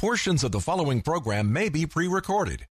Portions 0.00 0.44
of 0.44 0.50
the 0.50 0.60
following 0.60 1.02
program 1.02 1.52
may 1.52 1.68
be 1.68 1.84
pre 1.84 2.08
recorded. 2.08 2.64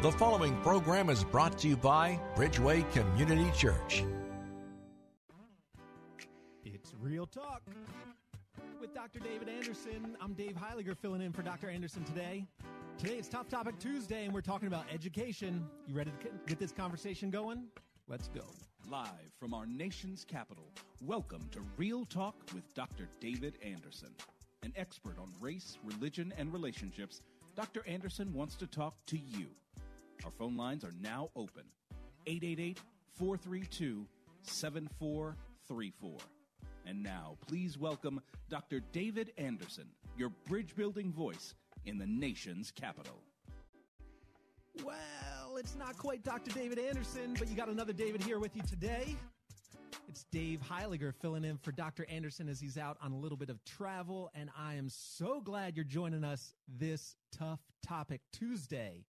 The 0.00 0.12
following 0.12 0.56
program 0.62 1.10
is 1.10 1.22
brought 1.22 1.58
to 1.58 1.68
you 1.68 1.76
by 1.76 2.18
Bridgeway 2.34 2.90
Community 2.90 3.50
Church. 3.54 4.02
It's 6.64 6.94
Real 6.98 7.26
Talk 7.26 7.60
with 8.80 8.94
Dr. 8.94 9.18
David 9.18 9.50
Anderson. 9.50 10.16
I'm 10.22 10.32
Dave 10.32 10.56
Heiliger 10.56 10.96
filling 10.96 11.20
in 11.20 11.34
for 11.34 11.42
Dr. 11.42 11.68
Anderson 11.68 12.02
today. 12.02 12.46
Today 12.96 13.16
it's 13.16 13.28
Tough 13.28 13.50
Topic 13.50 13.78
Tuesday 13.78 14.24
and 14.24 14.32
we're 14.32 14.40
talking 14.40 14.66
about 14.66 14.86
education. 14.90 15.66
You 15.86 15.94
ready 15.94 16.12
to 16.22 16.30
get 16.46 16.58
this 16.58 16.72
conversation 16.72 17.28
going? 17.28 17.64
Let's 18.08 18.28
go. 18.28 18.46
Live 18.90 19.34
from 19.38 19.52
our 19.52 19.66
nation's 19.66 20.24
capital, 20.24 20.64
welcome 21.02 21.46
to 21.52 21.60
Real 21.76 22.06
Talk 22.06 22.36
with 22.54 22.72
Dr. 22.72 23.06
David 23.20 23.58
Anderson. 23.62 24.14
An 24.62 24.74
expert 24.76 25.18
on 25.18 25.32
race, 25.40 25.78
religion, 25.84 26.34
and 26.36 26.52
relationships, 26.52 27.22
Dr. 27.56 27.82
Anderson 27.86 28.32
wants 28.34 28.56
to 28.56 28.66
talk 28.66 28.94
to 29.06 29.16
you. 29.16 29.46
Our 30.24 30.30
phone 30.30 30.56
lines 30.56 30.84
are 30.84 30.92
now 31.00 31.30
open 31.34 31.64
888 32.26 32.78
432 33.14 34.06
7434. 34.42 36.12
And 36.86 37.02
now, 37.02 37.36
please 37.48 37.78
welcome 37.78 38.20
Dr. 38.50 38.80
David 38.92 39.32
Anderson, 39.38 39.86
your 40.18 40.30
bridge 40.46 40.76
building 40.76 41.10
voice 41.10 41.54
in 41.86 41.96
the 41.96 42.06
nation's 42.06 42.70
capital. 42.70 43.18
Well, 44.84 45.56
it's 45.56 45.74
not 45.74 45.96
quite 45.96 46.22
Dr. 46.22 46.50
David 46.50 46.78
Anderson, 46.78 47.34
but 47.38 47.48
you 47.48 47.56
got 47.56 47.68
another 47.68 47.94
David 47.94 48.22
here 48.22 48.38
with 48.38 48.54
you 48.54 48.62
today. 48.62 49.16
It's 50.10 50.24
Dave 50.32 50.58
Heiliger 50.60 51.14
filling 51.14 51.44
in 51.44 51.56
for 51.56 51.70
Dr. 51.70 52.04
Anderson 52.10 52.48
as 52.48 52.58
he's 52.58 52.76
out 52.76 52.96
on 53.00 53.12
a 53.12 53.16
little 53.16 53.38
bit 53.38 53.48
of 53.48 53.64
travel, 53.64 54.28
and 54.34 54.50
I 54.58 54.74
am 54.74 54.88
so 54.88 55.40
glad 55.40 55.76
you're 55.76 55.84
joining 55.84 56.24
us 56.24 56.52
this 56.66 57.14
Tough 57.30 57.60
Topic 57.86 58.20
Tuesday. 58.32 59.04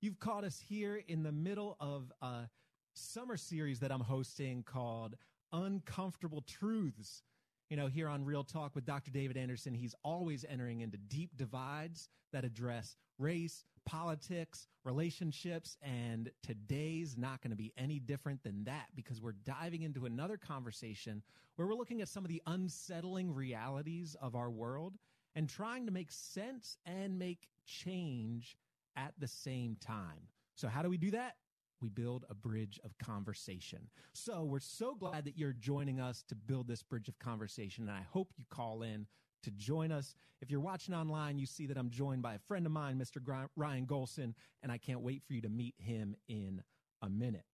You've 0.00 0.18
caught 0.18 0.44
us 0.44 0.58
here 0.58 1.02
in 1.06 1.22
the 1.22 1.30
middle 1.30 1.76
of 1.78 2.10
a 2.22 2.48
summer 2.94 3.36
series 3.36 3.80
that 3.80 3.92
I'm 3.92 4.00
hosting 4.00 4.62
called 4.62 5.14
Uncomfortable 5.52 6.42
Truths. 6.46 7.22
You 7.70 7.76
know, 7.76 7.86
here 7.86 8.08
on 8.08 8.24
Real 8.24 8.42
Talk 8.42 8.74
with 8.74 8.84
Dr. 8.84 9.12
David 9.12 9.36
Anderson, 9.36 9.74
he's 9.74 9.94
always 10.02 10.44
entering 10.48 10.80
into 10.80 10.98
deep 10.98 11.36
divides 11.36 12.08
that 12.32 12.44
address 12.44 12.96
race, 13.16 13.64
politics, 13.86 14.66
relationships, 14.84 15.76
and 15.80 16.32
today's 16.42 17.16
not 17.16 17.40
going 17.40 17.52
to 17.52 17.56
be 17.56 17.72
any 17.78 18.00
different 18.00 18.42
than 18.42 18.64
that 18.64 18.88
because 18.96 19.22
we're 19.22 19.36
diving 19.44 19.82
into 19.82 20.04
another 20.04 20.36
conversation 20.36 21.22
where 21.54 21.68
we're 21.68 21.74
looking 21.74 22.00
at 22.00 22.08
some 22.08 22.24
of 22.24 22.28
the 22.28 22.42
unsettling 22.48 23.32
realities 23.32 24.16
of 24.20 24.34
our 24.34 24.50
world 24.50 24.98
and 25.36 25.48
trying 25.48 25.86
to 25.86 25.92
make 25.92 26.10
sense 26.10 26.76
and 26.84 27.20
make 27.20 27.46
change 27.66 28.56
at 28.96 29.14
the 29.20 29.28
same 29.28 29.76
time. 29.80 30.26
So, 30.56 30.66
how 30.66 30.82
do 30.82 30.90
we 30.90 30.98
do 30.98 31.12
that? 31.12 31.36
We 31.80 31.88
build 31.88 32.24
a 32.28 32.34
bridge 32.34 32.78
of 32.84 32.96
conversation. 32.98 33.88
So, 34.12 34.44
we're 34.44 34.60
so 34.60 34.94
glad 34.94 35.24
that 35.24 35.38
you're 35.38 35.52
joining 35.52 36.00
us 36.00 36.24
to 36.28 36.34
build 36.34 36.68
this 36.68 36.82
bridge 36.82 37.08
of 37.08 37.18
conversation, 37.18 37.88
and 37.88 37.96
I 37.96 38.02
hope 38.12 38.32
you 38.36 38.44
call 38.50 38.82
in 38.82 39.06
to 39.42 39.50
join 39.50 39.90
us. 39.90 40.14
If 40.42 40.50
you're 40.50 40.60
watching 40.60 40.94
online, 40.94 41.38
you 41.38 41.46
see 41.46 41.66
that 41.66 41.76
I'm 41.76 41.90
joined 41.90 42.22
by 42.22 42.34
a 42.34 42.38
friend 42.38 42.66
of 42.66 42.72
mine, 42.72 42.98
Mr. 42.98 43.46
Ryan 43.56 43.86
Golson, 43.86 44.34
and 44.62 44.70
I 44.70 44.78
can't 44.78 45.00
wait 45.00 45.22
for 45.26 45.32
you 45.32 45.40
to 45.42 45.48
meet 45.48 45.74
him 45.78 46.14
in 46.28 46.62
a 47.02 47.08
minute. 47.08 47.44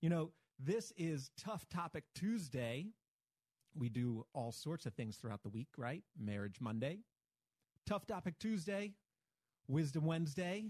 You 0.00 0.10
know, 0.10 0.32
this 0.58 0.92
is 0.96 1.30
Tough 1.36 1.68
Topic 1.68 2.04
Tuesday. 2.14 2.86
We 3.74 3.88
do 3.88 4.26
all 4.34 4.52
sorts 4.52 4.86
of 4.86 4.94
things 4.94 5.16
throughout 5.16 5.42
the 5.42 5.48
week, 5.48 5.68
right? 5.76 6.02
Marriage 6.18 6.60
Monday, 6.60 6.98
Tough 7.86 8.06
Topic 8.06 8.38
Tuesday, 8.38 8.92
Wisdom 9.68 10.04
Wednesday, 10.04 10.64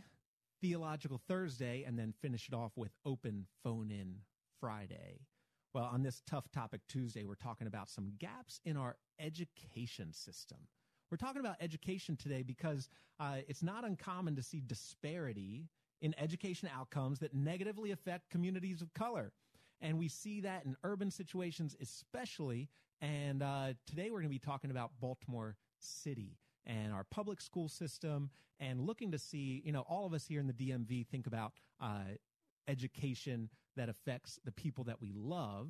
Theological 0.63 1.21
Thursday, 1.27 1.83
and 1.83 1.99
then 1.99 2.15
finish 2.23 2.47
it 2.47 2.55
off 2.55 2.71
with 2.77 2.93
Open 3.05 3.47
Phone 3.65 3.91
In 3.91 4.19
Friday. 4.61 5.19
Well, 5.75 5.91
on 5.93 6.05
this 6.05 6.23
Tough 6.25 6.53
Topic 6.53 6.83
Tuesday, 6.89 7.25
we're 7.25 7.35
talking 7.35 7.67
about 7.67 7.91
some 7.91 8.13
gaps 8.21 8.61
in 8.65 8.77
our 8.77 8.97
education 9.19 10.13
system. 10.13 10.59
We're 11.11 11.17
talking 11.17 11.41
about 11.41 11.57
education 11.61 12.17
today 12.17 12.45
because 12.45 12.89
uh, 13.19 13.39
it's 13.49 13.65
not 13.65 13.85
uncommon 13.85 14.37
to 14.37 14.43
see 14.43 14.63
disparity 14.65 15.69
in 16.01 16.15
education 16.17 16.69
outcomes 16.73 17.19
that 17.19 17.35
negatively 17.35 17.91
affect 17.91 18.31
communities 18.31 18.83
of 18.83 18.95
color. 18.95 19.33
And 19.81 19.99
we 19.99 20.07
see 20.07 20.41
that 20.43 20.65
in 20.65 20.77
urban 20.85 21.11
situations, 21.11 21.75
especially. 21.83 22.69
And 23.01 23.43
uh, 23.43 23.73
today 23.85 24.11
we're 24.11 24.21
going 24.21 24.25
to 24.25 24.29
be 24.29 24.39
talking 24.39 24.71
about 24.71 24.93
Baltimore 25.01 25.57
City 25.81 26.37
and 26.67 26.93
our 26.93 27.05
public 27.05 27.41
school 27.41 27.69
system 27.69 28.31
and 28.61 28.81
looking 28.81 29.11
to 29.13 29.19
see, 29.19 29.63
you 29.65 29.73
know, 29.73 29.85
all 29.89 30.07
of 30.07 30.13
us 30.13 30.27
here 30.27 30.41
in 30.41 30.47
the 30.47 30.53
DMV 30.53 31.07
think 31.09 31.27
about 31.27 31.53
uh, 31.81 32.15
education 32.69 33.49
that 33.77 33.89
affects 33.89 34.39
the 34.45 34.53
people 34.53 34.85
that 34.85 35.01
we 35.01 35.13
love. 35.15 35.69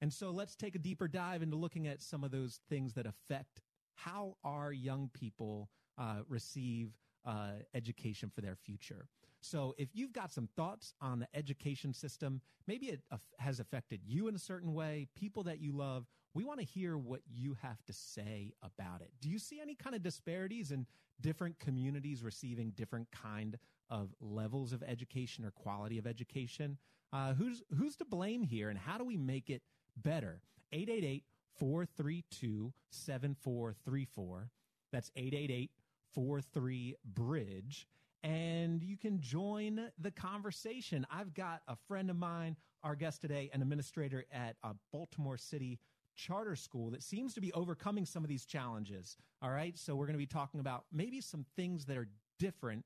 And 0.00 0.12
so 0.12 0.30
let's 0.30 0.56
take 0.56 0.74
a 0.74 0.78
deeper 0.78 1.08
dive 1.08 1.42
into 1.42 1.56
looking 1.56 1.86
at 1.86 2.02
some 2.02 2.24
of 2.24 2.30
those 2.30 2.60
things 2.68 2.94
that 2.94 3.06
affect 3.06 3.62
how 3.94 4.36
our 4.44 4.72
young 4.72 5.10
people 5.14 5.70
uh, 5.98 6.20
receive 6.28 6.90
uh, 7.24 7.52
education 7.74 8.30
for 8.34 8.40
their 8.40 8.56
future. 8.56 9.08
So 9.40 9.74
if 9.78 9.88
you've 9.94 10.12
got 10.12 10.32
some 10.32 10.48
thoughts 10.56 10.94
on 11.00 11.20
the 11.20 11.28
education 11.34 11.92
system, 11.92 12.40
maybe 12.66 12.86
it 12.86 13.00
uh, 13.10 13.16
has 13.38 13.60
affected 13.60 14.00
you 14.04 14.28
in 14.28 14.34
a 14.34 14.38
certain 14.38 14.74
way, 14.74 15.08
people 15.16 15.42
that 15.44 15.60
you 15.60 15.72
love, 15.72 16.06
we 16.36 16.44
want 16.44 16.60
to 16.60 16.66
hear 16.66 16.98
what 16.98 17.22
you 17.26 17.56
have 17.62 17.82
to 17.86 17.94
say 17.94 18.52
about 18.62 19.00
it. 19.00 19.10
Do 19.22 19.30
you 19.30 19.38
see 19.38 19.58
any 19.58 19.74
kind 19.74 19.96
of 19.96 20.02
disparities 20.02 20.70
in 20.70 20.86
different 21.18 21.58
communities 21.58 22.22
receiving 22.22 22.72
different 22.76 23.10
kind 23.10 23.58
of 23.88 24.14
levels 24.20 24.74
of 24.74 24.82
education 24.82 25.46
or 25.46 25.50
quality 25.50 25.96
of 25.96 26.06
education? 26.06 26.76
Uh, 27.10 27.32
who's 27.32 27.62
who's 27.78 27.96
to 27.96 28.04
blame 28.04 28.42
here, 28.42 28.68
and 28.68 28.78
how 28.78 28.98
do 28.98 29.04
we 29.04 29.16
make 29.16 29.48
it 29.48 29.62
better? 29.96 30.42
888 30.72 31.24
432 31.58 32.72
7434. 32.90 34.50
That's 34.92 35.10
888 35.16 35.70
43 36.12 36.96
Bridge. 37.02 37.86
And 38.22 38.82
you 38.82 38.98
can 38.98 39.20
join 39.20 39.88
the 39.98 40.10
conversation. 40.10 41.06
I've 41.10 41.32
got 41.32 41.62
a 41.66 41.76
friend 41.88 42.10
of 42.10 42.16
mine, 42.16 42.56
our 42.82 42.96
guest 42.96 43.22
today, 43.22 43.48
an 43.54 43.62
administrator 43.62 44.26
at 44.32 44.56
a 44.62 44.74
Baltimore 44.92 45.38
City 45.38 45.78
charter 46.16 46.56
school 46.56 46.90
that 46.90 47.02
seems 47.02 47.34
to 47.34 47.40
be 47.40 47.52
overcoming 47.52 48.06
some 48.06 48.24
of 48.24 48.28
these 48.28 48.44
challenges. 48.44 49.16
All 49.42 49.50
right. 49.50 49.76
So 49.78 49.94
we're 49.94 50.06
going 50.06 50.14
to 50.14 50.18
be 50.18 50.26
talking 50.26 50.60
about 50.60 50.84
maybe 50.92 51.20
some 51.20 51.44
things 51.56 51.84
that 51.86 51.96
are 51.96 52.08
different 52.38 52.84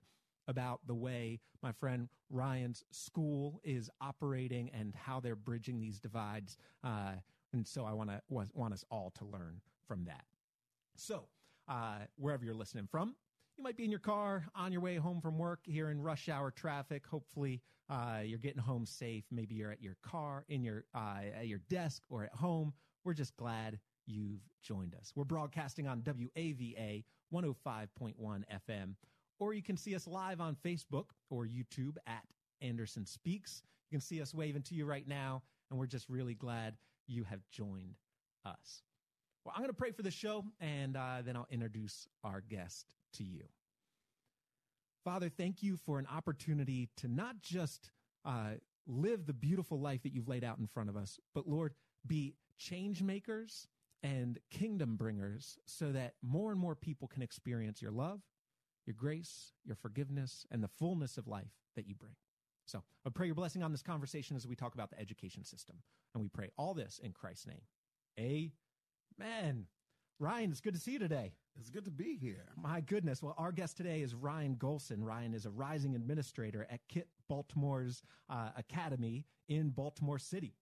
about 0.49 0.81
the 0.87 0.95
way 0.95 1.41
my 1.63 1.73
friend 1.73 2.09
Ryan's 2.29 2.85
school 2.91 3.61
is 3.63 3.89
operating 4.01 4.71
and 4.71 4.95
how 4.95 5.21
they're 5.21 5.37
bridging 5.37 5.81
these 5.81 6.01
divides. 6.01 6.57
Uh, 6.83 7.13
and 7.53 7.67
so 7.67 7.85
I 7.85 7.93
want 7.93 8.11
to 8.11 8.21
want 8.29 8.75
us 8.75 8.85
all 8.91 9.13
to 9.19 9.25
learn 9.25 9.61
from 9.87 10.05
that. 10.05 10.25
So 10.97 11.25
uh, 11.69 12.01
wherever 12.17 12.45
you're 12.45 12.55
listening 12.55 12.89
from, 12.91 13.15
you 13.57 13.65
might 13.65 13.77
be 13.77 13.85
in 13.85 13.91
your 13.91 14.01
car 14.01 14.47
on 14.55 14.73
your 14.73 14.81
way 14.81 14.97
home 14.97 15.21
from 15.21 15.38
work 15.38 15.61
here 15.65 15.91
in 15.91 16.00
rush 16.00 16.29
hour 16.29 16.50
traffic. 16.50 17.06
Hopefully, 17.06 17.61
uh, 17.88 18.21
you're 18.25 18.38
getting 18.38 18.62
home 18.62 18.87
safe. 18.87 19.25
Maybe 19.31 19.55
you're 19.55 19.73
at 19.73 19.83
your 19.83 19.97
car, 20.03 20.44
in 20.49 20.62
your 20.62 20.85
uh, 20.94 21.23
at 21.38 21.47
your 21.47 21.61
desk, 21.69 22.03
or 22.09 22.25
at 22.25 22.35
home. 22.35 22.73
We're 23.05 23.14
just 23.14 23.37
glad 23.37 23.79
you've 24.06 24.41
joined 24.62 24.94
us. 24.94 25.12
We're 25.14 25.25
broadcasting 25.25 25.87
on 25.87 26.02
WAVA 26.02 27.05
105.1 27.32 28.14
FM 28.17 28.94
or 29.41 29.55
you 29.55 29.62
can 29.62 29.76
see 29.76 29.97
us 29.97 30.06
live 30.06 30.41
on 30.41 30.55
Facebook 30.64 31.06
or 31.31 31.47
YouTube 31.47 31.97
at 32.06 32.23
Anderson 32.61 33.06
Speaks. 33.06 33.62
You 33.91 33.97
can 33.97 34.02
see 34.02 34.20
us 34.23 34.32
waving 34.32 34.62
to 34.64 34.75
you 34.75 34.85
right 34.85 35.08
now, 35.08 35.43
and 35.70 35.81
we're 35.81 35.87
just 35.87 36.08
really 36.08 36.35
glad 36.35 36.76
you 37.08 37.25
have 37.25 37.41
joined 37.50 37.97
us. 38.44 38.82
Well, 39.44 39.55
I'm 39.56 39.62
going 39.62 39.70
to 39.70 39.76
pray 39.76 39.91
for 39.91 40.02
the 40.02 40.11
show, 40.11 40.44
and 40.61 40.97
uh, 40.97 41.23
then 41.25 41.37
I'll 41.37 41.49
introduce 41.50 42.06
our 42.23 42.43
guest 42.43 42.94
to 43.14 43.25
you. 43.25 43.44
Father, 45.02 45.31
thank 45.31 45.62
you 45.62 45.79
for 45.79 45.99
an 45.99 46.06
opportunity 46.14 46.91
to 46.99 47.08
not 47.08 47.41
just 47.41 47.91
uh, 48.26 48.52
live 48.87 49.25
the 49.25 49.32
beautiful 49.32 49.81
life 49.81 50.02
that 50.02 50.12
you've 50.12 50.29
laid 50.29 50.44
out 50.44 50.58
in 50.58 50.67
front 50.67 50.91
of 50.91 50.97
us, 50.97 51.19
but 51.35 51.49
Lord, 51.49 51.73
be 52.06 52.35
change 52.61 53.03
makers 53.03 53.67
and 54.03 54.39
kingdom 54.51 54.97
bringers 54.97 55.59
so 55.67 55.91
that 55.93 56.15
more 56.23 56.53
and 56.53 56.61
more 56.61 56.75
people 56.75 57.09
can 57.09 57.23
experience 57.23 57.83
your 57.83 57.91
love, 57.91 58.21
your 58.87 58.95
grace, 58.95 59.53
your 59.65 59.77
forgiveness, 59.77 60.47
and 60.51 60.62
the 60.62 60.69
fullness 60.69 61.19
of 61.19 61.27
life 61.27 61.53
that 61.75 61.89
you 61.89 61.95
bring. 61.95 62.15
So 62.67 62.83
I 63.05 63.11
pray 63.11 63.27
your 63.27 63.35
blessing 63.35 63.62
on 63.62 63.73
this 63.73 63.83
conversation 63.83 64.37
as 64.37 64.47
we 64.47 64.55
talk 64.55 64.75
about 64.75 64.91
the 64.91 65.01
education 65.01 65.45
system. 65.45 65.77
And 66.15 66.23
we 66.23 66.29
pray 66.29 66.51
all 66.57 66.75
this 66.75 67.01
in 67.03 67.12
Christ's 67.12 67.47
name. 67.47 68.53
Amen. 69.21 69.67
Ryan, 70.19 70.51
it's 70.51 70.61
good 70.61 70.75
to 70.75 70.81
see 70.81 70.93
you 70.93 70.99
today. 70.99 71.33
It's 71.59 71.71
good 71.71 71.85
to 71.87 71.91
be 71.91 72.17
here. 72.17 72.47
My 72.57 72.81
goodness. 72.81 73.23
Well, 73.23 73.35
our 73.39 73.53
guest 73.53 73.77
today 73.77 74.03
is 74.03 74.15
Ryan 74.15 74.55
Golson. 74.57 74.99
Ryan 74.99 75.35
is 75.35 75.47
a 75.47 75.51
rising 75.51 75.95
administrator 75.95 76.67
at 76.71 76.81
KIPP 76.93 77.07
Baltimore's 77.29 78.03
uh, 78.29 78.51
Academy 78.57 79.25
in 79.49 79.71
Baltimore 79.71 80.19
City. 80.19 80.55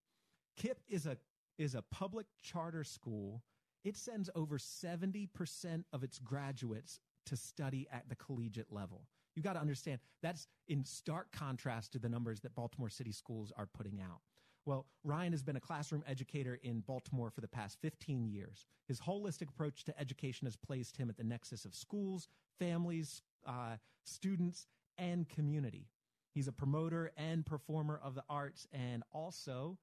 KIPP 0.59 0.79
is 0.89 1.07
a 1.07 1.19
is 1.59 1.75
a 1.75 1.83
public 1.91 2.27
charter 2.43 2.85
school. 2.85 3.43
It 3.85 3.97
sends 3.97 4.31
over 4.35 4.59
70% 4.59 5.85
of 5.93 6.03
its 6.03 6.19
graduates 6.19 7.01
to 7.27 7.37
study 7.37 7.87
at 7.93 8.09
the 8.09 8.17
collegiate 8.17 8.73
level. 8.73 9.07
You 9.35 9.43
got 9.43 9.53
to 9.53 9.61
understand 9.61 10.01
that's 10.23 10.47
in 10.67 10.85
stark 10.85 11.31
contrast 11.31 11.93
to 11.93 11.99
the 11.99 12.09
numbers 12.09 12.41
that 12.41 12.55
Baltimore 12.55 12.89
City 12.89 13.13
schools 13.13 13.53
are 13.57 13.67
putting 13.67 14.01
out. 14.01 14.21
Well, 14.65 14.87
Ryan 15.05 15.33
has 15.33 15.43
been 15.43 15.57
a 15.57 15.61
classroom 15.61 16.03
educator 16.07 16.59
in 16.63 16.81
Baltimore 16.81 17.31
for 17.31 17.41
the 17.41 17.49
past 17.49 17.79
15 17.81 18.27
years. 18.29 18.67
His 18.87 19.01
holistic 19.01 19.49
approach 19.49 19.85
to 19.85 19.99
education 19.99 20.47
has 20.47 20.57
placed 20.57 20.97
him 20.97 21.09
at 21.09 21.17
the 21.17 21.25
nexus 21.25 21.65
of 21.65 21.75
schools, 21.75 22.29
families, 22.59 23.23
uh, 23.47 23.77
students, 24.05 24.67
and 24.99 25.29
community. 25.29 25.87
He's 26.35 26.49
a 26.49 26.53
promoter 26.53 27.13
and 27.17 27.47
performer 27.47 27.99
of 28.03 28.15
the 28.15 28.25
arts, 28.29 28.67
and 28.73 29.03
also 29.13 29.79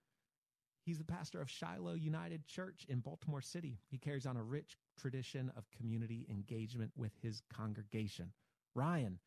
he's 0.85 0.97
the 0.97 1.03
pastor 1.03 1.41
of 1.41 1.49
Shiloh 1.49 1.95
United 1.95 2.45
Church 2.45 2.85
in 2.87 2.99
Baltimore 2.99 3.41
City. 3.41 3.79
He 3.89 3.97
carries 3.97 4.25
on 4.25 4.37
a 4.37 4.43
rich 4.43 4.77
tradition 4.97 5.51
of 5.57 5.69
community 5.71 6.25
engagement 6.29 6.91
with 6.95 7.11
his 7.21 7.41
congregation. 7.53 8.31
Ryan, 8.75 9.19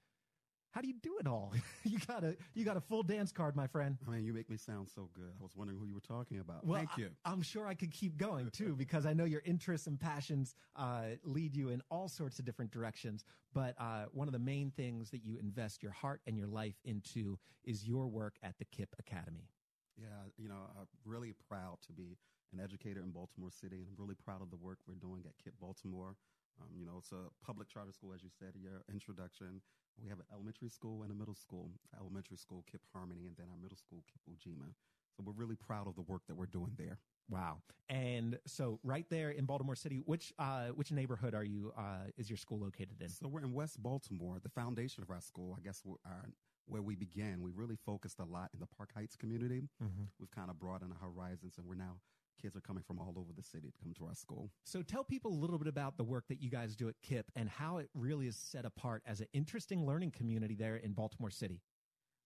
how 0.70 0.82
do 0.82 0.88
you 0.88 0.94
do 1.02 1.16
it 1.19 1.26
all? 1.26 1.52
you 1.84 1.99
got 2.06 2.22
a 2.22 2.37
you 2.55 2.64
got 2.64 2.76
a 2.76 2.81
full 2.81 3.02
dance 3.02 3.32
card, 3.32 3.56
my 3.56 3.66
friend. 3.66 3.96
I 4.06 4.10
mean, 4.10 4.25
you 4.25 4.32
make 4.32 4.50
me 4.50 4.56
sound 4.56 4.88
so 4.94 5.08
good. 5.14 5.32
I 5.38 5.43
was 5.43 5.56
wondering 5.56 5.78
who 5.78 5.87
you 5.87 5.94
were 5.94 6.00
talking 6.00 6.38
about. 6.38 6.64
Well, 6.64 6.78
Thank 6.78 6.96
you. 6.96 7.10
I, 7.25 7.32
am 7.32 7.43
sure 7.43 7.66
I 7.66 7.75
could 7.75 7.90
keep 7.90 8.16
going 8.16 8.50
too 8.50 8.75
because 8.78 9.06
I 9.06 9.12
know 9.12 9.25
your 9.25 9.43
interests 9.44 9.87
and 9.87 9.99
passions 9.99 10.54
uh, 10.76 11.16
lead 11.25 11.56
you 11.56 11.70
in 11.70 11.82
all 11.90 12.08
sorts 12.08 12.38
of 12.38 12.44
different 12.44 12.70
directions. 12.70 13.25
But 13.54 13.75
uh, 13.81 14.04
one 14.12 14.28
of 14.28 14.32
the 14.32 14.38
main 14.38 14.70
things 14.70 15.11
that 15.11 15.25
you 15.25 15.38
invest 15.38 15.82
your 15.82 15.93
heart 15.93 16.20
and 16.26 16.37
your 16.37 16.46
life 16.46 16.76
into 16.84 17.38
is 17.64 17.87
your 17.87 18.06
work 18.06 18.37
at 18.43 18.54
the 18.58 18.66
KIPP 18.66 18.88
Academy. 18.99 19.49
Yeah, 19.98 20.30
you 20.38 20.48
know, 20.48 20.70
I'm 20.78 20.86
really 21.04 21.34
proud 21.50 21.78
to 21.86 21.92
be 21.92 22.16
an 22.54 22.60
educator 22.62 23.02
in 23.02 23.10
Baltimore 23.10 23.50
City, 23.50 23.82
and 23.82 23.86
I'm 23.90 23.98
really 23.98 24.14
proud 24.14 24.40
of 24.42 24.50
the 24.50 24.56
work 24.56 24.78
we're 24.86 24.94
doing 24.94 25.24
at 25.26 25.34
KIPP 25.42 25.58
Baltimore. 25.60 26.14
Um, 26.60 26.68
you 26.74 26.86
know, 26.86 26.98
it's 26.98 27.12
a 27.12 27.30
public 27.44 27.68
charter 27.68 27.92
school, 27.92 28.12
as 28.14 28.22
you 28.22 28.30
said 28.30 28.54
in 28.54 28.62
your 28.62 28.82
introduction. 28.90 29.60
We 30.00 30.08
have 30.08 30.18
an 30.18 30.26
elementary 30.32 30.68
school 30.68 31.02
and 31.02 31.10
a 31.10 31.14
middle 31.14 31.34
school. 31.34 31.70
Elementary 31.98 32.36
school, 32.36 32.64
KIPP 32.70 32.86
Harmony, 32.94 33.26
and 33.26 33.36
then 33.36 33.46
our 33.50 33.58
middle 33.60 33.76
school, 33.76 34.04
KIPP 34.06 34.38
Ujima. 34.38 34.70
So 35.16 35.24
we're 35.26 35.32
really 35.32 35.56
proud 35.56 35.88
of 35.88 35.96
the 35.96 36.02
work 36.02 36.22
that 36.28 36.36
we're 36.36 36.46
doing 36.46 36.72
there. 36.78 36.98
Wow! 37.28 37.58
And 37.90 38.38
so, 38.46 38.78
right 38.84 39.04
there 39.10 39.30
in 39.30 39.44
Baltimore 39.44 39.74
City, 39.74 40.00
which 40.06 40.32
uh, 40.38 40.68
which 40.68 40.92
neighborhood 40.92 41.34
are 41.34 41.44
you? 41.44 41.72
Uh, 41.76 42.06
is 42.16 42.30
your 42.30 42.36
school 42.36 42.60
located 42.60 43.00
in? 43.00 43.08
So 43.08 43.28
we're 43.28 43.40
in 43.40 43.52
West 43.52 43.82
Baltimore. 43.82 44.38
The 44.42 44.48
foundation 44.48 45.02
of 45.02 45.10
our 45.10 45.20
school, 45.20 45.56
I 45.58 45.60
guess, 45.60 45.82
our 46.06 46.24
where 46.68 46.82
we 46.82 46.94
began, 46.94 47.42
we 47.42 47.50
really 47.50 47.76
focused 47.86 48.20
a 48.20 48.24
lot 48.24 48.50
in 48.52 48.60
the 48.60 48.66
Park 48.66 48.90
Heights 48.94 49.16
community. 49.16 49.68
Mm-hmm. 49.82 50.04
We've 50.20 50.30
kind 50.30 50.50
of 50.50 50.58
broadened 50.58 50.92
our 50.92 51.08
horizons, 51.08 51.54
and 51.58 51.66
we're 51.66 51.74
now 51.74 51.96
kids 52.40 52.56
are 52.56 52.60
coming 52.60 52.84
from 52.86 52.98
all 52.98 53.14
over 53.16 53.32
the 53.36 53.42
city 53.42 53.68
to 53.68 53.78
come 53.82 53.92
to 53.94 54.06
our 54.06 54.14
school. 54.14 54.50
So 54.64 54.82
tell 54.82 55.02
people 55.02 55.32
a 55.32 55.34
little 55.34 55.58
bit 55.58 55.66
about 55.66 55.96
the 55.96 56.04
work 56.04 56.24
that 56.28 56.40
you 56.40 56.50
guys 56.50 56.76
do 56.76 56.88
at 56.88 56.94
KIPP 57.02 57.24
and 57.34 57.48
how 57.48 57.78
it 57.78 57.90
really 57.94 58.28
is 58.28 58.36
set 58.36 58.64
apart 58.64 59.02
as 59.06 59.20
an 59.20 59.26
interesting 59.32 59.84
learning 59.84 60.12
community 60.12 60.54
there 60.54 60.76
in 60.76 60.92
Baltimore 60.92 61.30
City. 61.30 61.60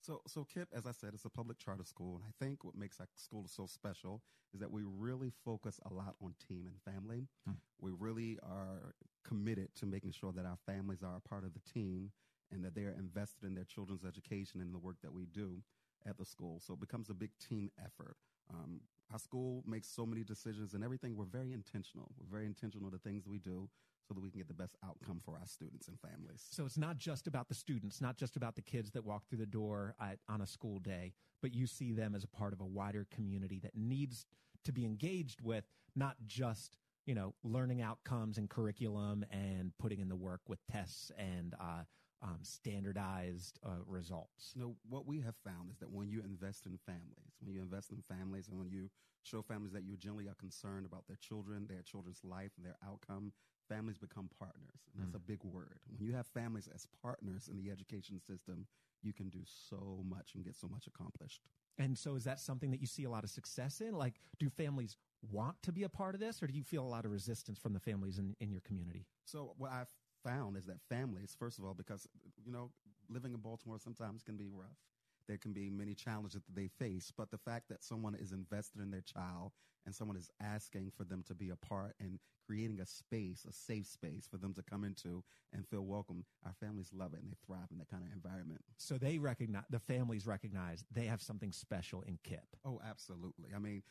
So, 0.00 0.20
so 0.26 0.44
KIPP, 0.44 0.66
as 0.74 0.86
I 0.86 0.92
said, 0.92 1.10
it's 1.14 1.24
a 1.24 1.30
public 1.30 1.58
charter 1.58 1.84
school, 1.84 2.16
and 2.16 2.24
I 2.24 2.44
think 2.44 2.64
what 2.64 2.76
makes 2.76 3.00
our 3.00 3.06
school 3.14 3.46
so 3.48 3.66
special 3.66 4.20
is 4.52 4.60
that 4.60 4.70
we 4.70 4.82
really 4.84 5.32
focus 5.44 5.80
a 5.88 5.94
lot 5.94 6.14
on 6.22 6.34
team 6.46 6.66
and 6.66 6.94
family. 6.94 7.28
Hmm. 7.46 7.54
We 7.80 7.92
really 7.96 8.38
are 8.42 8.94
committed 9.24 9.68
to 9.76 9.86
making 9.86 10.12
sure 10.12 10.32
that 10.32 10.44
our 10.44 10.58
families 10.66 11.02
are 11.02 11.16
a 11.16 11.28
part 11.28 11.44
of 11.44 11.54
the 11.54 11.60
team 11.72 12.10
and 12.52 12.64
that 12.64 12.74
they 12.74 12.82
are 12.82 12.94
invested 12.98 13.44
in 13.44 13.54
their 13.54 13.64
children's 13.64 14.04
education 14.04 14.60
and 14.60 14.74
the 14.74 14.78
work 14.78 14.96
that 15.02 15.12
we 15.12 15.26
do 15.26 15.62
at 16.06 16.18
the 16.18 16.24
school. 16.24 16.60
So 16.60 16.74
it 16.74 16.80
becomes 16.80 17.10
a 17.10 17.14
big 17.14 17.30
team 17.38 17.70
effort. 17.82 18.16
Um, 18.50 18.80
our 19.12 19.18
school 19.18 19.62
makes 19.66 19.88
so 19.88 20.06
many 20.06 20.24
decisions 20.24 20.74
and 20.74 20.82
everything. 20.82 21.16
We're 21.16 21.24
very 21.24 21.52
intentional. 21.52 22.10
We're 22.18 22.30
very 22.30 22.46
intentional 22.46 22.90
the 22.90 22.98
things 22.98 23.26
we 23.26 23.38
do 23.38 23.68
so 24.06 24.14
that 24.14 24.20
we 24.20 24.30
can 24.30 24.40
get 24.40 24.48
the 24.48 24.54
best 24.54 24.76
outcome 24.84 25.20
for 25.24 25.32
our 25.32 25.46
students 25.46 25.88
and 25.88 25.98
families. 26.00 26.46
So 26.50 26.64
it's 26.64 26.78
not 26.78 26.96
just 26.96 27.26
about 27.26 27.48
the 27.48 27.54
students, 27.54 28.00
not 28.00 28.16
just 28.16 28.36
about 28.36 28.56
the 28.56 28.62
kids 28.62 28.90
that 28.92 29.04
walk 29.04 29.28
through 29.28 29.38
the 29.38 29.46
door 29.46 29.94
at, 30.00 30.18
on 30.28 30.40
a 30.40 30.46
school 30.46 30.78
day, 30.78 31.12
but 31.40 31.54
you 31.54 31.66
see 31.66 31.92
them 31.92 32.14
as 32.14 32.24
a 32.24 32.28
part 32.28 32.52
of 32.52 32.60
a 32.60 32.66
wider 32.66 33.06
community 33.10 33.60
that 33.62 33.76
needs 33.76 34.26
to 34.64 34.72
be 34.72 34.84
engaged 34.84 35.40
with 35.40 35.64
not 35.94 36.16
just 36.26 36.76
you 37.06 37.14
know 37.14 37.34
learning 37.42 37.82
outcomes 37.82 38.38
and 38.38 38.48
curriculum 38.48 39.24
and 39.30 39.72
putting 39.78 40.00
in 40.00 40.08
the 40.08 40.16
work 40.16 40.40
with 40.48 40.60
tests 40.70 41.10
and 41.18 41.54
uh, 41.60 41.82
um, 42.22 42.38
standardized 42.42 43.58
uh, 43.64 43.82
results. 43.86 44.52
Know, 44.56 44.76
what 44.88 45.06
we 45.06 45.20
have 45.20 45.34
found 45.44 45.70
is 45.70 45.78
that 45.78 45.90
when 45.90 46.08
you 46.08 46.22
invest 46.24 46.66
in 46.66 46.78
families, 46.86 47.34
when 47.40 47.54
you 47.54 47.60
invest 47.60 47.90
in 47.90 48.02
families, 48.02 48.48
and 48.48 48.58
when 48.58 48.70
you 48.70 48.90
show 49.24 49.42
families 49.42 49.72
that 49.72 49.84
you 49.84 49.96
generally 49.96 50.28
are 50.28 50.34
concerned 50.34 50.86
about 50.86 51.06
their 51.06 51.16
children, 51.16 51.66
their 51.68 51.82
children's 51.82 52.20
life, 52.22 52.52
and 52.56 52.64
their 52.64 52.76
outcome, 52.86 53.32
families 53.68 53.98
become 53.98 54.28
partners. 54.38 54.82
And 54.92 55.02
that's 55.02 55.12
mm. 55.12 55.16
a 55.16 55.26
big 55.26 55.42
word. 55.42 55.80
When 55.90 56.06
you 56.06 56.14
have 56.14 56.26
families 56.26 56.68
as 56.72 56.86
partners 57.02 57.48
in 57.50 57.56
the 57.56 57.70
education 57.70 58.20
system, 58.20 58.66
you 59.02 59.12
can 59.12 59.28
do 59.28 59.40
so 59.44 60.04
much 60.08 60.32
and 60.34 60.44
get 60.44 60.54
so 60.54 60.68
much 60.68 60.86
accomplished. 60.86 61.42
And 61.78 61.96
so, 61.96 62.14
is 62.14 62.24
that 62.24 62.38
something 62.38 62.70
that 62.70 62.80
you 62.80 62.86
see 62.86 63.04
a 63.04 63.10
lot 63.10 63.24
of 63.24 63.30
success 63.30 63.80
in? 63.80 63.96
Like, 63.96 64.14
do 64.38 64.48
families 64.48 64.96
want 65.30 65.56
to 65.62 65.72
be 65.72 65.84
a 65.84 65.88
part 65.88 66.14
of 66.14 66.20
this, 66.20 66.42
or 66.42 66.46
do 66.46 66.54
you 66.54 66.62
feel 66.62 66.84
a 66.84 66.88
lot 66.88 67.04
of 67.04 67.10
resistance 67.10 67.58
from 67.58 67.72
the 67.72 67.80
families 67.80 68.18
in, 68.18 68.36
in 68.40 68.50
your 68.50 68.60
community? 68.60 69.06
So, 69.24 69.54
what 69.56 69.72
I've 69.72 69.92
found 70.24 70.56
is 70.56 70.66
that 70.66 70.80
families, 70.88 71.36
first 71.38 71.58
of 71.58 71.64
all, 71.64 71.74
because, 71.74 72.06
you 72.44 72.52
know, 72.52 72.70
living 73.08 73.34
in 73.34 73.40
Baltimore 73.40 73.78
sometimes 73.78 74.22
can 74.22 74.36
be 74.36 74.46
rough. 74.48 74.78
There 75.28 75.38
can 75.38 75.52
be 75.52 75.70
many 75.70 75.94
challenges 75.94 76.42
that 76.42 76.54
they 76.54 76.68
face, 76.68 77.12
but 77.16 77.30
the 77.30 77.38
fact 77.38 77.68
that 77.68 77.84
someone 77.84 78.14
is 78.14 78.32
invested 78.32 78.80
in 78.80 78.90
their 78.90 79.02
child 79.02 79.52
and 79.86 79.94
someone 79.94 80.16
is 80.16 80.30
asking 80.40 80.90
for 80.96 81.04
them 81.04 81.22
to 81.28 81.34
be 81.34 81.50
a 81.50 81.56
part 81.56 81.94
and 82.00 82.18
creating 82.46 82.80
a 82.80 82.86
space, 82.86 83.46
a 83.48 83.52
safe 83.52 83.86
space 83.86 84.26
for 84.28 84.36
them 84.36 84.52
to 84.54 84.62
come 84.62 84.84
into 84.84 85.22
and 85.52 85.66
feel 85.66 85.82
welcome, 85.82 86.24
our 86.44 86.52
families 86.52 86.90
love 86.92 87.14
it 87.14 87.20
and 87.22 87.30
they 87.30 87.36
thrive 87.46 87.68
in 87.70 87.78
that 87.78 87.88
kind 87.88 88.02
of 88.04 88.12
environment. 88.12 88.60
So 88.78 88.98
they 88.98 89.18
recognize, 89.18 89.64
the 89.70 89.78
families 89.78 90.26
recognize 90.26 90.84
they 90.90 91.04
have 91.04 91.22
something 91.22 91.52
special 91.52 92.02
in 92.02 92.18
KIPP. 92.24 92.46
Oh, 92.64 92.80
absolutely. 92.84 93.50
I 93.54 93.58
mean, 93.60 93.82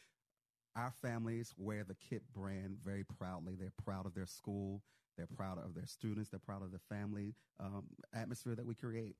our 0.76 0.92
families 1.02 1.54
wear 1.58 1.84
the 1.84 1.96
KIPP 1.96 2.24
brand 2.34 2.78
very 2.84 3.04
proudly. 3.04 3.56
They're 3.56 3.74
proud 3.84 4.06
of 4.06 4.14
their 4.14 4.26
school. 4.26 4.84
They're 5.18 5.28
proud 5.28 5.58
of 5.58 5.74
their 5.74 5.86
students. 5.86 6.30
They're 6.30 6.40
proud 6.40 6.64
of 6.64 6.72
the 6.72 6.80
family 6.80 7.36
um, 7.60 7.86
atmosphere 8.14 8.56
that 8.56 8.66
we 8.66 8.76
create. 8.76 9.16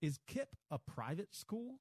Is 0.00 0.18
KIPP 0.28 0.48
a 0.70 0.78
private 0.78 1.34
school? 1.34 1.78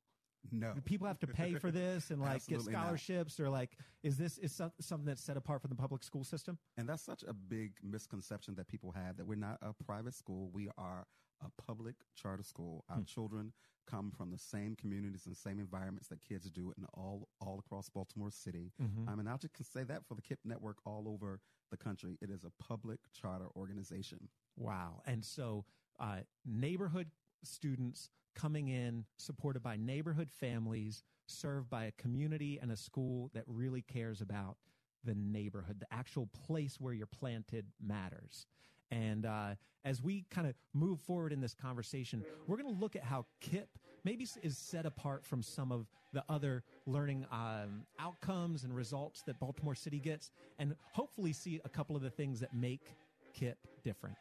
No. 0.52 0.74
Do 0.74 0.82
people 0.82 1.08
have 1.08 1.20
to 1.20 1.28
pay 1.28 1.54
for 1.54 1.70
this 1.70 2.10
and 2.10 2.20
like 2.20 2.46
get 2.48 2.62
scholarships 2.62 3.38
not. 3.38 3.46
or 3.46 3.50
like 3.50 3.78
is 4.02 4.18
this 4.18 4.40
is 4.40 4.60
something 4.80 5.06
that's 5.06 5.24
set 5.24 5.38
apart 5.38 5.62
from 5.62 5.70
the 5.70 5.76
public 5.76 6.04
school 6.04 6.24
system? 6.24 6.58
And 6.78 6.90
that's 6.90 7.04
such 7.04 7.24
a 7.28 7.34
big 7.34 7.74
misconception 7.84 8.56
that 8.56 8.68
people 8.68 8.92
have 8.92 9.18
that 9.18 9.28
we're 9.28 9.36
not 9.36 9.60
a 9.62 9.74
private 9.84 10.16
school. 10.16 10.50
We 10.52 10.70
are 10.78 11.06
a 11.44 11.62
public 11.62 11.96
charter 12.16 12.44
school. 12.44 12.86
Our 12.90 12.98
hmm. 12.98 13.04
children 13.04 13.54
come 13.90 14.12
from 14.12 14.32
the 14.32 14.38
same 14.38 14.76
communities 14.76 15.26
and 15.26 15.36
same 15.36 15.60
environments 15.60 16.08
that 16.10 16.22
kids 16.22 16.50
do 16.50 16.74
in 16.78 16.86
all 16.94 17.28
all 17.40 17.60
across 17.60 17.90
Baltimore 17.90 18.32
City. 18.32 18.72
Mm-hmm. 18.82 19.10
I 19.10 19.16
mean, 19.16 19.28
I 19.28 19.38
just 19.38 19.54
can 19.54 19.66
say 19.66 19.84
that 19.84 20.06
for 20.08 20.16
the 20.16 20.22
KIPP 20.22 20.40
network 20.46 20.78
all 20.86 21.08
over 21.08 21.40
the 21.72 21.78
country. 21.78 22.18
It 22.22 22.30
is 22.30 22.44
a 22.44 22.52
public 22.64 23.00
charter 23.12 23.48
organization. 23.56 24.28
Wow! 24.58 25.02
And 25.06 25.26
so, 25.26 25.66
uh, 26.00 26.18
neighborhood 26.46 27.08
students 27.44 28.10
coming 28.36 28.68
in, 28.70 29.06
supported 29.18 29.64
by 29.64 29.78
neighborhood 29.78 30.30
families, 30.32 31.04
served 31.28 31.70
by 31.70 31.86
a 31.86 31.92
community 31.94 32.60
and 32.62 32.72
a 32.72 32.78
school 32.78 33.30
that 33.34 33.44
really 33.48 33.82
cares 33.82 34.22
about 34.22 34.58
the 35.04 35.16
neighborhood, 35.16 35.80
the 35.80 35.94
actual 35.94 36.28
place 36.46 36.80
where 36.80 36.94
you're 36.94 37.08
planted 37.08 37.66
matters. 37.82 38.46
And 38.92 39.26
uh, 39.26 39.56
as 39.86 40.02
we 40.02 40.26
kind 40.30 40.48
of 40.48 40.54
move 40.74 41.00
forward 41.00 41.32
in 41.34 41.42
this 41.42 41.54
conversation, 41.54 42.24
we're 42.46 42.58
going 42.58 42.74
to 42.74 42.80
look 42.80 42.96
at 42.96 43.04
how 43.04 43.26
KIPP 43.42 43.68
maybe 44.04 44.28
is 44.42 44.58
set 44.58 44.86
apart 44.86 45.26
from 45.26 45.42
some 45.42 45.72
of 45.72 45.88
the 46.14 46.24
other 46.30 46.64
learning 46.86 47.26
um, 47.32 47.84
outcomes 48.00 48.64
and 48.64 48.76
results 48.76 49.22
that 49.24 49.40
Baltimore 49.40 49.76
City 49.76 50.00
gets, 50.00 50.32
and 50.60 50.76
hopefully 50.92 51.34
see 51.34 51.62
a 51.64 51.70
couple 51.70 51.96
of 51.96 52.02
the 52.02 52.10
things 52.10 52.40
that 52.40 52.54
make 52.54 52.96
KIPP 53.34 53.56
different. 53.84 54.16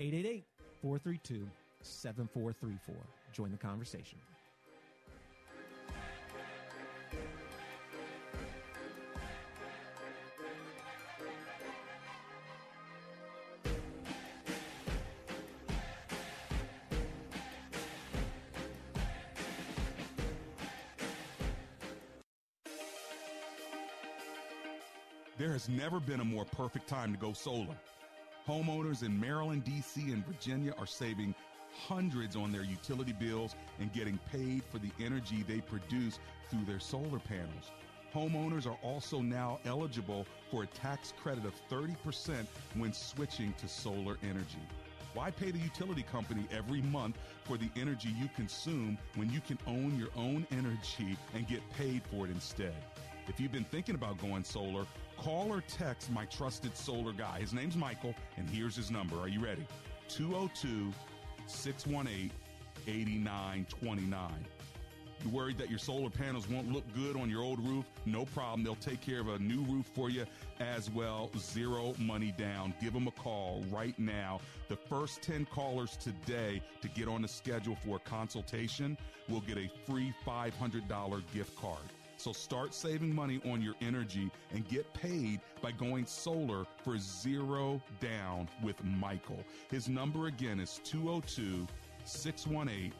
888 0.00 0.44
432 0.80 1.48
7434. 1.82 2.94
Join 3.32 3.50
the 3.50 3.58
conversation. 3.58 4.18
Never 25.68 25.98
been 25.98 26.20
a 26.20 26.24
more 26.24 26.44
perfect 26.44 26.86
time 26.88 27.12
to 27.12 27.18
go 27.18 27.32
solar. 27.32 27.74
Homeowners 28.46 29.02
in 29.02 29.18
Maryland, 29.18 29.64
D.C., 29.64 30.12
and 30.12 30.26
Virginia 30.26 30.74
are 30.78 30.86
saving 30.86 31.34
hundreds 31.72 32.36
on 32.36 32.52
their 32.52 32.62
utility 32.62 33.12
bills 33.12 33.54
and 33.80 33.92
getting 33.92 34.18
paid 34.30 34.62
for 34.70 34.78
the 34.78 34.90
energy 35.00 35.42
they 35.48 35.60
produce 35.60 36.18
through 36.50 36.64
their 36.66 36.80
solar 36.80 37.18
panels. 37.18 37.70
Homeowners 38.14 38.66
are 38.66 38.78
also 38.82 39.20
now 39.20 39.58
eligible 39.64 40.26
for 40.50 40.64
a 40.64 40.66
tax 40.66 41.14
credit 41.20 41.46
of 41.46 41.54
30% 41.70 42.46
when 42.76 42.92
switching 42.92 43.54
to 43.54 43.66
solar 43.66 44.18
energy. 44.22 44.62
Why 45.14 45.30
pay 45.30 45.50
the 45.50 45.58
utility 45.58 46.02
company 46.02 46.46
every 46.52 46.82
month 46.82 47.16
for 47.44 47.56
the 47.56 47.70
energy 47.76 48.10
you 48.20 48.28
consume 48.36 48.98
when 49.14 49.30
you 49.30 49.40
can 49.40 49.58
own 49.66 49.96
your 49.98 50.10
own 50.16 50.46
energy 50.50 51.16
and 51.34 51.48
get 51.48 51.60
paid 51.70 52.02
for 52.10 52.26
it 52.26 52.30
instead? 52.30 52.74
If 53.26 53.40
you've 53.40 53.52
been 53.52 53.64
thinking 53.64 53.94
about 53.94 54.18
going 54.18 54.44
solar, 54.44 54.84
call 55.24 55.50
or 55.50 55.62
text 55.62 56.12
my 56.12 56.26
trusted 56.26 56.76
solar 56.76 57.12
guy. 57.12 57.40
His 57.40 57.54
name's 57.54 57.76
Michael, 57.76 58.14
and 58.36 58.48
here's 58.50 58.76
his 58.76 58.90
number. 58.90 59.16
Are 59.16 59.28
you 59.28 59.42
ready? 59.42 59.66
202 60.08 60.92
618 61.46 62.30
8929. 62.86 64.30
You 65.24 65.30
worried 65.30 65.56
that 65.56 65.70
your 65.70 65.78
solar 65.78 66.10
panels 66.10 66.46
won't 66.50 66.70
look 66.70 66.84
good 66.94 67.16
on 67.16 67.30
your 67.30 67.42
old 67.42 67.66
roof? 67.66 67.86
No 68.04 68.26
problem. 68.26 68.62
They'll 68.62 68.74
take 68.76 69.00
care 69.00 69.20
of 69.20 69.28
a 69.28 69.38
new 69.38 69.62
roof 69.62 69.86
for 69.94 70.10
you 70.10 70.26
as 70.60 70.90
well. 70.90 71.30
Zero 71.38 71.94
money 71.98 72.34
down. 72.36 72.74
Give 72.82 72.92
them 72.92 73.06
a 73.06 73.12
call 73.12 73.64
right 73.70 73.98
now. 73.98 74.40
The 74.68 74.76
first 74.76 75.22
10 75.22 75.46
callers 75.46 75.96
today 75.96 76.60
to 76.82 76.88
get 76.88 77.08
on 77.08 77.22
the 77.22 77.28
schedule 77.28 77.76
for 77.76 77.96
a 77.96 78.00
consultation 78.00 78.98
will 79.30 79.40
get 79.40 79.56
a 79.56 79.70
free 79.86 80.12
$500 80.26 81.22
gift 81.32 81.56
card. 81.56 81.78
So 82.16 82.32
start 82.32 82.72
saving 82.74 83.14
money 83.14 83.40
on 83.44 83.60
your 83.60 83.74
energy 83.80 84.30
and 84.52 84.66
get 84.68 84.92
paid 84.94 85.40
by 85.60 85.72
going 85.72 86.06
solar 86.06 86.64
for 86.82 86.98
zero 86.98 87.82
down 88.00 88.48
with 88.62 88.82
Michael. 88.84 89.44
His 89.70 89.88
number 89.88 90.26
again 90.26 90.60
is 90.60 90.80
202 90.84 91.66
618 92.04 92.92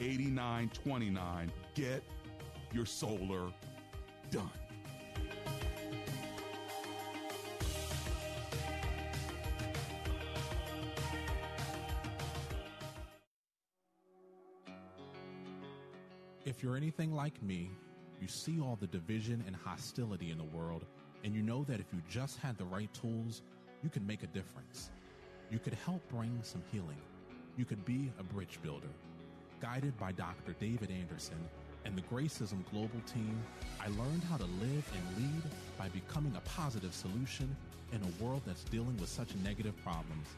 8929. 0.00 1.52
Get 1.74 2.02
your 2.72 2.86
solar 2.86 3.52
done. 4.30 4.50
If 16.44 16.62
you're 16.62 16.76
anything 16.76 17.14
like 17.14 17.40
me, 17.40 17.70
you 18.22 18.28
see 18.28 18.60
all 18.60 18.78
the 18.80 18.86
division 18.86 19.42
and 19.48 19.56
hostility 19.56 20.30
in 20.30 20.38
the 20.38 20.56
world, 20.56 20.84
and 21.24 21.34
you 21.34 21.42
know 21.42 21.64
that 21.64 21.80
if 21.80 21.86
you 21.92 22.00
just 22.08 22.38
had 22.38 22.56
the 22.56 22.64
right 22.64 22.88
tools, 22.94 23.42
you 23.82 23.90
could 23.90 24.06
make 24.06 24.22
a 24.22 24.28
difference. 24.28 24.90
You 25.50 25.58
could 25.58 25.74
help 25.84 26.00
bring 26.08 26.38
some 26.42 26.62
healing. 26.70 27.00
You 27.56 27.64
could 27.64 27.84
be 27.84 28.12
a 28.20 28.22
bridge 28.22 28.60
builder. 28.62 28.86
Guided 29.60 29.98
by 29.98 30.12
Dr. 30.12 30.54
David 30.60 30.90
Anderson 30.92 31.38
and 31.84 31.96
the 31.96 32.02
Gracism 32.02 32.64
Global 32.70 33.00
team, 33.12 33.42
I 33.80 33.88
learned 33.88 34.22
how 34.30 34.36
to 34.36 34.44
live 34.44 34.84
and 34.94 35.16
lead 35.18 35.42
by 35.76 35.88
becoming 35.88 36.36
a 36.36 36.48
positive 36.48 36.94
solution 36.94 37.54
in 37.92 38.00
a 38.02 38.24
world 38.24 38.42
that's 38.46 38.62
dealing 38.64 38.96
with 38.98 39.08
such 39.08 39.34
negative 39.42 39.74
problems. 39.82 40.28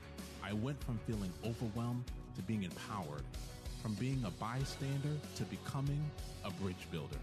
I 0.42 0.54
went 0.54 0.82
from 0.82 0.98
feeling 1.06 1.32
overwhelmed 1.44 2.04
to 2.36 2.42
being 2.42 2.62
empowered, 2.62 3.24
from 3.82 3.92
being 3.94 4.24
a 4.24 4.30
bystander 4.30 5.16
to 5.36 5.44
becoming 5.44 6.02
a 6.46 6.50
bridge 6.50 6.88
builder. 6.90 7.18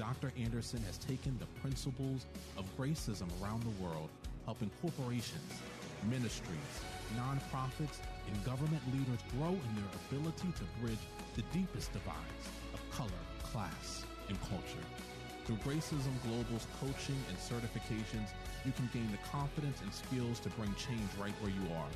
Dr. 0.00 0.32
Anderson 0.40 0.80
has 0.88 0.96
taken 0.96 1.36
the 1.36 1.60
principles 1.60 2.24
of 2.56 2.64
gracism 2.80 3.28
around 3.36 3.60
the 3.62 3.84
world, 3.84 4.08
helping 4.46 4.70
corporations, 4.80 5.52
ministries, 6.08 6.72
nonprofits, 7.20 8.00
and 8.26 8.44
government 8.46 8.80
leaders 8.96 9.20
grow 9.36 9.52
in 9.52 9.72
their 9.76 9.92
ability 10.08 10.48
to 10.56 10.64
bridge 10.80 11.04
the 11.36 11.44
deepest 11.52 11.92
divides 11.92 12.48
of 12.72 12.80
color, 12.90 13.20
class, 13.42 14.06
and 14.30 14.40
culture. 14.48 14.86
Through 15.44 15.60
Gracism 15.68 16.16
Global's 16.24 16.66
coaching 16.80 17.20
and 17.28 17.36
certifications, 17.36 18.32
you 18.64 18.72
can 18.72 18.88
gain 18.94 19.10
the 19.12 19.20
confidence 19.28 19.82
and 19.82 19.92
skills 19.92 20.40
to 20.40 20.48
bring 20.56 20.74
change 20.80 21.10
right 21.20 21.36
where 21.44 21.52
you 21.52 21.66
are. 21.76 21.92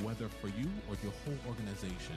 Whether 0.00 0.30
for 0.40 0.48
you 0.48 0.72
or 0.88 0.96
your 1.04 1.12
whole 1.28 1.52
organization, 1.52 2.16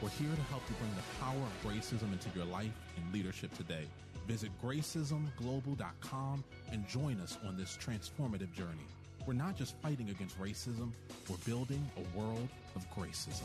we're 0.00 0.08
here 0.16 0.32
to 0.34 0.46
help 0.48 0.62
you 0.72 0.76
bring 0.80 0.96
the 0.96 1.04
power 1.20 1.36
of 1.36 1.52
gracism 1.60 2.16
into 2.16 2.32
your 2.34 2.46
life 2.46 2.72
and 2.96 3.12
leadership 3.12 3.52
today. 3.58 3.84
Visit 4.26 4.50
gracismglobal.com 4.62 6.44
and 6.72 6.88
join 6.88 7.20
us 7.20 7.38
on 7.46 7.56
this 7.56 7.76
transformative 7.76 8.52
journey. 8.52 8.86
We're 9.26 9.34
not 9.34 9.56
just 9.56 9.76
fighting 9.80 10.10
against 10.10 10.40
racism, 10.40 10.92
we're 11.28 11.36
building 11.46 11.90
a 11.96 12.18
world 12.18 12.48
of 12.76 12.86
gracism. 12.90 13.44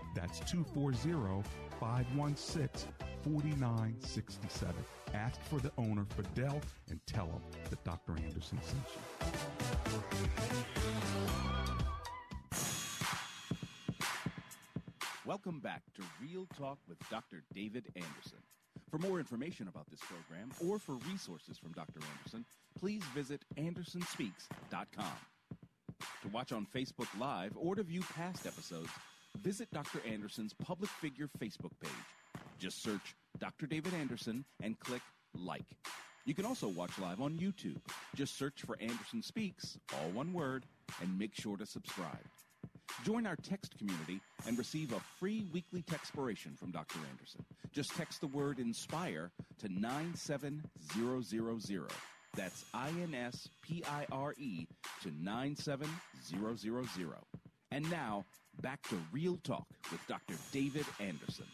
That's 0.13 0.39
240 0.41 1.43
516 1.79 2.91
4967. 3.23 4.75
Ask 5.13 5.41
for 5.41 5.59
the 5.59 5.71
owner, 5.77 6.05
Fidel, 6.15 6.61
and 6.89 6.99
tell 7.05 7.25
him 7.25 7.41
that 7.69 7.83
Dr. 7.83 8.13
Anderson 8.13 8.59
sent 8.61 8.83
you. 8.95 9.01
Welcome 15.25 15.59
back 15.59 15.81
to 15.95 16.01
Real 16.21 16.47
Talk 16.57 16.77
with 16.89 16.97
Dr. 17.09 17.43
David 17.53 17.85
Anderson. 17.95 18.39
For 18.89 18.97
more 18.97 19.19
information 19.19 19.67
about 19.67 19.89
this 19.89 20.01
program 20.01 20.51
or 20.67 20.77
for 20.77 20.95
resources 21.09 21.57
from 21.57 21.71
Dr. 21.71 21.99
Anderson, 22.17 22.43
please 22.77 23.03
visit 23.15 23.45
andersonspeaks.com. 23.57 25.05
To 26.23 26.27
watch 26.29 26.51
on 26.51 26.67
Facebook 26.75 27.07
Live 27.19 27.53
or 27.55 27.75
to 27.75 27.83
view 27.83 28.01
past 28.15 28.45
episodes, 28.45 28.89
visit 29.39 29.69
Dr. 29.71 29.99
Anderson's 30.07 30.53
public 30.53 30.89
figure 30.89 31.29
Facebook 31.39 31.71
page. 31.81 31.91
Just 32.59 32.83
search 32.83 33.15
Dr. 33.39 33.65
David 33.67 33.93
Anderson 33.93 34.45
and 34.61 34.79
click 34.79 35.01
like. 35.33 35.65
You 36.25 36.35
can 36.35 36.45
also 36.45 36.67
watch 36.67 36.99
live 36.99 37.19
on 37.21 37.37
YouTube. 37.37 37.77
Just 38.15 38.37
search 38.37 38.61
for 38.61 38.77
Anderson 38.79 39.23
Speaks, 39.23 39.79
all 39.93 40.09
one 40.11 40.33
word, 40.33 40.65
and 41.01 41.17
make 41.17 41.33
sure 41.33 41.57
to 41.57 41.65
subscribe. 41.65 42.19
Join 43.03 43.25
our 43.25 43.37
text 43.37 43.77
community 43.77 44.21
and 44.45 44.57
receive 44.57 44.93
a 44.93 44.99
free 45.19 45.45
weekly 45.51 45.81
textpiration 45.83 46.57
from 46.57 46.71
Dr. 46.71 46.99
Anderson. 47.09 47.43
Just 47.71 47.95
text 47.95 48.21
the 48.21 48.27
word 48.27 48.59
INSPIRE 48.59 49.31
to 49.59 49.69
97000. 49.69 50.61
That's 52.35 52.65
I 52.73 52.89
N 52.89 53.13
S 53.15 53.49
P 53.61 53.83
I 53.89 54.05
R 54.11 54.33
E 54.37 54.67
to 55.03 55.11
97000. 55.19 55.89
And 57.71 57.89
now, 57.89 58.25
back 58.59 58.81
to 58.89 58.97
Real 59.11 59.37
Talk 59.43 59.65
with 59.91 60.05
Dr. 60.07 60.35
David 60.51 60.85
Anderson. 60.99 61.45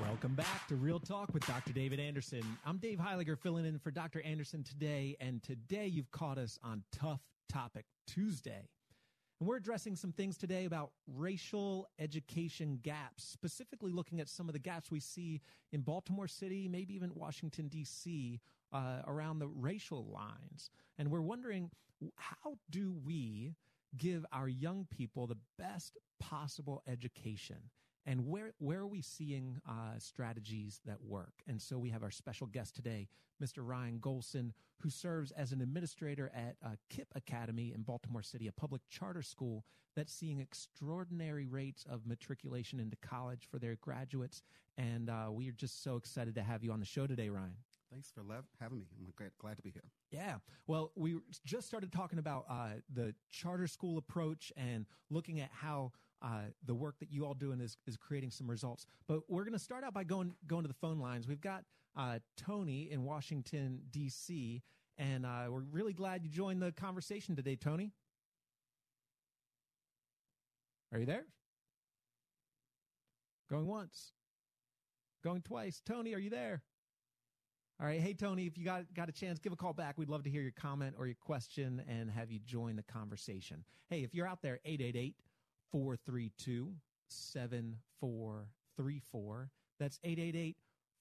Welcome 0.00 0.34
back 0.34 0.66
to 0.68 0.76
Real 0.76 0.98
Talk 1.00 1.34
with 1.34 1.46
Dr. 1.46 1.72
David 1.72 2.00
Anderson. 2.00 2.42
I'm 2.64 2.78
Dave 2.78 2.98
Heiliger 2.98 3.38
filling 3.38 3.66
in 3.66 3.78
for 3.78 3.90
Dr. 3.90 4.22
Anderson 4.22 4.62
today, 4.62 5.16
and 5.20 5.42
today 5.42 5.86
you've 5.86 6.10
caught 6.10 6.38
us 6.38 6.58
on 6.62 6.82
Tough 6.92 7.20
Topic 7.48 7.84
Tuesday. 8.06 8.68
And 9.40 9.48
we're 9.48 9.56
addressing 9.56 9.96
some 9.96 10.12
things 10.12 10.38
today 10.38 10.64
about 10.64 10.92
racial 11.06 11.88
education 11.98 12.78
gaps, 12.82 13.24
specifically 13.24 13.92
looking 13.92 14.20
at 14.20 14.28
some 14.28 14.48
of 14.48 14.52
the 14.52 14.58
gaps 14.58 14.90
we 14.90 15.00
see 15.00 15.40
in 15.72 15.82
Baltimore 15.82 16.28
City, 16.28 16.68
maybe 16.68 16.94
even 16.94 17.12
Washington, 17.14 17.68
D.C., 17.68 18.40
uh, 18.72 19.02
around 19.06 19.38
the 19.38 19.48
racial 19.48 20.06
lines. 20.06 20.70
And 20.98 21.10
we're 21.10 21.20
wondering 21.20 21.70
how 22.16 22.58
do 22.70 22.94
we 23.04 23.54
give 23.96 24.24
our 24.32 24.48
young 24.48 24.86
people 24.90 25.26
the 25.26 25.38
best 25.58 25.98
possible 26.20 26.82
education? 26.86 27.70
and 28.06 28.26
where 28.26 28.52
where 28.58 28.80
are 28.80 28.86
we 28.86 29.00
seeing 29.00 29.60
uh, 29.68 29.98
strategies 29.98 30.80
that 30.84 31.02
work? 31.02 31.32
And 31.46 31.60
so 31.60 31.78
we 31.78 31.90
have 31.90 32.02
our 32.02 32.10
special 32.10 32.46
guest 32.46 32.74
today, 32.74 33.08
Mr. 33.42 33.58
Ryan 33.58 33.98
Golson, 33.98 34.52
who 34.80 34.90
serves 34.90 35.30
as 35.32 35.52
an 35.52 35.60
administrator 35.60 36.30
at 36.34 36.56
uh, 36.64 36.76
KIPP 36.90 37.06
Academy 37.14 37.72
in 37.74 37.82
Baltimore 37.82 38.22
City, 38.22 38.46
a 38.46 38.52
public 38.52 38.82
charter 38.88 39.22
school 39.22 39.64
that's 39.96 40.12
seeing 40.12 40.40
extraordinary 40.40 41.46
rates 41.46 41.86
of 41.88 42.06
matriculation 42.06 42.80
into 42.80 42.96
college 42.96 43.46
for 43.50 43.58
their 43.58 43.76
graduates. 43.76 44.42
And 44.76 45.08
uh, 45.08 45.28
we 45.30 45.48
are 45.48 45.52
just 45.52 45.82
so 45.82 45.96
excited 45.96 46.34
to 46.34 46.42
have 46.42 46.64
you 46.64 46.72
on 46.72 46.80
the 46.80 46.86
show 46.86 47.06
today, 47.06 47.28
Ryan. 47.28 47.56
Thanks 47.94 48.10
for 48.10 48.24
lev- 48.24 48.42
having 48.60 48.80
me. 48.80 48.86
I'm 48.98 49.12
glad, 49.16 49.30
glad 49.38 49.56
to 49.56 49.62
be 49.62 49.70
here. 49.70 49.84
Yeah. 50.10 50.38
Well, 50.66 50.90
we 50.96 51.14
just 51.46 51.68
started 51.68 51.92
talking 51.92 52.18
about 52.18 52.44
uh, 52.50 52.70
the 52.92 53.14
charter 53.30 53.68
school 53.68 53.98
approach 53.98 54.52
and 54.56 54.84
looking 55.10 55.38
at 55.38 55.48
how 55.52 55.92
uh, 56.20 56.46
the 56.66 56.74
work 56.74 56.98
that 56.98 57.12
you 57.12 57.24
all 57.24 57.34
doing 57.34 57.60
is, 57.60 57.76
is 57.86 57.96
creating 57.96 58.32
some 58.32 58.50
results. 58.50 58.84
But 59.06 59.20
we're 59.28 59.44
going 59.44 59.52
to 59.52 59.60
start 59.60 59.84
out 59.84 59.94
by 59.94 60.02
going 60.02 60.34
going 60.48 60.62
to 60.62 60.68
the 60.68 60.74
phone 60.74 60.98
lines. 60.98 61.28
We've 61.28 61.40
got 61.40 61.62
uh, 61.96 62.18
Tony 62.36 62.90
in 62.90 63.04
Washington 63.04 63.82
D.C. 63.92 64.60
and 64.98 65.24
uh, 65.24 65.44
we're 65.48 65.60
really 65.60 65.92
glad 65.92 66.24
you 66.24 66.30
joined 66.30 66.60
the 66.60 66.72
conversation 66.72 67.36
today, 67.36 67.54
Tony. 67.54 67.92
Are 70.92 70.98
you 70.98 71.06
there? 71.06 71.26
Going 73.48 73.68
once, 73.68 74.10
going 75.22 75.42
twice. 75.42 75.80
Tony, 75.86 76.12
are 76.12 76.18
you 76.18 76.30
there? 76.30 76.62
All 77.80 77.86
right. 77.88 78.00
Hey, 78.00 78.14
Tony, 78.14 78.46
if 78.46 78.56
you 78.56 78.64
got, 78.64 78.84
got 78.94 79.08
a 79.08 79.12
chance, 79.12 79.40
give 79.40 79.52
a 79.52 79.56
call 79.56 79.72
back. 79.72 79.98
We'd 79.98 80.08
love 80.08 80.22
to 80.22 80.30
hear 80.30 80.42
your 80.42 80.52
comment 80.52 80.94
or 80.96 81.06
your 81.06 81.16
question 81.16 81.82
and 81.88 82.08
have 82.08 82.30
you 82.30 82.38
join 82.38 82.76
the 82.76 82.84
conversation. 82.84 83.64
Hey, 83.90 84.04
if 84.04 84.14
you're 84.14 84.28
out 84.28 84.42
there, 84.42 84.60
888 84.64 85.16
432 85.72 86.72
7434. 87.08 89.50
That's 89.80 89.98
888 90.04 90.56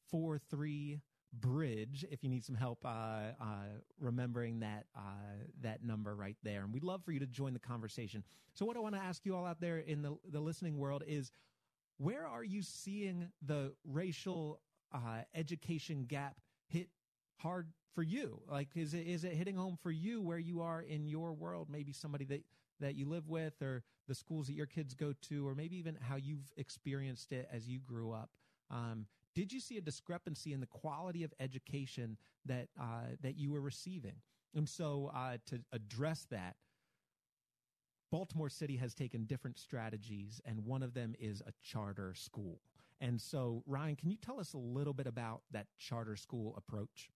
43 0.09 0.99
Bridge 1.39 2.05
if 2.11 2.23
you 2.23 2.29
need 2.29 2.45
some 2.45 2.55
help 2.55 2.85
uh, 2.85 3.31
uh, 3.41 3.65
remembering 3.99 4.59
that 4.59 4.85
uh, 4.95 4.99
that 5.61 5.83
number 5.83 6.15
right 6.15 6.37
there. 6.43 6.61
And 6.63 6.71
we'd 6.71 6.83
love 6.83 7.03
for 7.03 7.11
you 7.11 7.19
to 7.19 7.25
join 7.25 7.53
the 7.53 7.59
conversation. 7.59 8.23
So, 8.53 8.65
what 8.65 8.77
I 8.77 8.79
want 8.79 8.95
to 8.95 9.01
ask 9.01 9.25
you 9.25 9.35
all 9.35 9.45
out 9.45 9.59
there 9.59 9.79
in 9.79 10.03
the, 10.03 10.15
the 10.31 10.39
listening 10.39 10.77
world 10.77 11.03
is 11.07 11.31
where 11.97 12.27
are 12.27 12.43
you 12.43 12.61
seeing 12.61 13.29
the 13.43 13.73
racial 13.83 14.61
uh, 14.93 15.23
education 15.33 16.05
gap 16.07 16.35
hit 16.73 16.89
hard 17.37 17.67
for 17.93 18.03
you? 18.03 18.41
Like, 18.49 18.69
is 18.75 18.93
it 18.93 19.07
is 19.07 19.23
it 19.23 19.33
hitting 19.33 19.55
home 19.55 19.77
for 19.81 19.91
you 19.91 20.21
where 20.21 20.39
you 20.39 20.61
are 20.61 20.81
in 20.81 21.07
your 21.07 21.33
world? 21.33 21.69
Maybe 21.69 21.93
somebody 21.93 22.25
that 22.25 22.43
that 22.79 22.95
you 22.95 23.07
live 23.07 23.29
with, 23.29 23.61
or 23.61 23.83
the 24.07 24.15
schools 24.15 24.47
that 24.47 24.53
your 24.53 24.65
kids 24.65 24.93
go 24.93 25.13
to, 25.29 25.47
or 25.47 25.55
maybe 25.55 25.77
even 25.77 25.97
how 26.01 26.15
you've 26.15 26.51
experienced 26.57 27.31
it 27.31 27.47
as 27.51 27.67
you 27.67 27.79
grew 27.79 28.11
up. 28.11 28.29
Um, 28.69 29.05
did 29.35 29.53
you 29.53 29.59
see 29.59 29.77
a 29.77 29.81
discrepancy 29.81 30.53
in 30.53 30.59
the 30.59 30.67
quality 30.67 31.23
of 31.23 31.33
education 31.39 32.17
that 32.45 32.67
uh, 32.79 33.15
that 33.21 33.37
you 33.37 33.51
were 33.51 33.61
receiving? 33.61 34.15
And 34.55 34.67
so, 34.67 35.11
uh, 35.15 35.37
to 35.47 35.61
address 35.71 36.27
that, 36.29 36.55
Baltimore 38.11 38.49
City 38.49 38.77
has 38.77 38.93
taken 38.93 39.25
different 39.25 39.57
strategies, 39.57 40.41
and 40.45 40.65
one 40.65 40.83
of 40.83 40.93
them 40.93 41.15
is 41.19 41.41
a 41.41 41.51
charter 41.63 42.13
school. 42.13 42.59
And 43.03 43.19
so, 43.19 43.63
Ryan, 43.67 43.97
can 43.97 44.09
you 44.09 44.15
tell 44.15 44.39
us 44.39 44.53
a 44.53 44.57
little 44.57 44.93
bit 44.93 45.07
about 45.07 45.41
that 45.51 45.67
charter 45.77 46.15
school 46.15 46.55
approach? 46.55 47.09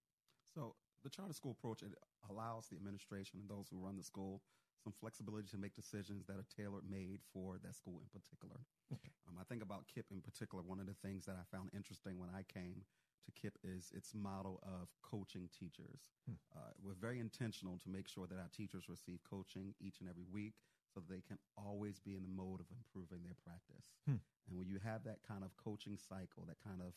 So, 0.53 0.75
the 1.01 1.09
charter 1.09 1.31
school 1.31 1.55
approach 1.57 1.81
it 1.81 1.93
allows 2.29 2.67
the 2.67 2.75
administration 2.75 3.39
and 3.39 3.49
those 3.49 3.69
who 3.71 3.79
run 3.79 3.95
the 3.95 4.03
school 4.03 4.41
some 4.83 4.91
flexibility 4.99 5.47
to 5.47 5.57
make 5.57 5.73
decisions 5.73 6.25
that 6.27 6.35
are 6.35 6.45
tailored 6.55 6.83
made 6.89 7.19
for 7.33 7.57
that 7.63 7.73
school 7.73 8.01
in 8.03 8.07
particular. 8.11 8.59
Okay. 8.93 9.09
Um, 9.27 9.35
I 9.39 9.43
think 9.43 9.63
about 9.63 9.85
KIPP 9.87 10.11
in 10.11 10.21
particular. 10.21 10.61
One 10.61 10.79
of 10.79 10.87
the 10.87 10.93
things 10.93 11.25
that 11.25 11.35
I 11.39 11.43
found 11.55 11.71
interesting 11.73 12.19
when 12.19 12.29
I 12.29 12.43
came 12.43 12.83
to 13.25 13.31
KIPP 13.31 13.55
is 13.63 13.91
its 13.95 14.13
model 14.13 14.59
of 14.63 14.89
coaching 15.01 15.49
teachers. 15.57 16.11
Hmm. 16.27 16.35
Uh, 16.55 16.71
we're 16.83 16.99
very 16.99 17.19
intentional 17.19 17.79
to 17.79 17.89
make 17.89 18.07
sure 18.07 18.27
that 18.27 18.37
our 18.37 18.51
teachers 18.55 18.87
receive 18.87 19.19
coaching 19.23 19.73
each 19.79 19.99
and 19.99 20.09
every 20.09 20.25
week 20.31 20.53
so 20.97 21.03
they 21.07 21.21
can 21.21 21.37
always 21.55 21.99
be 21.99 22.15
in 22.15 22.23
the 22.23 22.29
mode 22.29 22.59
of 22.59 22.65
improving 22.73 23.23
their 23.23 23.37
practice. 23.45 23.85
Hmm. 24.05 24.17
And 24.49 24.57
when 24.57 24.67
you 24.67 24.79
have 24.83 25.03
that 25.03 25.19
kind 25.27 25.43
of 25.43 25.55
coaching 25.57 25.97
cycle, 25.97 26.43
that 26.47 26.57
kind 26.65 26.81
of 26.81 26.93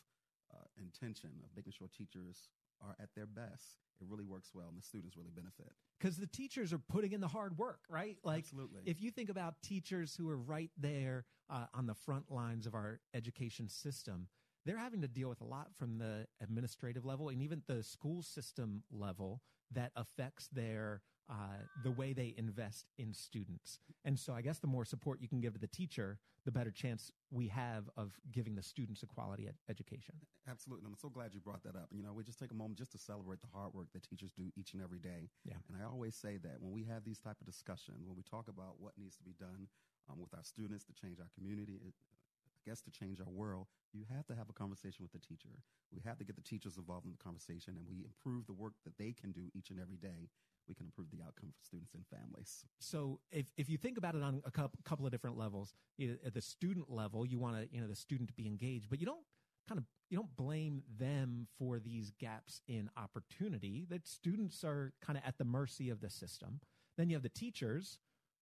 uh, 0.53 0.65
intention 0.81 1.31
of 1.45 1.51
making 1.55 1.73
sure 1.73 1.89
teachers 1.93 2.49
are 2.81 2.97
at 2.99 3.11
their 3.15 3.27
best, 3.27 3.77
it 4.01 4.07
really 4.09 4.25
works 4.25 4.53
well 4.55 4.69
and 4.69 4.79
the 4.79 4.83
students 4.83 5.17
really 5.17 5.33
benefit. 5.35 5.73
Because 5.99 6.17
the 6.17 6.27
teachers 6.27 6.73
are 6.73 6.79
putting 6.79 7.13
in 7.13 7.21
the 7.21 7.29
hard 7.29 7.59
work, 7.59 7.81
right? 7.91 8.17
Like, 8.25 8.45
Absolutely. 8.45 8.81
if 8.87 9.03
you 9.03 9.11
think 9.11 9.29
about 9.29 9.61
teachers 9.63 10.17
who 10.17 10.31
are 10.31 10.39
right 10.39 10.71
there 10.79 11.27
uh, 11.51 11.67
on 11.75 11.87
the 11.87 11.95
front 11.95 12.31
lines 12.31 12.67
of 12.67 12.75
our 12.75 13.01
education 13.13 13.69
system, 13.69 14.29
they're 14.65 14.79
having 14.79 15.01
to 15.03 15.09
deal 15.09 15.29
with 15.29 15.41
a 15.41 15.45
lot 15.45 15.69
from 15.79 15.99
the 15.99 16.27
administrative 16.43 17.05
level 17.05 17.29
and 17.29 17.43
even 17.43 17.63
the 17.67 17.83
school 17.83 18.23
system 18.23 18.83
level 18.91 19.41
that 19.73 19.93
affects 19.97 20.49
their 20.53 21.03
uh, 21.31 21.63
the 21.85 21.93
way 21.93 22.13
they 22.13 22.35
invest 22.37 22.87
in 22.99 23.15
students. 23.15 23.79
And 24.05 24.19
so 24.19 24.33
I 24.33 24.43
guess 24.43 24.59
the 24.59 24.67
more 24.67 24.85
support 24.85 25.21
you 25.23 25.29
can 25.29 25.41
give 25.41 25.53
to 25.53 25.61
the 25.61 25.69
teacher, 25.69 26.19
the 26.45 26.51
better 26.51 26.73
chance 26.73 27.13
we 27.31 27.47
have 27.49 27.89
of 27.97 28.19
giving 28.33 28.57
the 28.57 28.63
students 28.65 29.05
a 29.05 29.07
quality 29.07 29.47
ed- 29.47 29.55
education. 29.69 30.17
Absolutely. 30.49 30.87
And 30.87 30.93
I'm 30.93 30.99
so 30.99 31.09
glad 31.09 31.33
you 31.33 31.41
brought 31.41 31.63
that 31.63 31.77
up. 31.77 31.87
You 31.93 32.03
know, 32.03 32.13
we 32.13 32.25
just 32.25 32.41
take 32.41 32.51
a 32.51 32.55
moment 32.55 32.79
just 32.79 32.91
to 32.93 32.99
celebrate 32.99 33.41
the 33.43 33.47
hard 33.53 33.75
work 33.75 33.87
that 33.93 34.03
teachers 34.03 34.33
do 34.33 34.51
each 34.57 34.73
and 34.73 34.83
every 34.83 34.99
day. 34.99 35.31
Yeah. 35.45 35.55
And 35.69 35.81
I 35.81 35.87
always 35.87 36.17
say 36.17 36.39
that 36.39 36.57
when 36.59 36.73
we 36.73 36.83
have 36.85 37.05
these 37.05 37.21
type 37.21 37.37
of 37.41 37.47
discussions, 37.47 38.05
when 38.05 38.17
we 38.17 38.25
talk 38.25 38.49
about 38.49 38.81
what 38.81 38.95
needs 38.99 39.17
to 39.19 39.23
be 39.23 39.35
done 39.39 39.69
um, 40.11 40.19
with 40.19 40.35
our 40.35 40.43
students 40.43 40.85
to 40.87 40.93
change 40.93 41.21
our 41.21 41.31
community, 41.39 41.79
guess 42.67 42.81
to 42.83 42.91
change 42.91 43.21
our 43.21 43.31
world, 43.31 43.67
you 43.93 44.05
have 44.15 44.27
to 44.27 44.35
have 44.35 44.49
a 44.49 44.53
conversation 44.53 45.03
with 45.03 45.13
the 45.13 45.19
teacher. 45.19 45.51
We 45.93 46.01
have 46.05 46.19
to 46.19 46.25
get 46.25 46.37
the 46.37 46.43
teachers 46.43 46.77
involved 46.77 47.07
in 47.07 47.13
the 47.13 47.23
conversation 47.23 47.75
and 47.77 47.87
we 47.89 48.05
improve 48.05 48.47
the 48.47 48.53
work 48.53 48.75
that 48.85 48.97
they 48.99 49.13
can 49.13 49.33
do 49.33 49.51
each 49.55 49.71
and 49.71 49.81
every 49.81 49.97
day 49.97 50.31
we 50.69 50.75
can 50.75 50.87
improve 50.87 51.11
the 51.11 51.23
outcome 51.27 51.51
for 51.51 51.65
students 51.65 51.95
and 51.95 52.05
families. 52.07 52.65
So 52.79 53.19
if, 53.33 53.47
if 53.57 53.69
you 53.69 53.77
think 53.77 53.99
about 53.99 54.15
it 54.15 54.23
on 54.23 54.41
a 54.45 54.51
couple 54.51 55.05
of 55.05 55.11
different 55.11 55.37
levels, 55.37 55.75
at 56.25 56.33
the 56.33 56.41
student 56.41 56.91
level, 56.91 57.27
you 57.27 57.39
want 57.39 57.57
to, 57.57 57.69
you 57.75 57.81
know, 57.81 57.89
the 57.89 57.97
student 57.97 58.29
to 58.29 58.35
be 58.35 58.47
engaged, 58.47 58.89
but 58.89 59.01
you 59.01 59.07
don't 59.07 59.25
kind 59.69 59.79
of, 59.79 59.85
you 60.09 60.17
don't 60.17 60.35
blame 60.37 60.83
them 60.99 61.49
for 61.59 61.79
these 61.79 62.13
gaps 62.21 62.63
in 62.69 62.89
opportunity 62.97 63.85
that 63.91 64.07
students 64.07 64.63
are 64.65 64.93
kind 65.05 65.19
of 65.19 65.25
at 65.27 65.39
the 65.39 65.45
mercy 65.45 65.91
of 65.91 66.01
the 66.01 66.11
system. 66.11 66.61
Then 66.97 67.11
you 67.11 67.17
have 67.17 67.23
the 67.23 67.29
teachers 67.29 67.99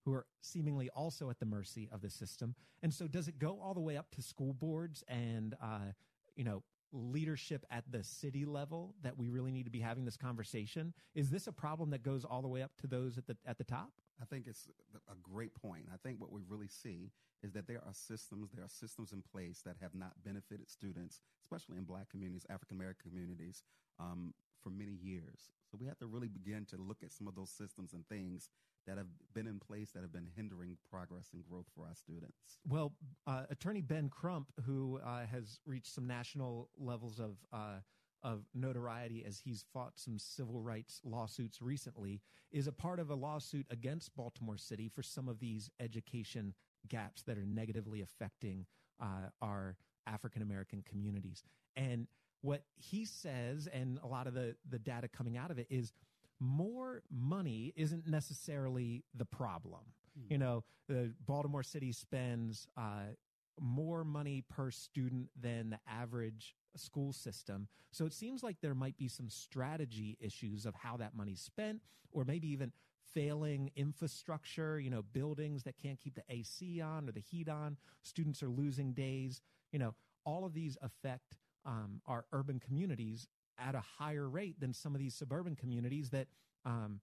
who 0.08 0.14
are 0.14 0.26
seemingly 0.40 0.88
also 0.90 1.28
at 1.28 1.38
the 1.38 1.44
mercy 1.44 1.88
of 1.92 2.00
the 2.00 2.08
system. 2.08 2.54
And 2.82 2.92
so 2.94 3.06
does 3.06 3.28
it 3.28 3.38
go 3.38 3.60
all 3.62 3.74
the 3.74 3.80
way 3.80 3.98
up 3.98 4.10
to 4.12 4.22
school 4.22 4.54
boards 4.54 5.04
and, 5.06 5.54
uh, 5.62 5.92
you 6.34 6.44
know, 6.44 6.62
leadership 6.92 7.66
at 7.70 7.84
the 7.90 8.02
city 8.02 8.46
level 8.46 8.94
that 9.02 9.18
we 9.18 9.28
really 9.28 9.50
need 9.50 9.64
to 9.64 9.70
be 9.70 9.80
having 9.80 10.06
this 10.06 10.16
conversation? 10.16 10.94
Is 11.14 11.28
this 11.28 11.46
a 11.46 11.52
problem 11.52 11.90
that 11.90 12.02
goes 12.02 12.24
all 12.24 12.40
the 12.40 12.48
way 12.48 12.62
up 12.62 12.70
to 12.80 12.86
those 12.86 13.18
at 13.18 13.26
the 13.26 13.36
at 13.44 13.58
the 13.58 13.64
top? 13.64 13.90
I 14.20 14.24
think 14.24 14.46
it's 14.46 14.68
a 15.08 15.14
great 15.22 15.54
point. 15.54 15.84
I 15.92 15.96
think 16.02 16.20
what 16.20 16.32
we 16.32 16.40
really 16.48 16.68
see 16.68 17.12
is 17.44 17.52
that 17.52 17.68
there 17.68 17.82
are 17.86 17.92
systems, 17.92 18.50
there 18.52 18.64
are 18.64 18.68
systems 18.68 19.12
in 19.12 19.22
place 19.22 19.60
that 19.64 19.76
have 19.80 19.94
not 19.94 20.12
benefited 20.24 20.70
students, 20.70 21.20
especially 21.44 21.76
in 21.76 21.84
black 21.84 22.08
communities, 22.08 22.46
African 22.48 22.78
American 22.78 23.10
communities, 23.10 23.62
um, 24.00 24.32
for 24.62 24.70
many 24.70 24.94
years. 24.94 25.50
So 25.70 25.76
we 25.78 25.86
have 25.86 25.98
to 25.98 26.06
really 26.06 26.28
begin 26.28 26.64
to 26.66 26.76
look 26.76 27.02
at 27.04 27.12
some 27.12 27.28
of 27.28 27.34
those 27.34 27.50
systems 27.50 27.92
and 27.92 28.08
things 28.08 28.48
that 28.88 28.98
have 28.98 29.06
been 29.34 29.46
in 29.46 29.58
place 29.58 29.90
that 29.92 30.02
have 30.02 30.12
been 30.12 30.28
hindering 30.34 30.76
progress 30.90 31.28
and 31.32 31.44
growth 31.48 31.66
for 31.74 31.84
our 31.86 31.94
students? 31.94 32.58
Well, 32.66 32.92
uh, 33.26 33.42
Attorney 33.50 33.82
Ben 33.82 34.08
Crump, 34.08 34.48
who 34.66 34.98
uh, 35.04 35.26
has 35.26 35.60
reached 35.66 35.94
some 35.94 36.06
national 36.06 36.70
levels 36.78 37.20
of 37.20 37.36
uh, 37.52 37.80
of 38.24 38.42
notoriety 38.52 39.24
as 39.24 39.38
he's 39.38 39.64
fought 39.72 39.92
some 39.94 40.18
civil 40.18 40.60
rights 40.60 41.00
lawsuits 41.04 41.62
recently, 41.62 42.20
is 42.50 42.66
a 42.66 42.72
part 42.72 42.98
of 42.98 43.10
a 43.10 43.14
lawsuit 43.14 43.66
against 43.70 44.16
Baltimore 44.16 44.56
City 44.56 44.88
for 44.88 45.02
some 45.02 45.28
of 45.28 45.38
these 45.38 45.70
education 45.78 46.54
gaps 46.88 47.22
that 47.22 47.38
are 47.38 47.46
negatively 47.46 48.02
affecting 48.02 48.66
uh, 49.00 49.28
our 49.40 49.76
African 50.06 50.42
American 50.42 50.82
communities. 50.82 51.44
And 51.76 52.08
what 52.40 52.62
he 52.76 53.04
says, 53.04 53.68
and 53.72 54.00
a 54.02 54.06
lot 54.06 54.26
of 54.26 54.34
the 54.34 54.56
the 54.68 54.78
data 54.78 55.08
coming 55.08 55.36
out 55.36 55.50
of 55.50 55.58
it 55.58 55.66
is 55.70 55.92
more 56.40 57.02
money 57.10 57.72
isn't 57.76 58.06
necessarily 58.06 59.04
the 59.14 59.24
problem. 59.24 59.80
Mm. 60.18 60.30
You 60.30 60.38
know, 60.38 60.64
the 60.88 61.12
Baltimore 61.26 61.62
City 61.62 61.92
spends 61.92 62.66
uh, 62.76 63.12
more 63.60 64.04
money 64.04 64.44
per 64.48 64.70
student 64.70 65.28
than 65.40 65.70
the 65.70 65.78
average 65.88 66.54
school 66.76 67.12
system. 67.12 67.68
So 67.90 68.06
it 68.06 68.12
seems 68.12 68.42
like 68.42 68.56
there 68.60 68.74
might 68.74 68.96
be 68.96 69.08
some 69.08 69.28
strategy 69.28 70.16
issues 70.20 70.66
of 70.66 70.74
how 70.74 70.96
that 70.98 71.14
money's 71.16 71.40
spent, 71.40 71.80
or 72.12 72.24
maybe 72.24 72.48
even 72.48 72.72
failing 73.14 73.70
infrastructure, 73.74 74.78
you 74.78 74.90
know, 74.90 75.02
buildings 75.02 75.62
that 75.64 75.76
can't 75.78 75.98
keep 75.98 76.14
the 76.14 76.22
AC 76.28 76.80
on 76.80 77.08
or 77.08 77.12
the 77.12 77.20
heat 77.20 77.48
on. 77.48 77.76
Students 78.02 78.42
are 78.42 78.48
losing 78.48 78.92
days. 78.92 79.40
You 79.72 79.78
know, 79.78 79.94
all 80.24 80.44
of 80.44 80.54
these 80.54 80.76
affect 80.82 81.36
um, 81.64 82.00
our 82.06 82.24
urban 82.32 82.60
communities 82.60 83.26
at 83.58 83.74
a 83.74 83.82
higher 83.98 84.28
rate 84.28 84.60
than 84.60 84.72
some 84.72 84.94
of 84.94 85.00
these 85.00 85.14
suburban 85.14 85.56
communities 85.56 86.10
that 86.10 86.28
um, 86.64 87.00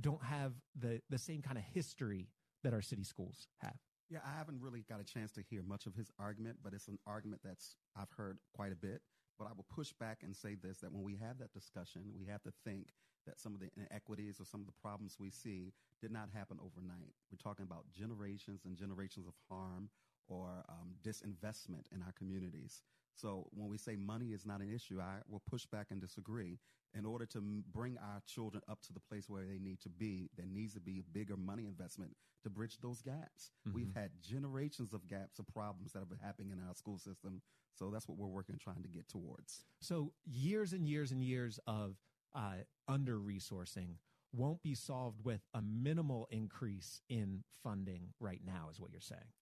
don't 0.00 0.22
have 0.22 0.52
the 0.78 1.00
the 1.10 1.18
same 1.18 1.42
kind 1.42 1.58
of 1.58 1.64
history 1.64 2.28
that 2.62 2.72
our 2.72 2.82
city 2.82 3.04
schools 3.04 3.48
have. 3.58 3.76
Yeah, 4.10 4.20
I 4.24 4.36
haven't 4.38 4.60
really 4.60 4.84
got 4.88 5.00
a 5.00 5.04
chance 5.04 5.32
to 5.32 5.42
hear 5.42 5.62
much 5.62 5.86
of 5.86 5.94
his 5.94 6.10
argument, 6.18 6.58
but 6.62 6.72
it's 6.72 6.88
an 6.88 6.98
argument 7.06 7.42
that's 7.44 7.76
I've 7.96 8.10
heard 8.16 8.38
quite 8.54 8.72
a 8.72 8.76
bit. 8.76 9.02
But 9.38 9.46
I 9.46 9.50
will 9.54 9.66
push 9.68 9.92
back 9.92 10.18
and 10.22 10.34
say 10.34 10.56
this 10.56 10.78
that 10.78 10.92
when 10.92 11.02
we 11.02 11.16
have 11.16 11.38
that 11.38 11.52
discussion, 11.52 12.02
we 12.18 12.26
have 12.26 12.42
to 12.42 12.52
think 12.64 12.88
that 13.26 13.38
some 13.38 13.54
of 13.54 13.60
the 13.60 13.68
inequities 13.76 14.40
or 14.40 14.44
some 14.44 14.60
of 14.60 14.66
the 14.66 14.80
problems 14.80 15.16
we 15.20 15.30
see 15.30 15.72
did 16.00 16.10
not 16.10 16.28
happen 16.32 16.58
overnight. 16.64 17.12
We're 17.30 17.42
talking 17.42 17.64
about 17.64 17.84
generations 17.92 18.62
and 18.64 18.76
generations 18.76 19.26
of 19.26 19.34
harm 19.48 19.90
or 20.28 20.64
um, 20.68 20.94
disinvestment 21.04 21.84
in 21.92 22.02
our 22.02 22.12
communities. 22.12 22.82
So 23.20 23.48
when 23.50 23.68
we 23.68 23.78
say 23.78 23.96
money 23.96 24.26
is 24.26 24.46
not 24.46 24.60
an 24.60 24.72
issue, 24.72 25.00
I 25.00 25.16
will 25.28 25.42
push 25.50 25.66
back 25.66 25.88
and 25.90 26.00
disagree. 26.00 26.58
In 26.94 27.04
order 27.04 27.26
to 27.26 27.38
m- 27.38 27.64
bring 27.72 27.98
our 27.98 28.20
children 28.26 28.62
up 28.68 28.80
to 28.82 28.92
the 28.92 29.00
place 29.00 29.28
where 29.28 29.44
they 29.44 29.58
need 29.58 29.80
to 29.80 29.88
be, 29.88 30.30
there 30.36 30.46
needs 30.46 30.74
to 30.74 30.80
be 30.80 31.00
a 31.00 31.02
bigger 31.12 31.36
money 31.36 31.66
investment 31.66 32.12
to 32.44 32.50
bridge 32.50 32.78
those 32.80 33.02
gaps. 33.02 33.50
Mm-hmm. 33.66 33.74
We've 33.74 33.94
had 33.94 34.10
generations 34.22 34.94
of 34.94 35.06
gaps 35.08 35.38
of 35.38 35.46
problems 35.48 35.92
that 35.92 35.98
have 35.98 36.08
been 36.08 36.18
happening 36.22 36.52
in 36.52 36.60
our 36.66 36.74
school 36.74 36.98
system. 36.98 37.42
So 37.74 37.90
that's 37.90 38.08
what 38.08 38.16
we're 38.16 38.26
working 38.26 38.56
trying 38.62 38.82
to 38.82 38.88
get 38.88 39.08
towards. 39.08 39.64
So 39.80 40.12
years 40.24 40.72
and 40.72 40.88
years 40.88 41.10
and 41.10 41.22
years 41.22 41.58
of 41.66 41.96
uh, 42.34 42.62
under 42.86 43.18
resourcing 43.18 43.96
won't 44.32 44.62
be 44.62 44.74
solved 44.74 45.24
with 45.24 45.40
a 45.54 45.60
minimal 45.62 46.28
increase 46.30 47.00
in 47.08 47.42
funding 47.62 48.12
right 48.20 48.40
now, 48.44 48.68
is 48.70 48.80
what 48.80 48.92
you're 48.92 49.00
saying. 49.00 49.32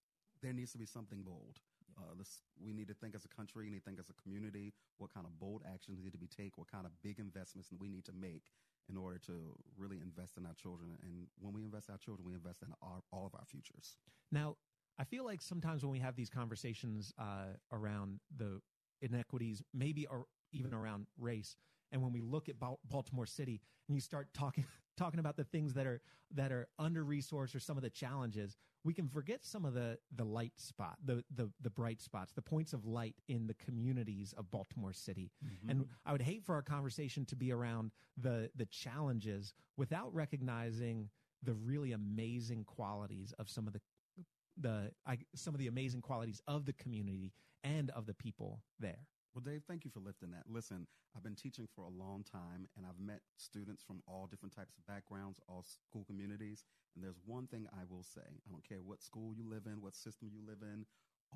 There 0.42 0.52
needs 0.52 0.72
to 0.72 0.78
be 0.78 0.86
something 0.86 1.22
bold. 1.22 1.58
Uh, 1.98 2.14
this, 2.18 2.42
we 2.62 2.72
need 2.72 2.88
to 2.88 2.94
think 2.94 3.14
as 3.14 3.24
a 3.24 3.28
country, 3.28 3.64
we 3.64 3.70
need 3.70 3.78
to 3.78 3.84
think 3.84 3.98
as 3.98 4.10
a 4.10 4.22
community, 4.22 4.74
what 4.98 5.12
kind 5.12 5.24
of 5.26 5.38
bold 5.38 5.62
actions 5.72 5.98
need 6.02 6.12
to 6.12 6.18
be 6.18 6.26
taken, 6.26 6.52
what 6.56 6.70
kind 6.70 6.84
of 6.84 6.92
big 7.02 7.18
investments 7.18 7.70
we 7.78 7.88
need 7.88 8.04
to 8.04 8.12
make 8.12 8.52
in 8.88 8.96
order 8.96 9.18
to 9.18 9.32
really 9.76 10.00
invest 10.00 10.36
in 10.36 10.46
our 10.46 10.54
children. 10.54 10.96
And 11.02 11.26
when 11.40 11.52
we 11.52 11.64
invest 11.64 11.88
in 11.88 11.92
our 11.92 11.98
children, 11.98 12.26
we 12.26 12.34
invest 12.34 12.62
in 12.62 12.68
our, 12.82 13.00
all 13.12 13.26
of 13.26 13.34
our 13.34 13.44
futures. 13.46 13.96
Now, 14.30 14.56
I 14.98 15.04
feel 15.04 15.24
like 15.24 15.42
sometimes 15.42 15.82
when 15.82 15.92
we 15.92 15.98
have 15.98 16.16
these 16.16 16.30
conversations 16.30 17.12
uh, 17.18 17.56
around 17.72 18.20
the 18.36 18.60
inequities, 19.02 19.62
maybe 19.74 20.06
or 20.06 20.26
even 20.52 20.72
around 20.72 21.06
race, 21.18 21.56
and 21.92 22.02
when 22.02 22.12
we 22.12 22.20
look 22.20 22.48
at 22.48 22.56
Baltimore 22.58 23.26
City 23.26 23.60
and 23.88 23.96
you 23.96 24.00
start 24.00 24.28
talking 24.34 24.64
talking 24.96 25.20
about 25.20 25.36
the 25.36 25.44
things 25.44 25.74
that 25.74 25.86
are 25.86 26.00
that 26.34 26.52
are 26.52 26.68
under 26.78 27.04
resourced 27.04 27.54
or 27.54 27.60
some 27.60 27.76
of 27.76 27.82
the 27.82 27.90
challenges, 27.90 28.56
we 28.84 28.94
can 28.94 29.08
forget 29.08 29.44
some 29.44 29.64
of 29.64 29.74
the 29.74 29.98
the 30.14 30.24
light 30.24 30.52
spot, 30.56 30.96
the 31.04 31.24
the 31.34 31.50
the 31.60 31.70
bright 31.70 32.00
spots, 32.00 32.32
the 32.32 32.42
points 32.42 32.72
of 32.72 32.84
light 32.84 33.16
in 33.28 33.46
the 33.46 33.54
communities 33.54 34.34
of 34.36 34.50
Baltimore 34.50 34.92
City. 34.92 35.30
Mm-hmm. 35.44 35.70
And 35.70 35.86
I 36.04 36.12
would 36.12 36.22
hate 36.22 36.44
for 36.44 36.54
our 36.54 36.62
conversation 36.62 37.24
to 37.26 37.36
be 37.36 37.52
around 37.52 37.90
the 38.16 38.50
the 38.54 38.66
challenges 38.66 39.54
without 39.76 40.14
recognizing 40.14 41.10
the 41.42 41.54
really 41.54 41.92
amazing 41.92 42.64
qualities 42.64 43.32
of 43.38 43.48
some 43.48 43.66
of 43.66 43.72
the 43.72 43.80
the 44.58 44.90
I, 45.06 45.18
some 45.34 45.54
of 45.54 45.58
the 45.58 45.66
amazing 45.66 46.00
qualities 46.00 46.40
of 46.46 46.64
the 46.64 46.72
community 46.72 47.32
and 47.62 47.90
of 47.90 48.06
the 48.06 48.14
people 48.14 48.62
there. 48.78 49.06
Well, 49.36 49.44
Dave, 49.44 49.68
thank 49.68 49.84
you 49.84 49.92
for 49.92 50.00
lifting 50.00 50.32
that. 50.32 50.48
Listen, 50.48 50.88
I've 51.12 51.22
been 51.22 51.36
teaching 51.36 51.68
for 51.76 51.84
a 51.84 51.92
long 51.92 52.24
time 52.24 52.64
and 52.72 52.88
I've 52.88 52.96
met 52.96 53.20
students 53.36 53.84
from 53.84 54.00
all 54.08 54.24
different 54.24 54.56
types 54.56 54.72
of 54.80 54.86
backgrounds, 54.88 55.36
all 55.44 55.60
school 55.60 56.08
communities. 56.08 56.64
And 56.96 57.04
there's 57.04 57.20
one 57.20 57.44
thing 57.44 57.68
I 57.68 57.84
will 57.84 58.02
say 58.02 58.24
I 58.24 58.48
don't 58.48 58.64
care 58.66 58.80
what 58.80 59.04
school 59.04 59.36
you 59.36 59.44
live 59.44 59.68
in, 59.68 59.84
what 59.84 59.94
system 59.94 60.32
you 60.32 60.40
live 60.40 60.64
in, 60.64 60.86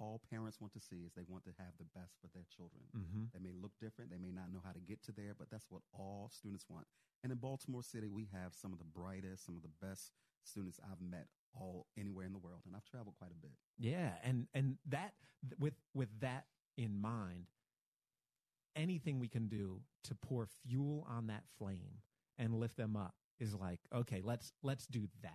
all 0.00 0.22
parents 0.32 0.64
want 0.64 0.72
to 0.72 0.80
see 0.80 1.04
is 1.04 1.12
they 1.12 1.28
want 1.28 1.44
to 1.44 1.52
have 1.60 1.76
the 1.76 1.84
best 1.92 2.16
for 2.24 2.32
their 2.32 2.48
children. 2.48 2.88
Mm-hmm. 2.96 3.36
They 3.36 3.42
may 3.44 3.52
look 3.52 3.76
different, 3.76 4.08
they 4.08 4.16
may 4.16 4.32
not 4.32 4.48
know 4.48 4.64
how 4.64 4.72
to 4.72 4.80
get 4.80 5.04
to 5.04 5.12
there, 5.12 5.36
but 5.36 5.52
that's 5.52 5.68
what 5.68 5.84
all 5.92 6.32
students 6.32 6.64
want. 6.72 6.88
And 7.20 7.30
in 7.30 7.36
Baltimore 7.36 7.84
City, 7.84 8.08
we 8.08 8.32
have 8.32 8.56
some 8.56 8.72
of 8.72 8.80
the 8.80 8.88
brightest, 8.88 9.44
some 9.44 9.60
of 9.60 9.62
the 9.62 9.76
best 9.84 10.16
students 10.40 10.80
I've 10.80 11.04
met 11.04 11.28
all 11.52 11.84
anywhere 12.00 12.24
in 12.24 12.32
the 12.32 12.40
world. 12.40 12.64
And 12.64 12.72
I've 12.72 12.88
traveled 12.88 13.20
quite 13.20 13.36
a 13.36 13.40
bit. 13.44 13.52
Yeah, 13.76 14.16
and 14.24 14.48
and 14.54 14.80
that 14.88 15.12
with 15.58 15.74
with 15.92 16.08
that 16.24 16.48
in 16.78 16.96
mind, 16.96 17.44
anything 18.76 19.18
we 19.18 19.28
can 19.28 19.48
do 19.48 19.80
to 20.04 20.14
pour 20.14 20.46
fuel 20.46 21.06
on 21.08 21.26
that 21.28 21.44
flame 21.58 22.02
and 22.38 22.54
lift 22.54 22.76
them 22.76 22.96
up 22.96 23.14
is 23.38 23.54
like, 23.54 23.80
okay, 23.94 24.20
let's 24.22 24.52
let's 24.62 24.86
do 24.86 25.08
that. 25.22 25.32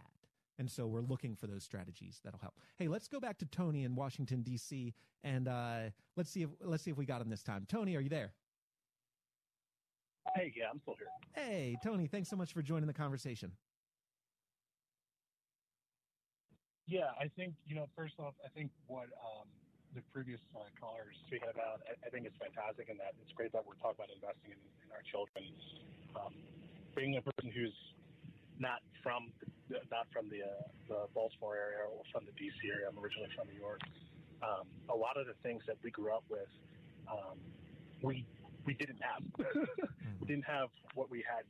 And 0.58 0.71
so 0.71 0.88
we're 0.88 1.02
looking 1.02 1.36
for 1.36 1.48
those 1.48 1.63
strategies 1.63 2.21
that'll 2.24 2.39
help. 2.39 2.54
Hey, 2.78 2.88
let's 2.88 3.08
go 3.08 3.19
back 3.19 3.38
to 3.39 3.45
Tony 3.45 3.84
in 3.84 3.95
Washington 3.95 4.41
D.C. 4.41 4.93
and 5.24 5.48
uh, 5.48 5.89
let's 6.15 6.30
see 6.30 6.43
if 6.43 6.50
let's 6.62 6.84
see 6.84 6.91
if 6.91 6.98
we 6.98 7.06
got 7.06 7.21
him 7.21 7.30
this 7.30 7.43
time. 7.43 7.65
Tony, 7.67 7.95
are 7.95 8.02
you 8.02 8.10
there? 8.10 8.34
Hey, 10.36 10.54
yeah, 10.56 10.65
I'm 10.71 10.80
still 10.80 10.95
here. 10.98 11.08
Hey, 11.34 11.78
Tony, 11.84 12.08
thanks 12.08 12.30
so 12.30 12.36
much 12.36 12.54
for 12.54 12.62
joining 12.62 12.88
the 12.88 12.93
conversation. 12.93 13.52
Yeah, 16.88 17.10
I 17.19 17.28
think 17.36 17.54
you 17.65 17.76
know. 17.76 17.88
First 17.95 18.15
off, 18.19 18.36
I 18.45 18.50
think 18.50 18.71
what 18.88 19.06
um, 19.06 19.48
the 19.95 20.03
previous 20.12 20.43
uh, 20.51 20.67
caller 20.75 21.08
is 21.08 21.17
speaking 21.23 21.47
about, 21.47 21.79
I, 21.88 21.95
I 22.03 22.08
think 22.12 22.27
it's 22.27 22.36
fantastic, 22.36 22.91
and 22.91 22.99
that 22.99 23.15
it's 23.23 23.31
great 23.31 23.55
that 23.55 23.63
we're 23.63 23.79
talking 23.79 24.03
about 24.03 24.12
investing 24.12 24.51
in, 24.51 24.62
in 24.84 24.91
our 24.91 25.01
children. 25.08 25.47
Um, 26.19 26.36
being 26.99 27.15
a 27.15 27.23
person 27.23 27.47
who's 27.55 27.75
not 28.60 28.84
from 28.99 29.31
not 29.71 30.08
from 30.12 30.27
the 30.27 30.43
uh, 30.43 30.67
the 30.88 30.99
Baltimore 31.15 31.55
area 31.55 31.88
or 31.88 32.03
from 32.12 32.27
the 32.27 32.36
DC 32.36 32.60
area, 32.67 32.91
I'm 32.91 32.99
originally 32.99 33.31
from 33.36 33.47
New 33.47 33.60
York. 33.60 33.79
Um, 34.43 34.67
a 34.91 34.95
lot 34.95 35.15
of 35.15 35.27
the 35.27 35.36
things 35.43 35.63
that 35.67 35.79
we 35.79 35.91
grew 35.91 36.12
up 36.12 36.27
with, 36.27 36.51
um, 37.08 37.39
we 38.03 38.27
we 38.67 38.75
didn't 38.75 38.99
have. 38.99 39.23
we 40.19 40.27
didn't 40.27 40.47
have 40.47 40.69
what 40.93 41.08
we 41.08 41.23
had. 41.23 41.47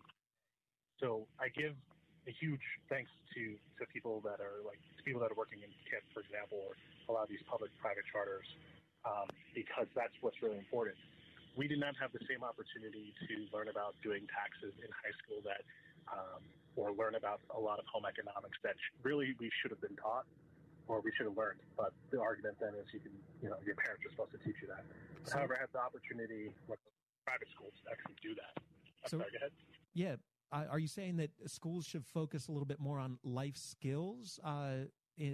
So 1.01 1.25
I 1.41 1.49
give 1.49 1.73
a 2.27 2.33
huge 2.33 2.61
thanks 2.89 3.11
to, 3.37 3.53
to 3.77 3.85
people 3.93 4.21
that 4.25 4.41
are 4.41 4.65
like 4.65 4.81
to 4.97 5.01
people 5.05 5.21
that 5.21 5.29
are 5.29 5.37
working 5.37 5.61
in 5.61 5.69
KIPP, 5.85 6.05
for 6.13 6.21
example, 6.25 6.57
or 6.65 6.73
a 7.09 7.11
lot 7.13 7.23
of 7.23 7.29
these 7.29 7.43
public-private 7.45 8.05
charters, 8.09 8.45
um, 9.05 9.29
because 9.53 9.85
that's 9.93 10.13
what's 10.25 10.41
really 10.41 10.57
important. 10.57 10.97
We 11.53 11.69
did 11.69 11.79
not 11.79 11.93
have 12.01 12.11
the 12.11 12.19
same 12.27 12.41
opportunity 12.43 13.13
to 13.29 13.33
learn 13.55 13.69
about 13.69 13.95
doing 14.03 14.25
taxes 14.33 14.73
in 14.81 14.89
high 14.91 15.13
school 15.23 15.39
that, 15.45 15.61
um, 16.11 16.41
or 16.75 16.91
learn 16.91 17.15
about 17.15 17.39
a 17.55 17.59
lot 17.61 17.77
of 17.79 17.85
home 17.87 18.03
economics 18.09 18.57
that 18.65 18.75
sh- 18.75 18.91
really 19.05 19.37
we 19.39 19.47
should 19.61 19.71
have 19.71 19.79
been 19.79 19.95
taught, 19.95 20.25
or 20.89 20.99
we 20.99 21.13
should 21.15 21.29
have 21.29 21.37
learned. 21.37 21.61
But 21.77 21.93
the 22.11 22.19
argument 22.19 22.57
then 22.59 22.73
is 22.75 22.89
you 22.91 22.99
can, 22.99 23.13
you 23.45 23.49
know, 23.53 23.61
your 23.63 23.77
parents 23.79 24.03
are 24.03 24.11
supposed 24.17 24.33
to 24.35 24.41
teach 24.43 24.57
you 24.59 24.67
that. 24.73 24.83
So- 25.29 25.37
However, 25.37 25.55
I 25.55 25.63
had 25.63 25.71
the 25.71 25.79
opportunity 25.79 26.51
with 26.67 26.81
private 27.23 27.47
schools 27.55 27.71
to 27.85 27.93
actually 27.93 28.17
do 28.19 28.33
that. 28.35 28.51
I'm 29.05 29.09
So- 29.13 29.17
sorry, 29.21 29.31
go 29.31 29.37
ahead. 29.37 29.53
Yeah, 29.93 30.15
uh, 30.51 30.63
are 30.69 30.79
you 30.79 30.87
saying 30.87 31.17
that 31.17 31.31
schools 31.47 31.85
should 31.85 32.05
focus 32.05 32.47
a 32.47 32.51
little 32.51 32.65
bit 32.65 32.79
more 32.79 32.99
on 32.99 33.17
life 33.23 33.57
skills 33.57 34.39
uh, 34.43 34.85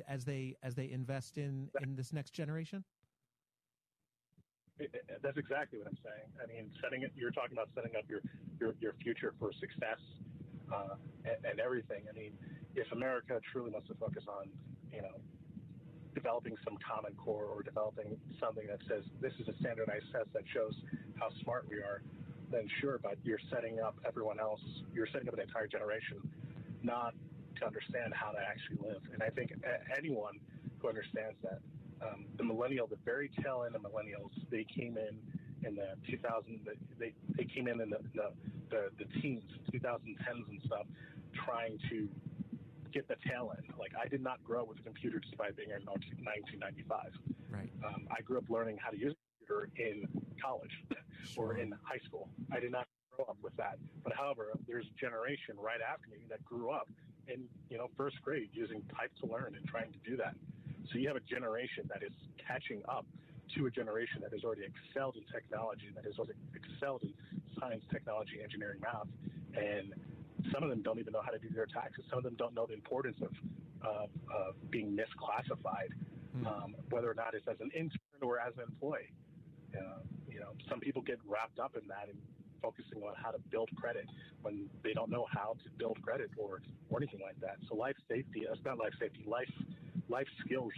as 0.07 0.25
they 0.25 0.55
as 0.63 0.75
they 0.75 0.89
invest 0.89 1.37
in 1.37 1.69
in 1.81 1.95
this 1.95 2.13
next 2.13 2.31
generation? 2.31 2.83
That's 5.21 5.37
exactly 5.37 5.77
what 5.77 5.87
I'm 5.87 5.97
saying. 6.03 6.27
I 6.41 6.47
mean, 6.47 6.71
setting 6.81 7.03
it. 7.03 7.11
You're 7.15 7.31
talking 7.31 7.53
about 7.53 7.69
setting 7.75 7.95
up 7.95 8.05
your 8.09 8.21
your, 8.59 8.73
your 8.79 8.93
future 9.03 9.33
for 9.39 9.51
success 9.59 9.99
uh, 10.73 10.95
and, 11.25 11.37
and 11.45 11.59
everything. 11.59 12.03
I 12.09 12.13
mean, 12.13 12.33
if 12.75 12.91
America 12.91 13.39
truly 13.51 13.71
wants 13.71 13.87
to 13.89 13.95
focus 13.95 14.23
on, 14.27 14.49
you 14.91 15.01
know, 15.01 15.21
developing 16.15 16.55
some 16.63 16.77
common 16.81 17.13
core 17.15 17.45
or 17.45 17.63
developing 17.63 18.17
something 18.39 18.67
that 18.67 18.79
says 18.87 19.03
this 19.21 19.33
is 19.39 19.47
a 19.47 19.55
standardized 19.59 20.05
test 20.11 20.31
that 20.33 20.43
shows 20.53 20.73
how 21.19 21.29
smart 21.43 21.65
we 21.69 21.77
are, 21.77 22.01
then 22.51 22.67
sure. 22.79 22.99
But 23.01 23.17
you're 23.23 23.41
setting 23.51 23.79
up 23.79 23.95
everyone 24.05 24.39
else. 24.39 24.61
You're 24.93 25.07
setting 25.11 25.27
up 25.27 25.33
an 25.33 25.41
entire 25.41 25.67
generation, 25.67 26.17
not 26.83 27.13
to 27.59 27.65
understand 27.65 28.13
how 28.13 28.31
to 28.31 28.39
actually 28.39 28.77
live. 28.87 29.01
And 29.13 29.21
I 29.23 29.29
think 29.29 29.51
anyone 29.97 30.39
who 30.79 30.89
understands 30.89 31.37
that 31.43 31.59
um, 32.01 32.25
the 32.37 32.43
millennial, 32.43 32.87
the 32.87 32.97
very 33.05 33.29
tail 33.43 33.63
end 33.65 33.75
of 33.75 33.81
millennials, 33.81 34.31
they 34.49 34.65
came 34.65 34.97
in 34.97 35.17
in 35.67 35.75
the 35.75 35.93
2000, 36.09 36.59
they 36.99 37.13
they 37.37 37.45
came 37.45 37.67
in 37.67 37.79
in 37.81 37.89
the 37.89 37.99
the, 38.15 38.31
the, 38.69 38.89
the 38.97 39.21
teens, 39.21 39.43
2010s 39.73 40.49
and 40.49 40.61
stuff, 40.65 40.85
trying 41.45 41.77
to 41.89 42.07
get 42.91 43.07
the 43.07 43.15
tail 43.27 43.53
end. 43.55 43.67
Like 43.79 43.91
I 43.99 44.07
did 44.07 44.21
not 44.21 44.43
grow 44.43 44.61
up 44.63 44.69
with 44.69 44.79
a 44.79 44.83
computer 44.83 45.19
despite 45.19 45.55
being 45.55 45.69
in 45.69 45.85
1995. 45.85 47.13
Right. 47.49 47.69
Um, 47.85 48.07
I 48.11 48.21
grew 48.21 48.37
up 48.37 48.49
learning 48.49 48.77
how 48.83 48.89
to 48.91 48.97
use 48.97 49.13
a 49.13 49.45
computer 49.45 49.69
in 49.77 50.07
college 50.41 50.71
or 51.35 51.57
in 51.57 51.73
high 51.83 51.99
school. 52.05 52.29
I 52.51 52.59
did 52.59 52.71
not 52.71 52.87
grow 53.15 53.25
up 53.25 53.37
with 53.41 53.55
that. 53.57 53.77
But 54.03 54.13
however, 54.13 54.51
there's 54.67 54.85
a 54.85 54.99
generation 54.99 55.55
right 55.57 55.79
after 55.81 56.09
me 56.09 56.25
that 56.29 56.43
grew 56.45 56.69
up 56.69 56.89
in 57.27 57.43
you 57.69 57.77
know 57.77 57.87
first 57.97 58.21
grade 58.21 58.49
using 58.53 58.81
type 58.97 59.11
to 59.21 59.27
learn 59.27 59.53
and 59.55 59.65
trying 59.67 59.91
to 59.91 59.99
do 60.09 60.17
that. 60.17 60.35
So 60.91 60.97
you 60.97 61.07
have 61.07 61.17
a 61.17 61.27
generation 61.27 61.85
that 61.89 62.03
is 62.03 62.13
catching 62.37 62.81
up 62.89 63.05
to 63.55 63.65
a 63.65 63.71
generation 63.71 64.21
that 64.21 64.31
has 64.31 64.43
already 64.43 64.63
excelled 64.63 65.15
in 65.17 65.23
technology, 65.31 65.91
that 65.95 66.05
has 66.05 66.17
already 66.17 66.39
excelled 66.55 67.03
in 67.03 67.13
science, 67.59 67.83
technology, 67.91 68.39
engineering, 68.41 68.79
math, 68.81 69.07
and 69.55 69.93
some 70.51 70.63
of 70.63 70.69
them 70.69 70.81
don't 70.81 70.99
even 70.99 71.13
know 71.13 71.21
how 71.21 71.31
to 71.31 71.39
do 71.39 71.49
their 71.49 71.65
taxes. 71.67 72.05
Some 72.09 72.17
of 72.19 72.23
them 72.23 72.35
don't 72.37 72.55
know 72.55 72.65
the 72.65 72.73
importance 72.73 73.17
of 73.21 73.31
of, 73.83 74.09
of 74.29 74.55
being 74.69 74.95
misclassified, 74.95 75.89
um, 76.45 76.75
whether 76.91 77.09
or 77.09 77.15
not 77.15 77.33
it's 77.33 77.47
as 77.47 77.59
an 77.59 77.71
intern 77.73 78.21
or 78.21 78.39
as 78.39 78.53
an 78.57 78.63
employee. 78.69 79.11
Uh, 79.75 79.99
know, 80.41 80.53
some 80.69 80.79
people 80.79 81.01
get 81.01 81.19
wrapped 81.25 81.59
up 81.59 81.77
in 81.79 81.87
that 81.87 82.09
and 82.09 82.17
focusing 82.61 83.01
on 83.01 83.13
how 83.15 83.31
to 83.31 83.39
build 83.49 83.69
credit 83.75 84.05
when 84.41 84.69
they 84.83 84.93
don't 84.93 85.09
know 85.09 85.25
how 85.31 85.55
to 85.63 85.69
build 85.77 85.97
credit 86.01 86.29
or 86.37 86.61
or 86.89 86.99
anything 86.99 87.21
like 87.21 87.39
that. 87.39 87.57
So 87.69 87.75
life 87.75 87.95
safety, 88.09 88.45
it's 88.49 88.65
not 88.65 88.77
life 88.77 88.93
safety, 88.99 89.23
life 89.25 89.49
life 90.09 90.27
skills 90.45 90.73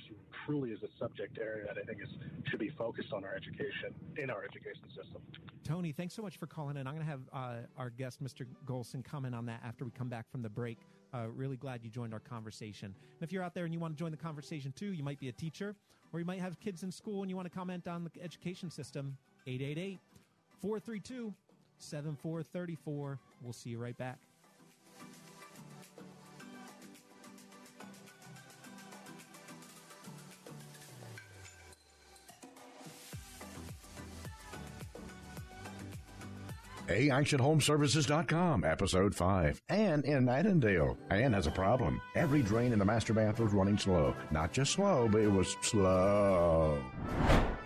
truly 0.46 0.72
is 0.72 0.80
a 0.84 0.92
subject 1.00 1.40
area 1.40 1.66
that 1.66 1.78
I 1.82 1.86
think 1.86 2.02
is 2.02 2.10
should 2.50 2.60
be 2.60 2.70
focused 2.78 3.12
on 3.12 3.24
our 3.24 3.36
education 3.36 3.94
in 4.18 4.30
our 4.30 4.44
education 4.44 4.84
system. 4.96 5.22
Tony, 5.64 5.92
thanks 5.92 6.14
so 6.14 6.22
much 6.22 6.38
for 6.38 6.46
calling 6.46 6.78
in. 6.78 6.88
I'm 6.88 6.94
going 6.94 7.06
to 7.06 7.12
have 7.12 7.22
uh, 7.32 7.56
our 7.78 7.90
guest, 7.90 8.22
Mr. 8.22 8.46
Golson, 8.66 9.04
comment 9.04 9.34
on 9.34 9.46
that 9.46 9.62
after 9.66 9.86
we 9.86 9.92
come 9.92 10.10
back 10.10 10.30
from 10.30 10.42
the 10.42 10.50
break. 10.50 10.78
Uh, 11.14 11.28
really 11.34 11.58
glad 11.58 11.84
you 11.84 11.90
joined 11.90 12.14
our 12.14 12.20
conversation. 12.20 12.88
And 12.88 13.22
if 13.22 13.32
you're 13.32 13.44
out 13.44 13.54
there 13.54 13.66
and 13.66 13.74
you 13.74 13.80
want 13.80 13.96
to 13.96 14.00
join 14.00 14.12
the 14.12 14.18
conversation 14.18 14.74
too, 14.74 14.94
you 14.94 15.04
might 15.04 15.20
be 15.20 15.30
a 15.30 15.32
teacher 15.32 15.76
or 16.12 16.20
you 16.20 16.26
might 16.26 16.40
have 16.40 16.60
kids 16.60 16.84
in 16.84 16.92
school 16.92 17.22
and 17.22 17.30
you 17.30 17.36
want 17.36 17.50
to 17.52 17.56
comment 17.56 17.88
on 17.88 18.04
the 18.04 18.22
education 18.22 18.70
system. 18.70 19.18
888 19.46 20.00
432 20.62 21.34
7434. 21.78 23.20
We'll 23.42 23.54
see 23.54 23.72
you 23.72 23.78
right 23.78 23.98
back. 23.98 24.20
AActionHomeservices.com, 36.88 38.66
Episode 38.66 39.16
5. 39.16 39.62
Ann 39.70 40.04
in 40.04 40.28
Annandale. 40.28 40.98
Ann 41.10 41.34
has 41.34 41.48
a 41.48 41.52
problem. 41.52 42.02
Every 42.16 42.42
drain 42.42 42.74
in 42.74 42.80
the 42.80 42.86
master 42.86 43.14
bath 43.14 43.40
was 43.40 43.54
running 43.54 43.78
slow. 43.78 44.14
Not 44.32 44.52
just 44.52 44.74
slow, 44.74 45.08
but 45.10 45.22
it 45.22 45.32
was 45.32 45.56
slow. 45.62 46.78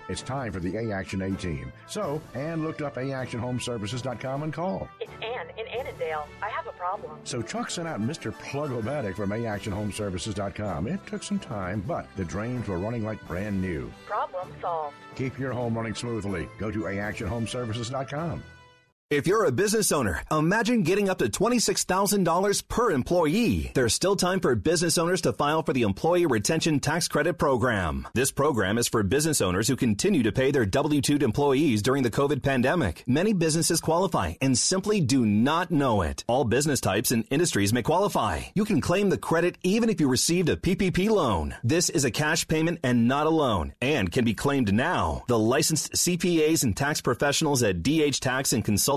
It's 0.10 0.22
time 0.22 0.52
for 0.54 0.60
the 0.60 0.76
A 0.78 0.92
Action 0.94 1.22
A 1.22 1.32
team. 1.32 1.72
So, 1.88 2.22
Ann 2.34 2.64
looked 2.64 2.82
up 2.82 2.96
AActionHomeservices.com 2.96 4.44
and 4.44 4.54
called. 4.54 4.88
It's 5.02 5.12
Ann 5.22 5.48
in 5.58 5.66
Annandale. 5.68 6.26
I 6.42 6.50
have 6.50 6.66
a 6.68 6.72
problem. 6.72 7.20
So 7.24 7.42
Chuck 7.42 7.70
sent 7.70 7.88
out 7.88 8.00
Mr. 8.00 8.34
Plugomatic 8.34 9.16
from 9.16 9.32
AActionHomeservices.com. 9.32 10.88
It 10.88 11.06
took 11.06 11.24
some 11.24 11.40
time, 11.40 11.84
but 11.86 12.08
the 12.16 12.24
drains 12.26 12.68
were 12.68 12.78
running 12.80 13.04
like 13.04 13.26
brand 13.28 13.62
new. 13.62 13.92
Problem 14.06 14.50
solved. 14.62 14.96
Keep 15.16 15.38
your 15.38 15.52
home 15.52 15.76
running 15.76 15.96
smoothly. 15.96 16.48
Go 16.58 16.72
to 16.72 16.80
AActionHomeservices.com. 16.80 18.44
If 19.10 19.26
you're 19.26 19.46
a 19.46 19.54
business 19.54 19.94
owner, 19.94 20.22
imagine 20.30 20.84
getting 20.84 21.08
up 21.08 21.20
to 21.20 21.30
$26,000 21.30 22.68
per 22.68 22.92
employee. 22.92 23.72
There's 23.74 23.94
still 23.94 24.18
time 24.18 24.42
for 24.42 24.54
business 24.54 24.98
owners 24.98 25.22
to 25.22 25.32
file 25.32 25.64
for 25.64 25.72
the 25.72 25.84
Employee 25.84 26.26
Retention 26.26 26.82
Tax 26.82 27.08
Credit 27.08 27.38
Program. 27.38 28.06
This 28.14 28.32
program 28.32 28.78
is 28.78 28.90
for 28.90 29.04
business 29.04 29.40
owners 29.40 29.70
who 29.70 29.78
continue 29.78 30.24
to 30.24 30.34
pay 30.34 30.52
their 30.52 30.66
W-2 30.66 31.24
employees 31.24 31.82
during 31.82 32.04
the 32.04 32.12
COVID 32.12 32.44
pandemic. 32.44 33.06
Many 33.08 33.32
businesses 33.32 33.80
qualify 33.80 34.34
and 34.42 34.58
simply 34.58 35.00
do 35.00 35.26
not 35.26 35.72
know 35.72 36.02
it. 36.02 36.26
All 36.28 36.44
business 36.44 36.82
types 36.82 37.12
and 37.12 37.24
industries 37.30 37.72
may 37.72 37.84
qualify. 37.84 38.42
You 38.56 38.66
can 38.66 38.82
claim 38.82 39.10
the 39.10 39.18
credit 39.18 39.58
even 39.64 39.90
if 39.90 40.02
you 40.02 40.10
received 40.10 40.50
a 40.50 40.58
PPP 40.58 41.10
loan. 41.10 41.56
This 41.64 41.90
is 41.90 42.04
a 42.04 42.12
cash 42.12 42.46
payment 42.46 42.82
and 42.84 43.08
not 43.08 43.26
a 43.26 43.30
loan 43.30 43.74
and 43.82 44.12
can 44.12 44.26
be 44.26 44.34
claimed 44.34 44.74
now. 44.74 45.24
The 45.30 45.40
licensed 45.40 45.94
CPAs 45.94 46.66
and 46.66 46.76
tax 46.76 47.00
professionals 47.00 47.64
at 47.64 47.84
DH 47.84 48.20
Tax 48.20 48.52
and 48.52 48.66
Consulting 48.66 48.97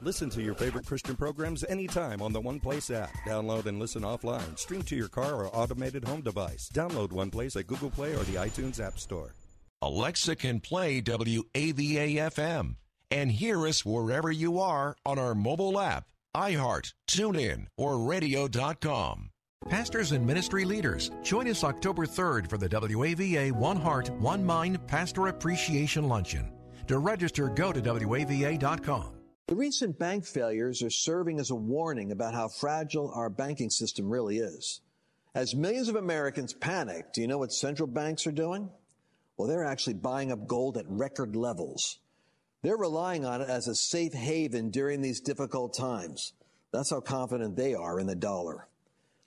Listen 0.00 0.30
to 0.30 0.42
your 0.42 0.54
favorite 0.54 0.86
Christian 0.86 1.16
programs 1.16 1.64
anytime 1.68 2.22
on 2.22 2.32
the 2.32 2.40
One 2.40 2.60
Place 2.60 2.90
app. 2.90 3.12
Download 3.26 3.66
and 3.66 3.80
listen 3.80 4.02
offline. 4.02 4.56
Stream 4.56 4.82
to 4.82 4.96
your 4.96 5.08
car 5.08 5.34
or 5.34 5.54
automated 5.54 6.04
home 6.04 6.20
device. 6.20 6.70
Download 6.72 7.10
One 7.10 7.30
Place 7.30 7.56
at 7.56 7.66
Google 7.66 7.90
Play 7.90 8.12
or 8.14 8.22
the 8.24 8.36
iTunes 8.36 8.78
App 8.84 8.98
Store. 8.98 9.34
Alexa 9.82 10.36
can 10.36 10.60
play 10.60 11.00
WAVA 11.00 12.30
FM 12.32 12.76
and 13.10 13.32
hear 13.32 13.66
us 13.66 13.84
wherever 13.84 14.30
you 14.30 14.60
are 14.60 14.96
on 15.04 15.18
our 15.18 15.34
mobile 15.34 15.80
app, 15.80 16.04
iHeart, 16.36 16.92
TuneIn, 17.08 17.66
or 17.76 17.98
radio.com. 17.98 19.30
Pastors 19.68 20.12
and 20.12 20.24
ministry 20.24 20.64
leaders, 20.64 21.10
join 21.22 21.48
us 21.48 21.64
October 21.64 22.06
3rd 22.06 22.48
for 22.48 22.56
the 22.56 22.68
WAVA 22.68 23.50
One 23.52 23.76
Heart, 23.76 24.10
One 24.20 24.44
Mind 24.44 24.84
Pastor 24.86 25.26
Appreciation 25.26 26.06
Luncheon. 26.08 26.52
To 26.86 26.98
register, 26.98 27.48
go 27.48 27.72
to 27.72 27.80
WAVA.com. 27.80 29.17
The 29.48 29.56
recent 29.56 29.98
bank 29.98 30.26
failures 30.26 30.82
are 30.82 30.90
serving 30.90 31.40
as 31.40 31.48
a 31.48 31.54
warning 31.54 32.12
about 32.12 32.34
how 32.34 32.48
fragile 32.48 33.10
our 33.14 33.30
banking 33.30 33.70
system 33.70 34.10
really 34.10 34.36
is. 34.40 34.82
As 35.34 35.54
millions 35.54 35.88
of 35.88 35.96
Americans 35.96 36.52
panic, 36.52 37.14
do 37.14 37.22
you 37.22 37.28
know 37.28 37.38
what 37.38 37.54
central 37.54 37.86
banks 37.86 38.26
are 38.26 38.30
doing? 38.30 38.68
Well, 39.38 39.48
they're 39.48 39.64
actually 39.64 39.94
buying 39.94 40.30
up 40.30 40.46
gold 40.46 40.76
at 40.76 40.84
record 40.86 41.34
levels. 41.34 41.98
They're 42.60 42.76
relying 42.76 43.24
on 43.24 43.40
it 43.40 43.48
as 43.48 43.68
a 43.68 43.74
safe 43.74 44.12
haven 44.12 44.68
during 44.68 45.00
these 45.00 45.22
difficult 45.22 45.72
times. 45.72 46.34
That's 46.70 46.90
how 46.90 47.00
confident 47.00 47.56
they 47.56 47.72
are 47.72 47.98
in 47.98 48.06
the 48.06 48.14
dollar. 48.14 48.68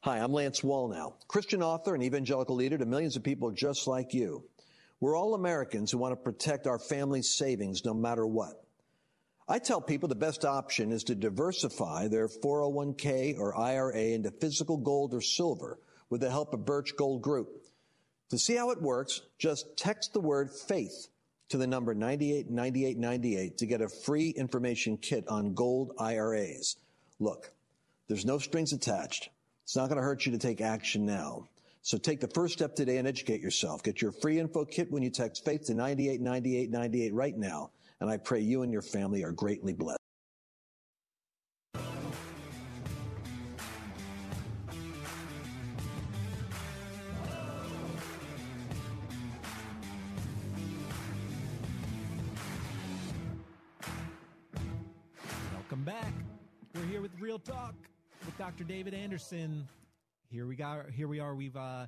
Hi, 0.01 0.19
I'm 0.19 0.34
Lance 0.34 0.62
Wallnau, 0.62 1.13
Christian 1.27 1.63
author 1.63 1.95
and 1.95 2.03
evangelical 2.03 2.55
leader 2.55 2.77
to 2.77 2.86
millions 2.86 3.15
of 3.15 3.23
people 3.23 3.49
just 3.49 3.88
like 3.88 4.13
you. 4.13 4.43
We're 4.99 5.17
all 5.17 5.34
Americans 5.34 5.89
who 5.89 5.97
want 5.97 6.12
to 6.12 6.23
protect 6.23 6.67
our 6.67 6.77
family's 6.77 7.36
savings 7.36 7.84
no 7.84 7.95
matter 7.95 8.27
what. 8.27 8.61
I 9.51 9.59
tell 9.59 9.81
people 9.81 10.07
the 10.07 10.15
best 10.15 10.45
option 10.45 10.93
is 10.93 11.03
to 11.03 11.13
diversify 11.13 12.07
their 12.07 12.29
401k 12.29 13.37
or 13.37 13.53
IRA 13.57 14.13
into 14.13 14.31
physical 14.31 14.77
gold 14.77 15.13
or 15.13 15.19
silver 15.19 15.77
with 16.09 16.21
the 16.21 16.29
help 16.29 16.53
of 16.53 16.65
Birch 16.65 16.95
Gold 16.95 17.21
Group. 17.21 17.49
To 18.29 18.37
see 18.37 18.55
how 18.55 18.71
it 18.71 18.81
works, 18.81 19.19
just 19.37 19.75
text 19.75 20.13
the 20.13 20.21
word 20.21 20.51
faith 20.51 21.09
to 21.49 21.57
the 21.57 21.67
number 21.67 21.93
989898 21.93 23.57
to 23.57 23.65
get 23.65 23.81
a 23.81 23.89
free 23.89 24.29
information 24.29 24.95
kit 24.95 25.27
on 25.27 25.53
gold 25.53 25.95
IRAs. 25.99 26.77
Look, 27.19 27.51
there's 28.07 28.23
no 28.23 28.37
strings 28.37 28.71
attached. 28.71 29.31
It's 29.65 29.75
not 29.75 29.89
going 29.89 29.97
to 29.97 30.01
hurt 30.01 30.25
you 30.25 30.31
to 30.31 30.37
take 30.37 30.61
action 30.61 31.05
now. 31.05 31.49
So 31.81 31.97
take 31.97 32.21
the 32.21 32.29
first 32.29 32.53
step 32.53 32.73
today 32.73 32.99
and 32.99 33.07
educate 33.07 33.41
yourself. 33.41 33.83
Get 33.83 34.01
your 34.01 34.13
free 34.13 34.39
info 34.39 34.63
kit 34.63 34.89
when 34.89 35.03
you 35.03 35.09
text 35.09 35.43
faith 35.43 35.65
to 35.65 35.73
989898 35.73 37.13
right 37.13 37.37
now. 37.37 37.71
And 38.01 38.09
I 38.09 38.17
pray 38.17 38.39
you 38.39 38.63
and 38.63 38.73
your 38.73 38.81
family 38.81 39.23
are 39.23 39.31
greatly 39.31 39.73
blessed. 39.73 39.99
Welcome 55.53 55.83
back. 55.85 56.11
We're 56.73 56.85
here 56.85 57.01
with 57.01 57.11
Real 57.19 57.37
Talk 57.37 57.75
with 58.25 58.35
Dr. 58.39 58.63
David 58.63 58.95
Anderson. 58.95 59.67
Here 60.31 60.47
we 60.47 60.55
got. 60.55 60.89
Here 60.89 61.07
we 61.07 61.19
are. 61.19 61.35
We've 61.35 61.55
uh, 61.55 61.85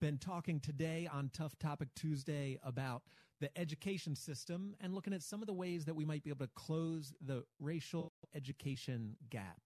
been 0.00 0.18
talking 0.18 0.60
today 0.60 1.08
on 1.12 1.28
Tough 1.32 1.58
Topic 1.58 1.88
Tuesday 1.96 2.60
about 2.62 3.02
the 3.40 3.56
education 3.58 4.16
system 4.16 4.74
and 4.80 4.94
looking 4.94 5.12
at 5.12 5.22
some 5.22 5.42
of 5.42 5.46
the 5.46 5.52
ways 5.52 5.84
that 5.84 5.94
we 5.94 6.04
might 6.04 6.24
be 6.24 6.30
able 6.30 6.46
to 6.46 6.52
close 6.54 7.12
the 7.20 7.44
racial 7.60 8.12
education 8.34 9.16
gap. 9.30 9.60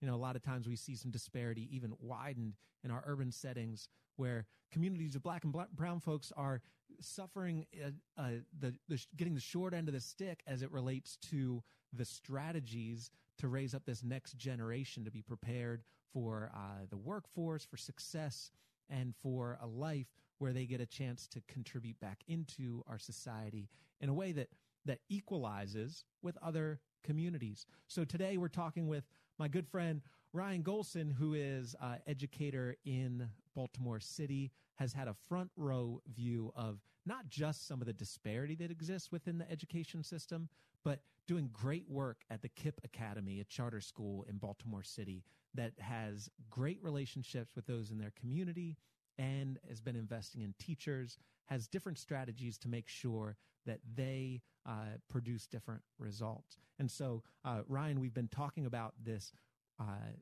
You 0.00 0.08
know, 0.08 0.14
a 0.14 0.16
lot 0.16 0.36
of 0.36 0.42
times 0.42 0.68
we 0.68 0.76
see 0.76 0.96
some 0.96 1.10
disparity 1.10 1.68
even 1.74 1.94
widened 2.00 2.54
in 2.82 2.90
our 2.90 3.02
urban 3.06 3.32
settings 3.32 3.88
where 4.16 4.46
communities 4.70 5.14
of 5.14 5.22
black 5.22 5.44
and 5.44 5.52
black, 5.52 5.70
brown 5.70 6.00
folks 6.00 6.32
are 6.36 6.60
suffering 7.00 7.66
uh, 7.82 7.90
uh, 8.20 8.28
the, 8.60 8.74
the 8.88 9.02
getting 9.16 9.34
the 9.34 9.40
short 9.40 9.72
end 9.72 9.88
of 9.88 9.94
the 9.94 10.00
stick 10.00 10.42
as 10.46 10.62
it 10.62 10.70
relates 10.70 11.16
to 11.16 11.62
the 11.92 12.04
strategies 12.04 13.10
to 13.38 13.48
raise 13.48 13.74
up 13.74 13.84
this 13.86 14.02
next 14.02 14.36
generation 14.36 15.04
to 15.04 15.10
be 15.10 15.22
prepared 15.22 15.82
for 16.12 16.50
uh, 16.54 16.84
the 16.90 16.96
workforce, 16.96 17.64
for 17.64 17.76
success, 17.76 18.50
and 18.88 19.14
for 19.22 19.58
a 19.62 19.66
life 19.66 20.06
where 20.38 20.52
they 20.52 20.66
get 20.66 20.80
a 20.80 20.86
chance 20.86 21.26
to 21.28 21.40
contribute 21.48 21.98
back 22.00 22.20
into 22.28 22.82
our 22.86 22.98
society 22.98 23.68
in 24.00 24.08
a 24.08 24.14
way 24.14 24.32
that 24.32 24.48
that 24.86 24.98
equalizes 25.08 26.04
with 26.22 26.36
other 26.42 26.78
communities. 27.02 27.66
So 27.86 28.04
today 28.04 28.36
we're 28.36 28.48
talking 28.48 28.86
with 28.86 29.04
my 29.38 29.48
good 29.48 29.66
friend 29.66 30.02
Ryan 30.34 30.64
Golson, 30.64 31.12
who 31.12 31.34
is 31.34 31.76
uh, 31.80 31.96
educator 32.08 32.76
in 32.84 33.28
Baltimore 33.54 34.00
City, 34.00 34.50
has 34.74 34.92
had 34.92 35.06
a 35.06 35.14
front 35.14 35.50
row 35.56 36.00
view 36.12 36.52
of 36.56 36.80
not 37.06 37.28
just 37.28 37.68
some 37.68 37.80
of 37.80 37.86
the 37.86 37.92
disparity 37.92 38.56
that 38.56 38.70
exists 38.70 39.12
within 39.12 39.38
the 39.38 39.48
education 39.50 40.02
system, 40.02 40.48
but 40.84 41.00
doing 41.28 41.50
great 41.52 41.88
work 41.88 42.22
at 42.30 42.42
the 42.42 42.48
KIPP 42.48 42.78
Academy, 42.82 43.40
a 43.40 43.44
charter 43.44 43.80
school 43.80 44.26
in 44.28 44.38
Baltimore 44.38 44.82
City 44.82 45.22
that 45.54 45.72
has 45.78 46.28
great 46.50 46.82
relationships 46.82 47.54
with 47.54 47.66
those 47.66 47.92
in 47.92 47.98
their 47.98 48.12
community 48.18 48.76
and 49.18 49.58
has 49.68 49.80
been 49.80 49.96
investing 49.96 50.42
in 50.42 50.54
teachers, 50.58 51.18
has 51.46 51.68
different 51.68 51.98
strategies 51.98 52.58
to 52.58 52.68
make 52.68 52.88
sure 52.88 53.36
that 53.66 53.80
they 53.94 54.40
uh, 54.66 54.96
produce 55.08 55.46
different 55.46 55.82
results. 55.98 56.56
And 56.78 56.90
so, 56.90 57.22
uh, 57.44 57.60
Ryan, 57.68 58.00
we've 58.00 58.14
been 58.14 58.28
talking 58.28 58.66
about 58.66 58.94
this 59.02 59.32
uh, 59.80 60.12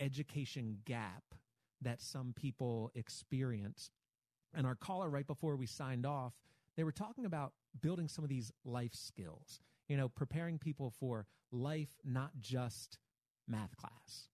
education 0.00 0.78
gap 0.84 1.22
that 1.82 2.00
some 2.00 2.32
people 2.34 2.90
experience. 2.94 3.90
And 4.54 4.66
our 4.66 4.74
caller, 4.74 5.10
right 5.10 5.26
before 5.26 5.56
we 5.56 5.66
signed 5.66 6.06
off, 6.06 6.32
they 6.76 6.84
were 6.84 6.92
talking 6.92 7.26
about 7.26 7.52
building 7.80 8.08
some 8.08 8.24
of 8.24 8.30
these 8.30 8.52
life 8.64 8.94
skills, 8.94 9.60
you 9.88 9.96
know, 9.96 10.08
preparing 10.08 10.58
people 10.58 10.90
for 10.98 11.26
life, 11.52 11.90
not 12.04 12.30
just 12.40 12.98
math 13.46 13.76
class. 13.76 14.28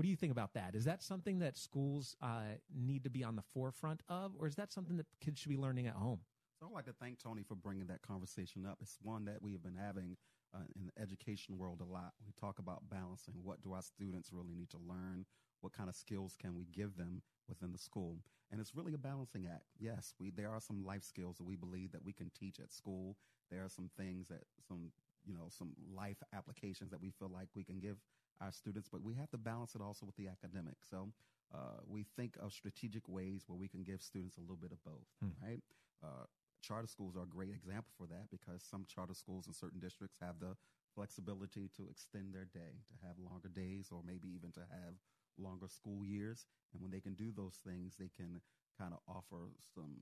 What 0.00 0.04
do 0.04 0.08
you 0.08 0.16
think 0.16 0.32
about 0.32 0.54
that? 0.54 0.74
Is 0.74 0.86
that 0.86 1.02
something 1.02 1.40
that 1.40 1.58
schools 1.58 2.16
uh, 2.22 2.56
need 2.74 3.04
to 3.04 3.10
be 3.10 3.22
on 3.22 3.36
the 3.36 3.42
forefront 3.52 4.00
of, 4.08 4.32
or 4.38 4.46
is 4.46 4.54
that 4.54 4.72
something 4.72 4.96
that 4.96 5.04
kids 5.20 5.38
should 5.38 5.50
be 5.50 5.58
learning 5.58 5.88
at 5.88 5.92
home? 5.92 6.20
So 6.58 6.68
I'd 6.68 6.72
like 6.72 6.86
to 6.86 6.94
thank 6.94 7.22
Tony 7.22 7.42
for 7.42 7.54
bringing 7.54 7.86
that 7.88 8.00
conversation 8.00 8.64
up. 8.64 8.78
It's 8.80 8.96
one 9.02 9.26
that 9.26 9.42
we 9.42 9.52
have 9.52 9.62
been 9.62 9.76
having 9.78 10.16
uh, 10.54 10.60
in 10.74 10.86
the 10.86 11.02
education 11.02 11.58
world 11.58 11.82
a 11.82 11.84
lot. 11.84 12.14
We 12.24 12.32
talk 12.40 12.58
about 12.58 12.88
balancing. 12.88 13.34
What 13.42 13.60
do 13.60 13.74
our 13.74 13.82
students 13.82 14.30
really 14.32 14.54
need 14.54 14.70
to 14.70 14.78
learn? 14.78 15.26
What 15.60 15.74
kind 15.74 15.90
of 15.90 15.94
skills 15.94 16.34
can 16.40 16.54
we 16.54 16.64
give 16.72 16.96
them 16.96 17.20
within 17.46 17.70
the 17.70 17.78
school? 17.78 18.20
And 18.50 18.58
it's 18.58 18.74
really 18.74 18.94
a 18.94 18.98
balancing 18.98 19.48
act. 19.52 19.66
Yes, 19.78 20.14
we 20.18 20.30
there 20.30 20.48
are 20.48 20.62
some 20.62 20.82
life 20.82 21.04
skills 21.04 21.36
that 21.36 21.44
we 21.44 21.56
believe 21.56 21.92
that 21.92 22.06
we 22.06 22.14
can 22.14 22.30
teach 22.30 22.58
at 22.58 22.72
school. 22.72 23.18
There 23.50 23.62
are 23.62 23.68
some 23.68 23.90
things 23.98 24.28
that 24.28 24.44
some 24.66 24.92
you 25.26 25.34
know 25.34 25.48
some 25.50 25.72
life 25.94 26.22
applications 26.32 26.90
that 26.90 27.02
we 27.02 27.10
feel 27.10 27.28
like 27.28 27.48
we 27.54 27.64
can 27.64 27.80
give 27.80 27.98
our 28.40 28.52
students, 28.52 28.88
but 28.88 29.02
we 29.02 29.14
have 29.14 29.30
to 29.30 29.38
balance 29.38 29.74
it 29.74 29.82
also 29.82 30.06
with 30.06 30.16
the 30.16 30.28
academic. 30.28 30.76
So 30.88 31.08
uh, 31.54 31.82
we 31.86 32.04
think 32.16 32.36
of 32.40 32.52
strategic 32.52 33.08
ways 33.08 33.44
where 33.46 33.58
we 33.58 33.68
can 33.68 33.82
give 33.82 34.02
students 34.02 34.36
a 34.36 34.40
little 34.40 34.56
bit 34.56 34.72
of 34.72 34.82
both, 34.84 35.06
hmm. 35.20 35.34
right? 35.42 35.62
Uh, 36.02 36.24
charter 36.62 36.86
schools 36.86 37.16
are 37.16 37.24
a 37.24 37.26
great 37.26 37.50
example 37.50 37.92
for 37.96 38.06
that 38.06 38.30
because 38.30 38.62
some 38.62 38.84
charter 38.86 39.14
schools 39.14 39.46
in 39.46 39.52
certain 39.52 39.80
districts 39.80 40.16
have 40.20 40.38
the 40.40 40.56
flexibility 40.94 41.70
to 41.76 41.88
extend 41.90 42.34
their 42.34 42.46
day, 42.52 42.80
to 42.88 43.06
have 43.06 43.16
longer 43.18 43.48
days, 43.48 43.88
or 43.90 44.02
maybe 44.04 44.28
even 44.28 44.52
to 44.52 44.60
have 44.60 44.94
longer 45.38 45.68
school 45.68 46.04
years. 46.04 46.46
And 46.72 46.82
when 46.82 46.90
they 46.90 47.00
can 47.00 47.14
do 47.14 47.32
those 47.34 47.58
things, 47.64 47.96
they 47.98 48.10
can 48.14 48.40
kind 48.78 48.92
of 48.92 49.00
offer 49.08 49.50
some 49.74 49.96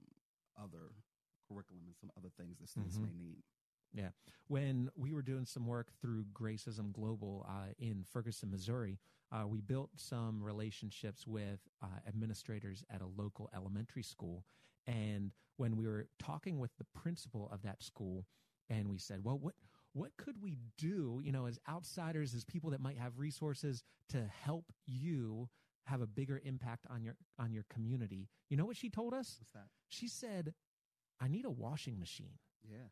other 0.58 0.94
curriculum 1.46 1.84
and 1.86 1.96
some 1.96 2.10
other 2.16 2.30
things 2.36 2.58
that 2.58 2.68
students 2.68 2.96
mm-hmm. 2.96 3.06
may 3.06 3.16
need. 3.16 3.42
Yeah. 3.92 4.08
When 4.48 4.90
we 4.96 5.12
were 5.12 5.22
doing 5.22 5.44
some 5.44 5.66
work 5.66 5.88
through 6.00 6.24
Gracism 6.32 6.92
Global 6.92 7.46
uh, 7.48 7.72
in 7.78 8.04
Ferguson, 8.10 8.50
Missouri, 8.50 8.98
uh, 9.30 9.46
we 9.46 9.60
built 9.60 9.90
some 9.96 10.42
relationships 10.42 11.26
with 11.26 11.60
uh, 11.82 11.86
administrators 12.06 12.84
at 12.90 13.02
a 13.02 13.06
local 13.06 13.50
elementary 13.54 14.02
school. 14.02 14.44
And 14.86 15.32
when 15.58 15.76
we 15.76 15.86
were 15.86 16.08
talking 16.18 16.58
with 16.58 16.70
the 16.78 16.86
principal 16.94 17.50
of 17.52 17.62
that 17.62 17.82
school, 17.82 18.24
and 18.70 18.88
we 18.88 18.98
said, 18.98 19.22
well, 19.22 19.38
what, 19.38 19.54
what 19.92 20.16
could 20.16 20.42
we 20.42 20.58
do, 20.76 21.20
you 21.22 21.32
know, 21.32 21.46
as 21.46 21.58
outsiders, 21.68 22.34
as 22.34 22.44
people 22.44 22.70
that 22.70 22.80
might 22.80 22.98
have 22.98 23.18
resources 23.18 23.82
to 24.10 24.24
help 24.44 24.72
you 24.86 25.48
have 25.84 26.00
a 26.00 26.06
bigger 26.06 26.40
impact 26.44 26.86
on 26.90 27.02
your 27.02 27.16
on 27.38 27.52
your 27.52 27.64
community? 27.70 28.28
You 28.50 28.56
know 28.56 28.66
what 28.66 28.76
she 28.76 28.90
told 28.90 29.14
us? 29.14 29.36
What's 29.40 29.52
that? 29.52 29.68
She 29.88 30.08
said, 30.08 30.54
I 31.20 31.28
need 31.28 31.44
a 31.44 31.50
washing 31.50 31.98
machine. 31.98 32.38
Yeah. 32.62 32.88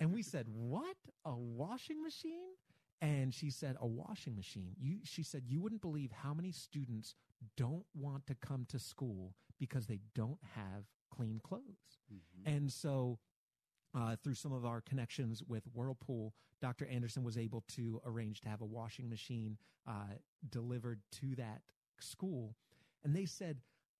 And 0.00 0.12
we 0.12 0.22
said, 0.22 0.46
"What? 0.48 0.96
A 1.24 1.34
washing 1.34 2.02
machine?" 2.02 2.50
And 3.00 3.34
she 3.34 3.50
said, 3.50 3.76
"A 3.80 3.86
washing 3.86 4.34
machine." 4.34 4.74
You 4.78 4.98
she 5.04 5.22
said, 5.22 5.44
"You 5.46 5.60
wouldn't 5.60 5.82
believe 5.82 6.12
how 6.12 6.34
many 6.34 6.52
students 6.52 7.14
don't 7.56 7.84
want 7.94 8.26
to 8.26 8.34
come 8.34 8.66
to 8.68 8.78
school 8.78 9.34
because 9.58 9.86
they 9.86 10.00
don't 10.14 10.40
have 10.54 10.84
clean 11.10 11.40
clothes." 11.42 11.98
Mm-hmm. 12.12 12.54
And 12.54 12.72
so 12.72 13.18
uh, 13.94 14.16
through 14.22 14.34
some 14.34 14.52
of 14.52 14.64
our 14.64 14.80
connections 14.80 15.42
with 15.46 15.64
Whirlpool, 15.74 16.34
Dr. 16.60 16.86
Anderson 16.86 17.22
was 17.22 17.36
able 17.36 17.62
to 17.68 18.00
arrange 18.06 18.40
to 18.42 18.48
have 18.48 18.60
a 18.60 18.66
washing 18.66 19.08
machine 19.08 19.58
uh, 19.86 20.14
delivered 20.48 21.00
to 21.20 21.34
that 21.36 21.62
school. 21.98 22.54
And 23.04 23.14
they 23.14 23.26
said 23.26 23.58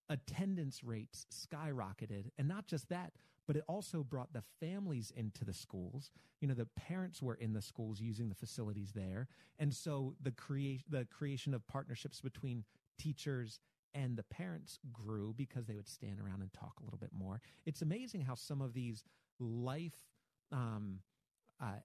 attendance 0.09 0.85
rates 0.85 1.27
skyrocketed. 1.33 2.31
And 2.39 2.49
not 2.49 2.67
just 2.67 2.89
that, 2.89 3.13
but 3.47 3.57
it 3.57 3.65
also 3.69 4.03
brought 4.03 4.33
the 4.33 4.43
families 4.61 5.13
into 5.17 5.45
the 5.45 5.53
schools. 5.53 6.11
You 6.41 6.49
know, 6.49 6.55
the 6.55 6.69
parents 6.77 7.23
were 7.23 7.35
in 7.35 7.53
the 7.53 7.63
schools 7.63 8.01
using 8.01 8.29
the 8.29 8.35
facilities 8.35 8.93
there. 8.93 9.29
And 9.59 9.75
so 9.75 10.15
the 10.21 10.31
create 10.31 10.83
the 10.89 11.07
creation 11.07 11.55
of 11.55 11.67
partnerships 11.67 12.21
between 12.21 12.65
teachers 12.99 13.61
and 13.95 14.17
the 14.17 14.23
parents 14.23 14.79
grew 14.93 15.35
because 15.37 15.67
they 15.67 15.75
would 15.75 15.89
stand 15.89 16.19
around 16.21 16.41
and 16.41 16.53
talk 16.53 16.75
a 16.81 16.85
little 16.85 16.99
bit 16.99 17.13
more. 17.13 17.41
It's 17.67 17.83
amazing 17.83 18.23
how 18.23 18.35
some 18.35 18.61
of 18.63 18.73
these 18.73 19.05
life 19.39 19.99
um, 20.51 21.01
uh, 21.61 21.81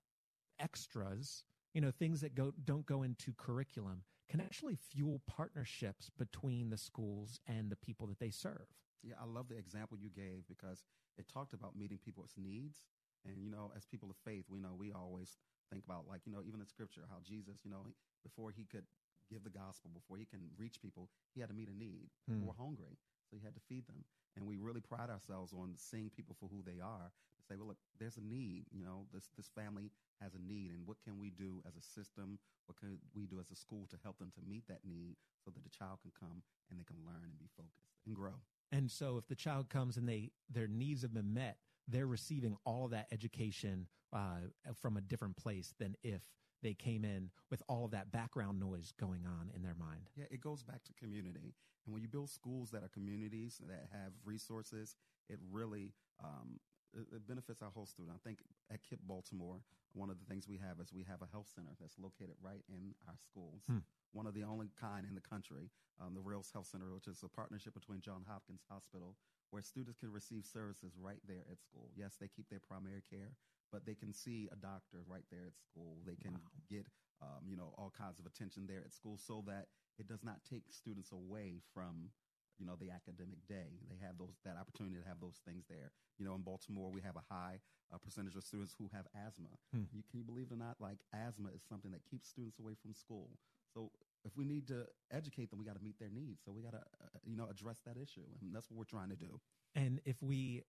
extras, 0.59 1.43
you 1.73 1.81
know, 1.81 1.91
things 1.91 2.21
that 2.21 2.35
go 2.35 2.53
don't 2.63 2.85
go 2.85 3.03
into 3.03 3.33
curriculum, 3.37 4.03
can 4.29 4.41
actually 4.41 4.75
fuel 4.75 5.21
partnerships 5.27 6.09
between 6.17 6.69
the 6.69 6.77
schools 6.77 7.39
and 7.47 7.69
the 7.69 7.75
people 7.75 8.07
that 8.07 8.19
they 8.19 8.29
serve. 8.29 8.67
Yeah, 9.03 9.15
I 9.21 9.25
love 9.25 9.47
the 9.49 9.57
example 9.57 9.97
you 9.97 10.09
gave 10.09 10.47
because 10.47 10.83
it 11.17 11.27
talked 11.27 11.53
about 11.53 11.75
meeting 11.75 11.99
people's 12.03 12.33
needs. 12.37 12.83
And, 13.25 13.43
you 13.43 13.49
know, 13.49 13.71
as 13.75 13.85
people 13.85 14.09
of 14.09 14.17
faith, 14.23 14.45
we 14.49 14.59
know 14.59 14.73
we 14.77 14.91
always 14.91 15.37
think 15.71 15.83
about, 15.83 16.07
like, 16.07 16.21
you 16.25 16.31
know, 16.31 16.41
even 16.45 16.61
in 16.61 16.67
scripture, 16.67 17.03
how 17.09 17.17
Jesus, 17.25 17.59
you 17.63 17.71
know, 17.71 17.83
before 18.23 18.51
he 18.51 18.65
could 18.65 18.85
give 19.29 19.43
the 19.43 19.51
gospel, 19.51 19.91
before 19.91 20.17
he 20.17 20.23
can 20.23 20.39
reach 20.57 20.79
people, 20.81 21.09
he 21.35 21.41
had 21.41 21.49
to 21.49 21.55
meet 21.55 21.67
a 21.67 21.75
need. 21.75 22.07
Hmm. 22.27 22.39
People 22.39 22.47
were 22.47 22.59
hungry, 22.63 22.95
so 23.27 23.35
he 23.35 23.43
had 23.43 23.55
to 23.55 23.63
feed 23.67 23.85
them. 23.87 24.05
And 24.37 24.45
we 24.47 24.55
really 24.55 24.79
pride 24.79 25.09
ourselves 25.09 25.51
on 25.51 25.73
seeing 25.75 26.09
people 26.09 26.35
for 26.39 26.47
who 26.47 26.63
they 26.63 26.79
are 26.79 27.09
to 27.09 27.41
say, 27.43 27.57
well, 27.57 27.67
look, 27.67 27.81
there's 27.99 28.17
a 28.17 28.23
need. 28.23 28.65
You 28.71 28.85
know, 28.85 29.09
this, 29.11 29.27
this 29.35 29.49
family 29.51 29.91
has 30.21 30.33
a 30.35 30.41
need. 30.41 30.71
And 30.71 30.85
what 30.85 31.01
can 31.03 31.19
we 31.19 31.29
do 31.31 31.61
as 31.67 31.75
a 31.75 31.83
system? 31.83 32.39
What 32.69 32.77
can 32.79 32.97
we 33.15 33.25
do 33.25 33.39
as 33.41 33.51
a 33.51 33.57
school 33.57 33.87
to 33.89 33.97
help 34.03 34.19
them 34.19 34.31
to 34.37 34.41
meet 34.47 34.67
that 34.69 34.85
need 34.85 35.17
so 35.43 35.51
that 35.51 35.63
the 35.63 35.73
child 35.73 35.99
can 36.05 36.13
come 36.13 36.45
and 36.69 36.79
they 36.79 36.85
can 36.85 37.01
learn 37.03 37.27
and 37.27 37.35
be 37.39 37.49
focused 37.57 37.91
and 38.05 38.15
grow? 38.15 38.37
And 38.71 38.91
so 38.91 39.17
if 39.17 39.27
the 39.27 39.35
child 39.35 39.69
comes 39.69 39.97
and 39.97 40.07
they 40.07 40.31
their 40.49 40.67
needs 40.67 41.01
have 41.01 41.13
been 41.13 41.33
met, 41.33 41.57
they're 41.87 42.07
receiving 42.07 42.55
all 42.65 42.85
of 42.85 42.91
that 42.91 43.07
education 43.11 43.87
uh, 44.13 44.41
from 44.81 44.97
a 44.97 45.01
different 45.01 45.37
place 45.37 45.73
than 45.79 45.95
if 46.03 46.21
they 46.63 46.73
came 46.73 47.05
in 47.05 47.29
with 47.49 47.61
all 47.69 47.85
of 47.85 47.91
that 47.91 48.11
background 48.11 48.59
noise 48.59 48.91
going 48.99 49.25
on 49.25 49.51
in 49.55 49.61
their 49.61 49.75
mind. 49.75 50.09
Yeah, 50.15 50.25
it 50.31 50.41
goes 50.41 50.63
back 50.63 50.83
to 50.85 50.93
community. 50.93 51.53
And 51.85 51.93
when 51.93 52.01
you 52.01 52.09
build 52.09 52.29
schools 52.29 52.71
that 52.71 52.83
are 52.83 52.89
communities 52.89 53.61
that 53.67 53.87
have 53.91 54.11
resources, 54.25 54.95
it 55.29 55.39
really 55.51 55.93
um, 56.23 56.59
it, 56.93 57.27
benefits 57.27 57.61
our 57.61 57.71
whole 57.73 57.85
student. 57.85 58.15
I 58.15 58.21
think 58.23 58.39
at 58.71 58.79
KIPP 58.83 59.01
Baltimore, 59.07 59.61
one 59.93 60.09
of 60.09 60.19
the 60.19 60.25
things 60.25 60.47
we 60.47 60.57
have 60.57 60.79
is 60.79 60.93
we 60.93 61.03
have 61.03 61.21
a 61.21 61.31
health 61.31 61.49
center 61.53 61.73
that's 61.79 61.97
located 61.97 62.35
right 62.41 62.63
in 62.69 62.93
our 63.07 63.17
schools. 63.17 63.63
Hmm 63.67 63.83
one 64.17 64.27
of 64.27 64.33
the 64.33 64.43
only 64.43 64.71
kind 64.79 65.05
in 65.07 65.15
the 65.15 65.21
country, 65.21 65.69
um, 65.99 66.13
the 66.13 66.21
Rales 66.21 66.49
Health 66.51 66.67
Center, 66.67 66.93
which 66.93 67.07
is 67.07 67.23
a 67.23 67.29
partnership 67.29 67.73
between 67.73 68.01
John 68.01 68.23
Hopkins 68.27 68.63
Hospital, 68.69 69.15
where 69.51 69.61
students 69.61 69.97
can 69.97 70.11
receive 70.11 70.45
services 70.45 70.93
right 70.99 71.19
there 71.27 71.45
at 71.51 71.61
school. 71.61 71.91
Yes, 71.95 72.15
they 72.19 72.27
keep 72.27 72.49
their 72.49 72.59
primary 72.59 73.03
care, 73.09 73.37
but 73.71 73.85
they 73.85 73.95
can 73.95 74.13
see 74.13 74.49
a 74.51 74.55
doctor 74.55 75.03
right 75.07 75.25
there 75.31 75.47
at 75.47 75.55
school. 75.55 75.99
They 76.05 76.15
can 76.15 76.33
wow. 76.33 76.51
get, 76.69 76.85
um, 77.21 77.47
you 77.47 77.55
know, 77.55 77.73
all 77.77 77.91
kinds 77.95 78.19
of 78.19 78.25
attention 78.25 78.65
there 78.67 78.83
at 78.85 78.93
school 78.93 79.17
so 79.17 79.43
that 79.47 79.67
it 79.99 80.07
does 80.07 80.23
not 80.23 80.41
take 80.49 80.63
students 80.69 81.11
away 81.11 81.61
from 81.73 82.09
you 82.59 82.65
know 82.65 82.75
the 82.79 82.89
academic 82.89 83.39
day 83.47 83.79
they 83.89 83.97
have 84.01 84.17
those 84.17 84.37
that 84.45 84.57
opportunity 84.57 84.95
to 84.97 85.07
have 85.07 85.19
those 85.19 85.39
things 85.45 85.65
there 85.69 85.91
you 86.17 86.25
know 86.25 86.35
in 86.35 86.41
baltimore 86.41 86.91
we 86.91 87.01
have 87.01 87.15
a 87.15 87.25
high 87.33 87.59
uh, 87.93 87.97
percentage 87.97 88.35
of 88.35 88.43
students 88.43 88.75
who 88.77 88.89
have 88.91 89.07
asthma 89.15 89.53
hmm. 89.71 89.85
you, 89.93 90.03
can 90.09 90.19
you 90.19 90.25
believe 90.25 90.47
it 90.49 90.53
or 90.53 90.57
not 90.57 90.75
like 90.79 90.99
asthma 91.13 91.49
is 91.55 91.61
something 91.67 91.91
that 91.91 92.03
keeps 92.09 92.27
students 92.27 92.59
away 92.59 92.73
from 92.73 92.93
school 92.93 93.29
so 93.73 93.91
if 94.25 94.35
we 94.35 94.45
need 94.45 94.67
to 94.67 94.85
educate 95.11 95.49
them, 95.49 95.59
we 95.59 95.65
got 95.65 95.77
to 95.77 95.83
meet 95.83 95.99
their 95.99 96.09
needs. 96.09 96.41
So 96.43 96.51
we 96.51 96.61
got 96.61 96.71
to, 96.71 96.79
uh, 96.79 97.19
you 97.23 97.37
know, 97.37 97.47
address 97.49 97.79
that 97.85 97.95
issue, 97.95 98.25
and 98.41 98.53
that's 98.53 98.69
what 98.69 98.77
we're 98.77 98.83
trying 98.83 99.09
to 99.09 99.15
do. 99.15 99.39
And 99.75 100.01
if 100.05 100.21
we 100.21 100.63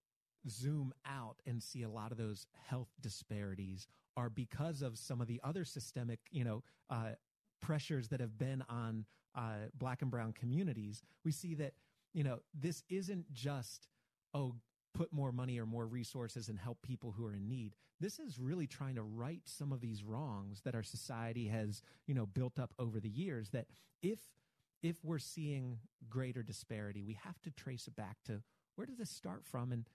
zoom 0.48 0.92
out 1.06 1.36
and 1.46 1.62
see 1.62 1.82
a 1.82 1.88
lot 1.88 2.12
of 2.12 2.18
those 2.18 2.46
health 2.68 2.88
disparities 3.00 3.88
are 4.16 4.30
because 4.30 4.82
of 4.82 4.96
some 4.96 5.20
of 5.20 5.26
the 5.26 5.40
other 5.42 5.64
systemic, 5.64 6.20
you 6.30 6.44
know, 6.44 6.62
uh, 6.90 7.12
pressures 7.60 8.08
that 8.08 8.20
have 8.20 8.38
been 8.38 8.62
on 8.68 9.04
uh, 9.38 9.68
black 9.78 10.02
and 10.02 10.10
brown 10.10 10.32
communities, 10.32 11.00
we 11.24 11.30
see 11.30 11.54
that, 11.54 11.72
you 12.12 12.24
know, 12.24 12.40
this 12.52 12.82
isn't 12.90 13.32
just, 13.32 13.86
oh, 14.34 14.56
put 14.94 15.12
more 15.12 15.30
money 15.30 15.60
or 15.60 15.66
more 15.66 15.86
resources 15.86 16.48
and 16.48 16.58
help 16.58 16.82
people 16.82 17.12
who 17.16 17.24
are 17.24 17.34
in 17.34 17.48
need. 17.48 17.76
This 18.00 18.18
is 18.18 18.38
really 18.38 18.66
trying 18.66 18.96
to 18.96 19.02
right 19.02 19.42
some 19.44 19.72
of 19.72 19.80
these 19.80 20.02
wrongs 20.02 20.62
that 20.64 20.74
our 20.74 20.82
society 20.82 21.46
has, 21.46 21.82
you 22.06 22.14
know, 22.14 22.26
built 22.26 22.58
up 22.58 22.74
over 22.80 22.98
the 22.98 23.08
years 23.08 23.50
that 23.50 23.66
if 24.02 24.18
if 24.82 25.04
we're 25.04 25.18
seeing 25.18 25.78
greater 26.08 26.42
disparity, 26.42 27.02
we 27.02 27.18
have 27.24 27.40
to 27.42 27.50
trace 27.50 27.88
it 27.88 27.96
back 27.96 28.16
to 28.24 28.42
where 28.76 28.86
did 28.86 28.98
this 28.98 29.10
start 29.10 29.44
from 29.44 29.72
and 29.72 29.88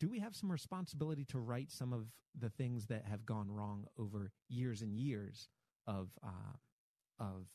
do 0.00 0.08
we 0.08 0.18
have 0.18 0.34
some 0.34 0.50
responsibility 0.50 1.24
to 1.24 1.38
right 1.38 1.70
some 1.70 1.92
of 1.92 2.06
the 2.38 2.50
things 2.50 2.86
that 2.86 3.04
have 3.08 3.24
gone 3.24 3.50
wrong 3.50 3.86
over 3.98 4.32
years 4.48 4.82
and 4.82 4.92
years 4.94 5.48
of 5.86 6.10
uh, 6.22 6.56
of 7.18 7.46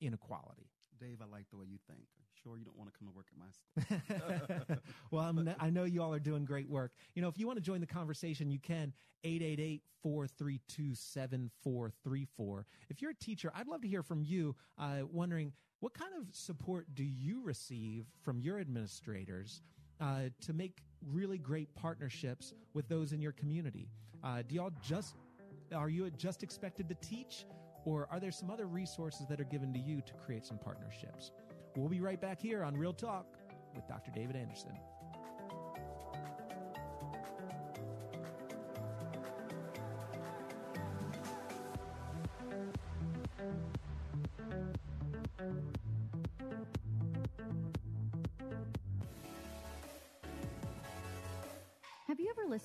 inequality? 0.00 0.73
Dave, 1.00 1.18
I 1.20 1.26
like 1.30 1.46
the 1.50 1.56
way 1.56 1.66
you 1.68 1.78
think. 1.88 2.06
Sure, 2.42 2.58
you 2.58 2.64
don't 2.64 2.76
want 2.76 2.92
to 2.92 2.98
come 2.98 3.08
and 3.08 3.16
work 3.16 3.26
at 3.32 3.38
my 3.38 3.50
school. 3.50 4.78
well, 5.10 5.24
I'm, 5.24 5.54
i 5.60 5.70
know 5.70 5.84
you 5.84 6.02
all 6.02 6.12
are 6.12 6.20
doing 6.20 6.44
great 6.44 6.68
work. 6.68 6.92
You 7.14 7.22
know, 7.22 7.28
if 7.28 7.38
you 7.38 7.46
want 7.46 7.58
to 7.58 7.62
join 7.62 7.80
the 7.80 7.86
conversation, 7.86 8.50
you 8.50 8.58
can 8.58 8.92
888 9.24 9.82
432 10.02 10.94
7434. 10.94 12.66
If 12.90 13.00
you're 13.00 13.12
a 13.12 13.14
teacher, 13.14 13.50
I'd 13.54 13.68
love 13.68 13.82
to 13.82 13.88
hear 13.88 14.02
from 14.02 14.22
you, 14.22 14.54
uh, 14.78 15.00
wondering 15.10 15.52
what 15.80 15.94
kind 15.94 16.12
of 16.18 16.34
support 16.34 16.86
do 16.94 17.04
you 17.04 17.42
receive 17.42 18.06
from 18.22 18.40
your 18.40 18.58
administrators 18.60 19.62
uh, 20.00 20.30
to 20.42 20.52
make 20.52 20.82
really 21.06 21.38
great 21.38 21.74
partnerships 21.74 22.54
with 22.72 22.88
those 22.88 23.12
in 23.12 23.20
your 23.20 23.32
community? 23.32 23.88
Uh, 24.22 24.42
do 24.46 24.54
y'all 24.54 24.72
just, 24.82 25.16
are 25.74 25.88
you 25.88 26.10
just 26.10 26.42
expected 26.42 26.88
to 26.88 26.94
teach? 26.96 27.46
Or 27.84 28.08
are 28.10 28.18
there 28.18 28.30
some 28.30 28.50
other 28.50 28.66
resources 28.66 29.26
that 29.28 29.40
are 29.40 29.44
given 29.44 29.72
to 29.74 29.78
you 29.78 30.00
to 30.00 30.12
create 30.14 30.46
some 30.46 30.58
partnerships? 30.58 31.32
We'll 31.76 31.88
be 31.88 32.00
right 32.00 32.20
back 32.20 32.40
here 32.40 32.64
on 32.64 32.76
Real 32.76 32.92
Talk 32.92 33.26
with 33.74 33.86
Dr. 33.88 34.10
David 34.12 34.36
Anderson. 34.36 34.72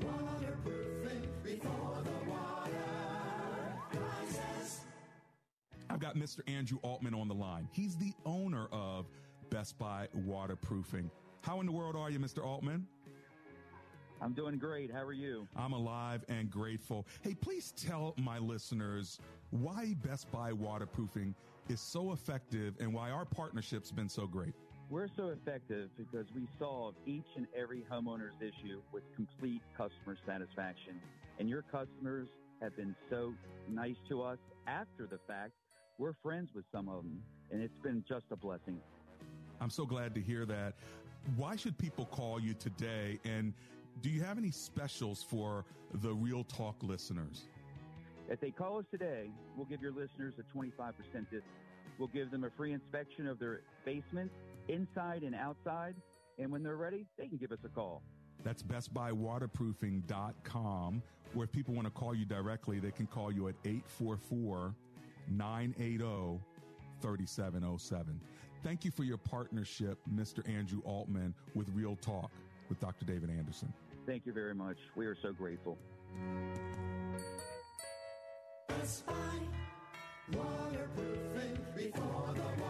Waterproofing 0.00 1.28
before 1.42 1.98
the 2.04 2.30
water 2.30 2.70
I've 5.90 5.98
got 5.98 6.16
Mr. 6.16 6.40
Andrew 6.46 6.78
Altman 6.82 7.14
on 7.14 7.28
the 7.28 7.34
line. 7.34 7.68
He's 7.72 7.96
the 7.96 8.12
owner 8.24 8.66
of 8.70 9.06
Best 9.50 9.78
Buy 9.78 10.08
Waterproofing. 10.12 11.10
How 11.42 11.60
in 11.60 11.66
the 11.66 11.72
world 11.72 11.96
are 11.96 12.10
you, 12.10 12.18
Mr. 12.18 12.44
Altman? 12.44 12.86
I'm 14.20 14.32
doing 14.32 14.58
great. 14.58 14.90
How 14.90 15.02
are 15.02 15.12
you? 15.12 15.46
I'm 15.56 15.72
alive 15.72 16.24
and 16.28 16.50
grateful. 16.50 17.06
Hey, 17.22 17.34
please 17.34 17.72
tell 17.76 18.14
my 18.18 18.38
listeners 18.38 19.18
why 19.50 19.94
Best 20.04 20.30
Buy 20.30 20.52
Waterproofing 20.52 21.34
is 21.68 21.80
so 21.80 22.12
effective 22.12 22.74
and 22.80 22.92
why 22.92 23.10
our 23.10 23.24
partnership's 23.24 23.90
been 23.90 24.08
so 24.08 24.26
great. 24.26 24.54
We're 24.90 25.08
so 25.16 25.28
effective 25.28 25.88
because 25.96 26.26
we 26.34 26.46
solve 26.58 26.94
each 27.06 27.26
and 27.36 27.46
every 27.58 27.84
homeowner's 27.90 28.34
issue 28.40 28.80
with 28.92 29.02
complete 29.16 29.62
customer 29.76 30.16
satisfaction. 30.26 31.00
And 31.38 31.48
your 31.48 31.62
customers 31.62 32.28
have 32.60 32.76
been 32.76 32.94
so 33.10 33.32
nice 33.68 33.96
to 34.10 34.22
us 34.22 34.38
after 34.66 35.06
the 35.06 35.18
fact. 35.26 35.52
We're 35.98 36.12
friends 36.22 36.50
with 36.54 36.64
some 36.70 36.88
of 36.88 37.02
them, 37.02 37.22
and 37.50 37.62
it's 37.62 37.78
been 37.82 38.04
just 38.06 38.26
a 38.30 38.36
blessing. 38.36 38.78
I'm 39.60 39.70
so 39.70 39.86
glad 39.86 40.14
to 40.16 40.20
hear 40.20 40.44
that. 40.46 40.74
Why 41.36 41.56
should 41.56 41.78
people 41.78 42.04
call 42.06 42.38
you 42.38 42.52
today? 42.52 43.18
And 43.24 43.54
do 44.02 44.10
you 44.10 44.22
have 44.22 44.36
any 44.36 44.50
specials 44.50 45.22
for 45.22 45.64
the 45.94 46.12
Real 46.12 46.44
Talk 46.44 46.76
listeners? 46.82 47.44
If 48.28 48.40
they 48.40 48.50
call 48.50 48.78
us 48.78 48.84
today, 48.90 49.30
we'll 49.56 49.66
give 49.66 49.80
your 49.80 49.92
listeners 49.92 50.34
a 50.38 50.56
25% 50.56 50.92
discount. 50.94 51.42
We'll 51.98 52.08
give 52.08 52.30
them 52.30 52.44
a 52.44 52.50
free 52.56 52.72
inspection 52.72 53.26
of 53.28 53.38
their 53.38 53.60
basement 53.84 54.30
inside 54.68 55.22
and 55.22 55.34
outside. 55.34 55.94
And 56.38 56.50
when 56.50 56.62
they're 56.62 56.76
ready, 56.76 57.06
they 57.18 57.26
can 57.28 57.38
give 57.38 57.52
us 57.52 57.58
a 57.64 57.68
call. 57.68 58.02
That's 58.42 58.62
bestbuywaterproofing.com. 58.62 61.02
Or 61.36 61.44
if 61.44 61.52
people 61.52 61.74
want 61.74 61.86
to 61.86 61.92
call 61.92 62.14
you 62.14 62.24
directly, 62.24 62.78
they 62.78 62.90
can 62.90 63.06
call 63.06 63.30
you 63.32 63.48
at 63.48 63.54
844 63.64 64.74
980 65.28 66.40
3707. 67.00 68.20
Thank 68.62 68.84
you 68.84 68.90
for 68.90 69.04
your 69.04 69.16
partnership, 69.18 69.98
Mr. 70.12 70.46
Andrew 70.48 70.80
Altman, 70.84 71.34
with 71.54 71.68
Real 71.74 71.96
Talk 71.96 72.30
with 72.68 72.80
Dr. 72.80 73.04
David 73.04 73.30
Anderson. 73.30 73.72
Thank 74.06 74.26
you 74.26 74.32
very 74.32 74.54
much. 74.54 74.78
We 74.96 75.06
are 75.06 75.16
so 75.20 75.32
grateful. 75.32 75.78
Best 78.68 79.06
Buy 79.06 79.14
waterproofing 80.32 81.58
before 81.76 82.34
the 82.34 82.62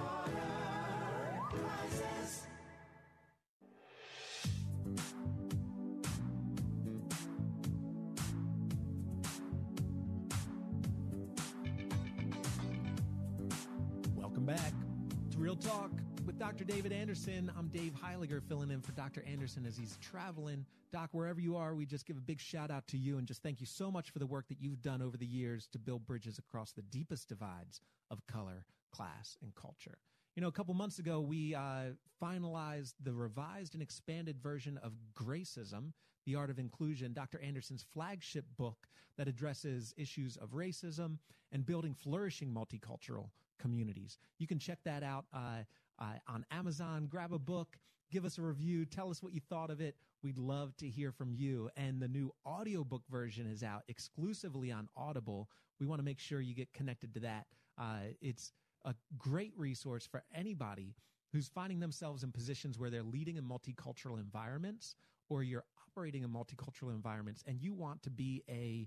Real 15.45 15.57
Talk 15.57 15.91
with 16.25 16.39
Dr. 16.39 16.65
David 16.65 16.91
Anderson. 16.91 17.53
I'm 17.57 17.69
Dave 17.69 17.93
Heiliger 17.93 18.43
filling 18.43 18.71
in 18.71 18.81
for 18.81 18.93
Dr. 18.93 19.23
Anderson 19.31 19.67
as 19.67 19.77
he's 19.77 19.99
traveling. 20.01 20.65
Doc, 20.91 21.11
wherever 21.13 21.39
you 21.39 21.55
are, 21.55 21.75
we 21.75 21.85
just 21.85 22.07
give 22.07 22.17
a 22.17 22.21
big 22.23 22.41
shout 22.41 22.71
out 22.71 22.89
to 22.89 22.97
you 22.97 23.19
and 23.19 23.27
just 23.27 23.43
thank 23.43 23.61
you 23.61 23.67
so 23.67 23.91
much 23.91 24.11
for 24.11 24.21
the 24.21 24.27
work 24.27 24.49
that 24.49 24.57
you've 24.61 24.81
done 24.81 25.03
over 25.03 25.17
the 25.17 25.27
years 25.27 25.69
to 25.73 25.79
build 25.79 26.07
bridges 26.07 26.39
across 26.39 26.73
the 26.73 26.83
deepest 26.83 27.29
divides 27.29 27.83
of 28.11 28.27
color, 28.27 28.65
class, 28.91 29.37
and 29.43 29.55
culture. 29.55 29.99
You 30.35 30.41
know, 30.41 30.49
a 30.49 30.53
couple 30.53 30.75
months 30.75 30.99
ago, 30.99 31.21
we 31.21 31.55
uh, 31.55 31.93
finalized 32.21 32.95
the 33.05 33.13
revised 33.13 33.75
and 33.75 33.83
expanded 33.83 34.41
version 34.43 34.81
of 34.83 34.93
Gracism, 35.15 35.93
The 36.27 36.35
Art 36.35 36.51
of 36.51 36.59
Inclusion, 36.59 37.13
Dr. 37.13 37.41
Anderson's 37.41 37.85
flagship 37.95 38.45
book 38.57 38.89
that 39.17 39.29
addresses 39.29 39.95
issues 39.97 40.37
of 40.37 40.51
racism 40.51 41.19
and 41.53 41.65
building 41.65 41.95
flourishing 41.95 42.53
multicultural 42.53 43.29
communities. 43.61 44.19
You 44.39 44.49
can 44.49 44.59
check 44.59 44.79
that 44.85 45.05
out 45.05 45.27
uh, 45.33 45.63
uh, 46.01 46.15
on 46.27 46.45
Amazon. 46.51 47.07
Grab 47.09 47.33
a 47.33 47.39
book, 47.39 47.77
give 48.11 48.25
us 48.25 48.37
a 48.39 48.43
review, 48.43 48.87
tell 48.87 49.11
us 49.11 49.23
what 49.23 49.35
you 49.35 49.41
thought 49.49 49.71
of 49.71 49.81
it. 49.81 49.95
We'd 50.25 50.39
love 50.39 50.77
to 50.79 50.89
hear 50.89 51.13
from 51.13 51.33
you. 51.33 51.71
And 51.77 52.03
the 52.03 52.09
new 52.09 52.35
audiobook 52.45 53.03
version 53.09 53.47
is 53.47 53.63
out 53.63 53.85
exclusively 53.87 54.73
on 54.73 54.89
Audible. 54.97 55.49
We 55.79 55.87
want 55.87 56.01
to 56.01 56.05
make 56.05 56.19
sure 56.19 56.41
you 56.41 56.55
get 56.57 56.73
connected 56.73 57.15
to 57.15 57.21
that. 57.21 57.47
Uh, 57.79 58.15
it's 58.21 58.53
a 58.85 58.95
great 59.19 59.53
resource 59.57 60.07
for 60.07 60.23
anybody 60.35 60.95
who's 61.33 61.49
finding 61.49 61.81
themselves 61.81 62.23
in 62.23 62.31
positions 62.31 62.79
where 62.79 62.91
they're 62.91 63.03
leading 63.03 63.37
in 63.37 63.45
multicultural 63.45 64.19
environments 64.19 64.95
or 65.29 65.43
you're 65.43 65.65
operating 65.89 66.23
in 66.23 66.31
multicultural 66.31 66.91
environments 66.91 67.43
and 67.47 67.61
you 67.61 67.73
want 67.73 68.03
to 68.03 68.11
be 68.11 68.43
a 68.49 68.87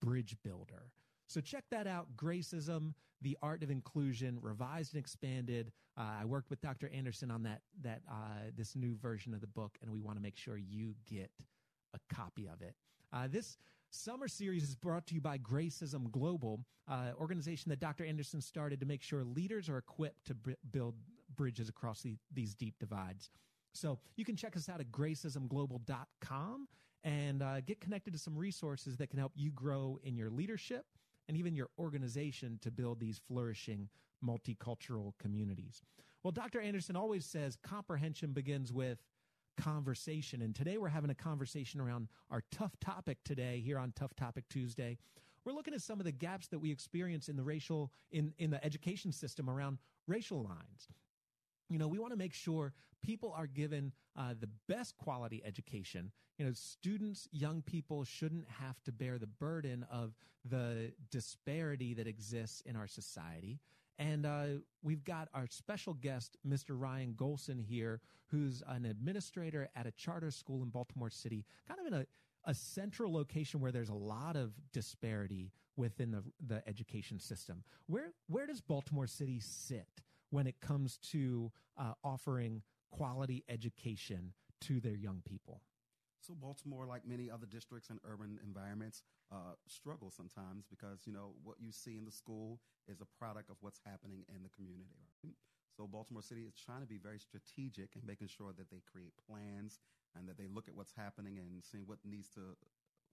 bridge 0.00 0.36
builder. 0.42 0.90
So 1.26 1.40
check 1.40 1.64
that 1.70 1.86
out. 1.86 2.08
Gracism, 2.16 2.94
the 3.20 3.36
art 3.42 3.62
of 3.62 3.70
inclusion, 3.70 4.38
revised 4.40 4.94
and 4.94 5.00
expanded. 5.00 5.72
Uh, 5.96 6.20
I 6.20 6.24
worked 6.24 6.50
with 6.50 6.60
Dr. 6.60 6.90
Anderson 6.94 7.30
on 7.30 7.42
that 7.44 7.62
that 7.82 8.02
uh, 8.10 8.50
this 8.56 8.76
new 8.76 8.96
version 8.96 9.32
of 9.32 9.40
the 9.40 9.46
book, 9.46 9.78
and 9.82 9.90
we 9.90 10.00
want 10.00 10.18
to 10.18 10.22
make 10.22 10.36
sure 10.36 10.58
you 10.58 10.94
get 11.08 11.30
a 11.94 12.14
copy 12.14 12.48
of 12.48 12.60
it. 12.60 12.74
Uh, 13.12 13.28
this 13.30 13.56
summer 13.92 14.26
series 14.26 14.62
is 14.62 14.74
brought 14.74 15.06
to 15.06 15.14
you 15.14 15.20
by 15.20 15.38
Gracism 15.38 16.10
Global, 16.10 16.64
uh, 16.90 17.10
organization 17.20 17.68
that 17.70 17.78
Dr. 17.78 18.04
Anderson 18.04 18.40
started 18.40 18.80
to 18.80 18.86
make 18.86 19.02
sure 19.02 19.22
leaders 19.22 19.68
are 19.68 19.78
equipped 19.78 20.26
to 20.26 20.34
b- 20.34 20.54
build 20.70 20.94
bridges 21.36 21.68
across 21.68 22.00
the, 22.00 22.16
these 22.32 22.54
deep 22.54 22.74
divides. 22.80 23.30
So 23.74 23.98
you 24.16 24.24
can 24.24 24.34
check 24.34 24.56
us 24.56 24.68
out 24.68 24.80
at 24.80 24.90
gracismglobal.com 24.90 26.68
and 27.04 27.42
uh, 27.42 27.60
get 27.60 27.80
connected 27.80 28.12
to 28.12 28.18
some 28.18 28.36
resources 28.36 28.96
that 28.96 29.10
can 29.10 29.18
help 29.18 29.32
you 29.34 29.50
grow 29.50 29.98
in 30.02 30.16
your 30.16 30.30
leadership 30.30 30.86
and 31.28 31.36
even 31.36 31.54
your 31.54 31.68
organization 31.78 32.58
to 32.62 32.70
build 32.70 32.98
these 32.98 33.20
flourishing 33.28 33.88
multicultural 34.24 35.12
communities. 35.18 35.82
Well, 36.22 36.32
Dr. 36.32 36.60
Anderson 36.60 36.96
always 36.96 37.24
says 37.24 37.56
comprehension 37.62 38.32
begins 38.32 38.72
with 38.72 38.98
conversation. 39.56 40.42
And 40.42 40.54
today 40.54 40.78
we're 40.78 40.88
having 40.88 41.10
a 41.10 41.14
conversation 41.14 41.80
around 41.80 42.08
our 42.30 42.42
tough 42.50 42.72
topic 42.80 43.18
today 43.24 43.60
here 43.64 43.78
on 43.78 43.92
Tough 43.92 44.14
Topic 44.14 44.44
Tuesday. 44.48 44.98
We're 45.44 45.52
looking 45.52 45.74
at 45.74 45.82
some 45.82 45.98
of 45.98 46.04
the 46.04 46.12
gaps 46.12 46.48
that 46.48 46.60
we 46.60 46.70
experience 46.70 47.28
in 47.28 47.36
the 47.36 47.42
racial, 47.42 47.90
in, 48.10 48.32
in 48.38 48.50
the 48.50 48.64
education 48.64 49.12
system 49.12 49.50
around 49.50 49.78
racial 50.06 50.42
lines. 50.42 50.88
you 51.68 51.78
know, 51.78 51.88
we 51.88 51.98
want 51.98 52.12
to 52.12 52.18
make 52.18 52.34
sure 52.34 52.72
people 53.02 53.32
are 53.36 53.46
given 53.46 53.92
uh, 54.16 54.34
the 54.38 54.48
best 54.68 54.96
quality 54.98 55.42
education. 55.44 56.12
You 56.38 56.46
know, 56.46 56.52
students, 56.54 57.28
young 57.32 57.62
people 57.62 58.04
shouldn't 58.04 58.46
have 58.60 58.80
to 58.84 58.92
bear 58.92 59.18
the 59.18 59.26
burden 59.26 59.86
of 59.90 60.14
the 60.44 60.92
disparity 61.10 61.94
that 61.94 62.06
exists 62.06 62.62
in 62.62 62.76
our 62.76 62.86
society. 62.86 63.58
And 63.98 64.26
uh, 64.26 64.44
we've 64.82 65.04
got 65.04 65.28
our 65.34 65.46
special 65.48 65.94
guest, 65.94 66.36
Mr. 66.46 66.70
Ryan 66.70 67.14
Gholson, 67.14 67.60
here, 67.60 68.00
who's 68.26 68.62
an 68.66 68.86
administrator 68.86 69.68
at 69.76 69.86
a 69.86 69.90
charter 69.92 70.30
school 70.30 70.62
in 70.62 70.70
Baltimore 70.70 71.10
City, 71.10 71.44
kind 71.68 71.80
of 71.80 71.86
in 71.86 71.94
a, 71.94 72.06
a 72.44 72.54
central 72.54 73.12
location 73.12 73.60
where 73.60 73.72
there's 73.72 73.90
a 73.90 73.94
lot 73.94 74.36
of 74.36 74.52
disparity 74.72 75.52
within 75.76 76.10
the, 76.10 76.22
the 76.46 76.66
education 76.68 77.18
system. 77.18 77.62
Where, 77.86 78.12
where 78.28 78.46
does 78.46 78.60
Baltimore 78.60 79.06
City 79.06 79.40
sit 79.40 79.86
when 80.30 80.46
it 80.46 80.60
comes 80.60 80.98
to 81.10 81.52
uh, 81.78 81.92
offering 82.02 82.62
quality 82.90 83.44
education 83.48 84.32
to 84.62 84.80
their 84.80 84.96
young 84.96 85.22
people? 85.24 85.60
So 86.22 86.34
Baltimore, 86.38 86.86
like 86.86 87.02
many 87.02 87.28
other 87.28 87.46
districts 87.46 87.90
and 87.90 87.98
urban 88.06 88.38
environments, 88.46 89.02
uh, 89.34 89.58
struggle 89.66 90.10
sometimes 90.10 90.66
because 90.70 91.02
you 91.04 91.12
know 91.12 91.34
what 91.42 91.56
you 91.58 91.72
see 91.72 91.98
in 91.98 92.04
the 92.04 92.14
school 92.14 92.60
is 92.86 93.00
a 93.02 93.08
product 93.18 93.50
of 93.50 93.56
what's 93.60 93.80
happening 93.84 94.22
in 94.30 94.42
the 94.42 94.52
community. 94.54 95.02
Right? 95.24 95.34
So 95.76 95.88
Baltimore 95.90 96.22
City 96.22 96.42
is 96.46 96.54
trying 96.54 96.80
to 96.82 96.86
be 96.86 96.98
very 96.98 97.18
strategic 97.18 97.96
and 97.96 98.04
making 98.06 98.28
sure 98.28 98.54
that 98.54 98.70
they 98.70 98.82
create 98.86 99.12
plans 99.26 99.80
and 100.14 100.28
that 100.28 100.38
they 100.38 100.46
look 100.46 100.68
at 100.68 100.76
what's 100.76 100.92
happening 100.94 101.38
and 101.38 101.64
seeing 101.64 101.84
what 101.90 101.98
needs 102.04 102.28
to 102.38 102.54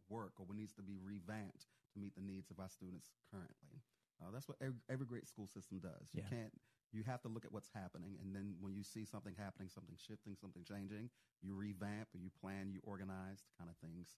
work 0.10 0.34
or 0.38 0.46
what 0.46 0.58
needs 0.58 0.74
to 0.74 0.84
be 0.84 1.00
revamped 1.02 1.66
to 1.94 2.00
meet 2.00 2.14
the 2.14 2.22
needs 2.22 2.52
of 2.52 2.60
our 2.60 2.70
students 2.70 3.10
currently. 3.32 3.82
Uh, 4.20 4.30
that's 4.34 4.48
what 4.48 4.58
every, 4.62 4.78
every, 4.90 5.08
great 5.08 5.26
school 5.26 5.48
system 5.48 5.80
does. 5.80 6.12
You 6.12 6.22
yeah. 6.28 6.38
can't 6.38 6.54
you 6.92 7.04
have 7.04 7.22
to 7.22 7.28
look 7.28 7.46
at 7.46 7.52
what's 7.52 7.70
happening 7.74 8.18
and 8.22 8.36
then 8.36 8.56
when 8.60 8.74
you 8.74 8.84
see 8.84 9.06
something 9.06 9.34
happening 9.38 9.70
something 9.70 9.96
shifting 9.98 10.36
something 10.40 10.64
changing 10.64 11.10
you 11.42 11.54
revamp 11.54 12.08
you 12.14 12.30
plan 12.42 12.70
you 12.72 12.80
organize 12.84 13.44
the 13.46 13.54
kind 13.58 13.70
of 13.70 13.78
things 13.78 14.18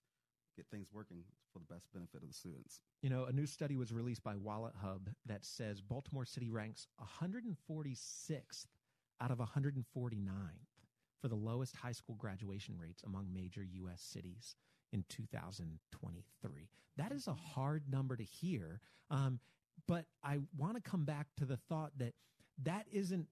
get 0.56 0.66
things 0.70 0.88
working 0.92 1.24
for 1.52 1.58
the 1.58 1.74
best 1.74 1.86
benefit 1.92 2.22
of 2.22 2.28
the 2.28 2.34
students. 2.34 2.80
You 3.02 3.10
know 3.10 3.24
a 3.24 3.32
new 3.32 3.46
study 3.46 3.76
was 3.76 3.92
released 3.92 4.22
by 4.22 4.34
WalletHub 4.34 5.08
that 5.26 5.44
says 5.44 5.80
baltimore 5.80 6.24
city 6.24 6.50
ranks 6.50 6.86
146th 7.00 8.66
out 9.20 9.30
of 9.30 9.38
149th 9.38 9.84
for 11.20 11.28
the 11.28 11.36
lowest 11.36 11.76
high 11.76 11.92
school 11.92 12.16
graduation 12.16 12.76
rates 12.78 13.02
among 13.04 13.32
major 13.32 13.62
us 13.62 14.00
cities 14.00 14.56
in 14.92 15.04
2023 15.08 16.68
that 16.96 17.12
is 17.12 17.26
a 17.28 17.34
hard 17.34 17.84
number 17.90 18.16
to 18.16 18.24
hear 18.24 18.80
um, 19.10 19.38
but 19.86 20.04
i 20.24 20.38
want 20.56 20.74
to 20.74 20.80
come 20.80 21.04
back 21.04 21.28
to 21.38 21.44
the 21.44 21.56
thought 21.56 21.92
that 21.96 22.12
that 22.62 22.86
isn't 22.92 23.26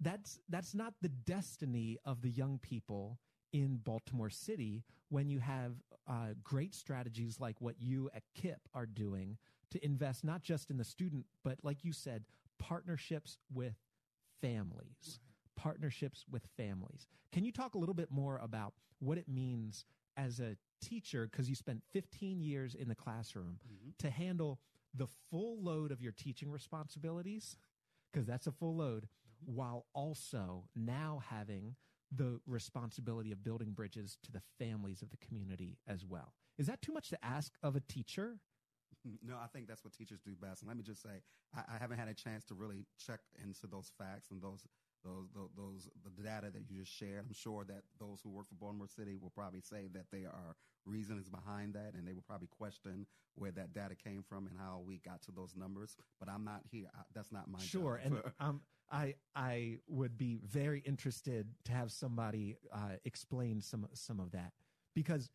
that's 0.00 0.40
that's 0.48 0.74
not 0.74 0.94
the 1.00 1.08
destiny 1.08 1.98
of 2.04 2.22
the 2.22 2.30
young 2.30 2.58
people 2.58 3.18
in 3.52 3.76
Baltimore 3.76 4.30
City 4.30 4.84
when 5.08 5.30
you 5.30 5.38
have 5.38 5.74
uh, 6.08 6.34
great 6.42 6.74
strategies 6.74 7.38
like 7.38 7.60
what 7.60 7.76
you 7.78 8.10
at 8.14 8.22
KIPP 8.36 8.58
are 8.74 8.86
doing 8.86 9.38
to 9.70 9.84
invest 9.84 10.24
not 10.24 10.42
just 10.42 10.70
in 10.70 10.76
the 10.76 10.84
student, 10.84 11.24
but 11.44 11.58
like 11.62 11.84
you 11.84 11.92
said, 11.92 12.24
partnerships 12.58 13.38
with 13.52 13.74
families. 14.40 14.82
Right. 15.02 15.18
Partnerships 15.56 16.24
with 16.30 16.42
families. 16.56 17.06
Can 17.32 17.44
you 17.44 17.52
talk 17.52 17.74
a 17.74 17.78
little 17.78 17.94
bit 17.94 18.10
more 18.10 18.40
about 18.42 18.74
what 18.98 19.18
it 19.18 19.28
means 19.28 19.84
as 20.16 20.40
a 20.40 20.56
teacher, 20.80 21.28
because 21.30 21.48
you 21.48 21.54
spent 21.54 21.82
15 21.92 22.40
years 22.40 22.74
in 22.74 22.88
the 22.88 22.94
classroom, 22.94 23.58
mm-hmm. 23.66 23.90
to 23.98 24.10
handle 24.10 24.60
the 24.94 25.06
full 25.30 25.60
load 25.62 25.90
of 25.90 26.00
your 26.00 26.12
teaching 26.12 26.50
responsibilities 26.50 27.56
because 28.14 28.26
that's 28.26 28.46
a 28.46 28.52
full 28.52 28.76
load, 28.76 29.08
while 29.44 29.86
also 29.92 30.64
now 30.76 31.22
having 31.28 31.74
the 32.14 32.40
responsibility 32.46 33.32
of 33.32 33.42
building 33.42 33.72
bridges 33.72 34.16
to 34.22 34.30
the 34.30 34.40
families 34.58 35.02
of 35.02 35.10
the 35.10 35.16
community 35.16 35.78
as 35.88 36.04
well. 36.04 36.32
Is 36.56 36.68
that 36.68 36.80
too 36.80 36.92
much 36.92 37.08
to 37.08 37.24
ask 37.24 37.52
of 37.62 37.74
a 37.74 37.80
teacher? 37.80 38.38
Mm, 39.06 39.16
no, 39.26 39.34
I 39.34 39.48
think 39.48 39.66
that's 39.66 39.82
what 39.82 39.92
teachers 39.92 40.20
do 40.20 40.36
best. 40.40 40.62
And 40.62 40.68
let 40.68 40.76
me 40.76 40.84
just 40.84 41.02
say, 41.02 41.22
I, 41.54 41.74
I 41.74 41.78
haven't 41.78 41.98
had 41.98 42.08
a 42.08 42.14
chance 42.14 42.44
to 42.46 42.54
really 42.54 42.86
check 43.04 43.20
into 43.42 43.66
those 43.66 43.90
facts 43.98 44.30
and 44.30 44.40
those 44.40 44.62
those, 45.04 45.26
those, 45.34 45.50
those 45.56 45.88
the 46.16 46.22
data 46.22 46.50
that 46.52 46.62
you 46.68 46.80
just 46.80 46.92
shared. 46.92 47.24
I'm 47.26 47.34
sure 47.34 47.64
that 47.64 47.82
those 48.00 48.20
who 48.22 48.30
work 48.30 48.48
for 48.48 48.54
Baltimore 48.54 48.88
City 48.88 49.16
will 49.20 49.30
probably 49.30 49.60
say 49.60 49.88
that 49.92 50.06
there 50.10 50.28
are 50.28 50.56
reasons 50.86 51.28
behind 51.28 51.74
that, 51.74 51.92
and 51.94 52.06
they 52.06 52.12
will 52.12 52.24
probably 52.26 52.48
question 52.48 53.06
where 53.36 53.50
that 53.52 53.72
data 53.74 53.94
came 53.94 54.22
from 54.22 54.46
and 54.46 54.56
how 54.58 54.82
we 54.86 54.98
got 55.04 55.22
to 55.22 55.32
those 55.32 55.54
numbers. 55.56 55.96
But 56.18 56.28
I'm 56.28 56.44
not 56.44 56.62
here. 56.70 56.86
I, 56.94 57.02
that's 57.14 57.32
not 57.32 57.50
my 57.50 57.60
sure. 57.60 58.00
and 58.02 58.16
um, 58.40 58.60
I 58.90 59.14
I 59.34 59.78
would 59.88 60.16
be 60.16 60.40
very 60.44 60.80
interested 60.80 61.46
to 61.64 61.72
have 61.72 61.90
somebody 61.90 62.56
uh, 62.72 62.96
explain 63.04 63.60
some 63.60 63.88
some 63.92 64.20
of 64.20 64.32
that 64.32 64.52
because 64.94 65.30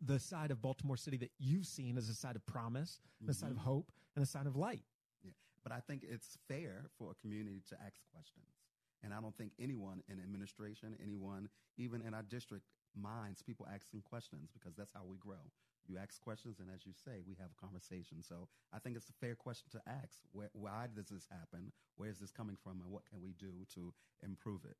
the 0.00 0.18
side 0.18 0.50
of 0.50 0.62
Baltimore 0.62 0.96
City 0.96 1.16
that 1.18 1.30
you've 1.38 1.66
seen 1.66 1.96
is 1.96 2.08
a 2.08 2.14
side 2.14 2.36
of 2.36 2.46
promise, 2.46 3.00
mm-hmm. 3.20 3.30
a 3.30 3.34
side 3.34 3.50
of 3.50 3.56
mm-hmm. 3.56 3.64
hope, 3.64 3.92
and 4.14 4.22
a 4.22 4.26
side 4.26 4.46
of 4.46 4.56
light. 4.56 4.84
Yeah, 5.24 5.32
but 5.62 5.72
I 5.72 5.80
think 5.80 6.04
it's 6.08 6.38
fair 6.46 6.86
for 6.98 7.10
a 7.10 7.14
community 7.14 7.62
to 7.68 7.74
ask 7.84 7.96
questions. 8.12 8.46
And 9.02 9.14
I 9.14 9.20
don't 9.20 9.36
think 9.36 9.52
anyone 9.60 10.02
in 10.08 10.18
administration, 10.18 10.96
anyone 11.02 11.48
even 11.76 12.02
in 12.02 12.14
our 12.14 12.22
district 12.22 12.64
minds 12.96 13.42
people 13.42 13.66
asking 13.72 14.02
questions 14.02 14.50
because 14.52 14.74
that's 14.76 14.92
how 14.92 15.04
we 15.04 15.16
grow. 15.16 15.42
You 15.86 15.96
ask 15.96 16.20
questions, 16.20 16.60
and 16.60 16.68
as 16.68 16.84
you 16.84 16.92
say, 16.92 17.24
we 17.26 17.34
have 17.40 17.48
a 17.48 17.60
conversation. 17.60 18.20
So 18.20 18.48
I 18.74 18.78
think 18.78 18.96
it's 18.96 19.08
a 19.08 19.16
fair 19.24 19.34
question 19.34 19.68
to 19.72 19.80
ask. 19.88 20.20
Where, 20.32 20.50
why 20.52 20.86
does 20.94 21.08
this 21.08 21.26
happen? 21.30 21.72
Where 21.96 22.10
is 22.10 22.18
this 22.18 22.30
coming 22.30 22.56
from? 22.62 22.82
And 22.82 22.90
what 22.90 23.08
can 23.08 23.22
we 23.22 23.32
do 23.38 23.64
to 23.74 23.94
improve 24.22 24.64
it? 24.68 24.76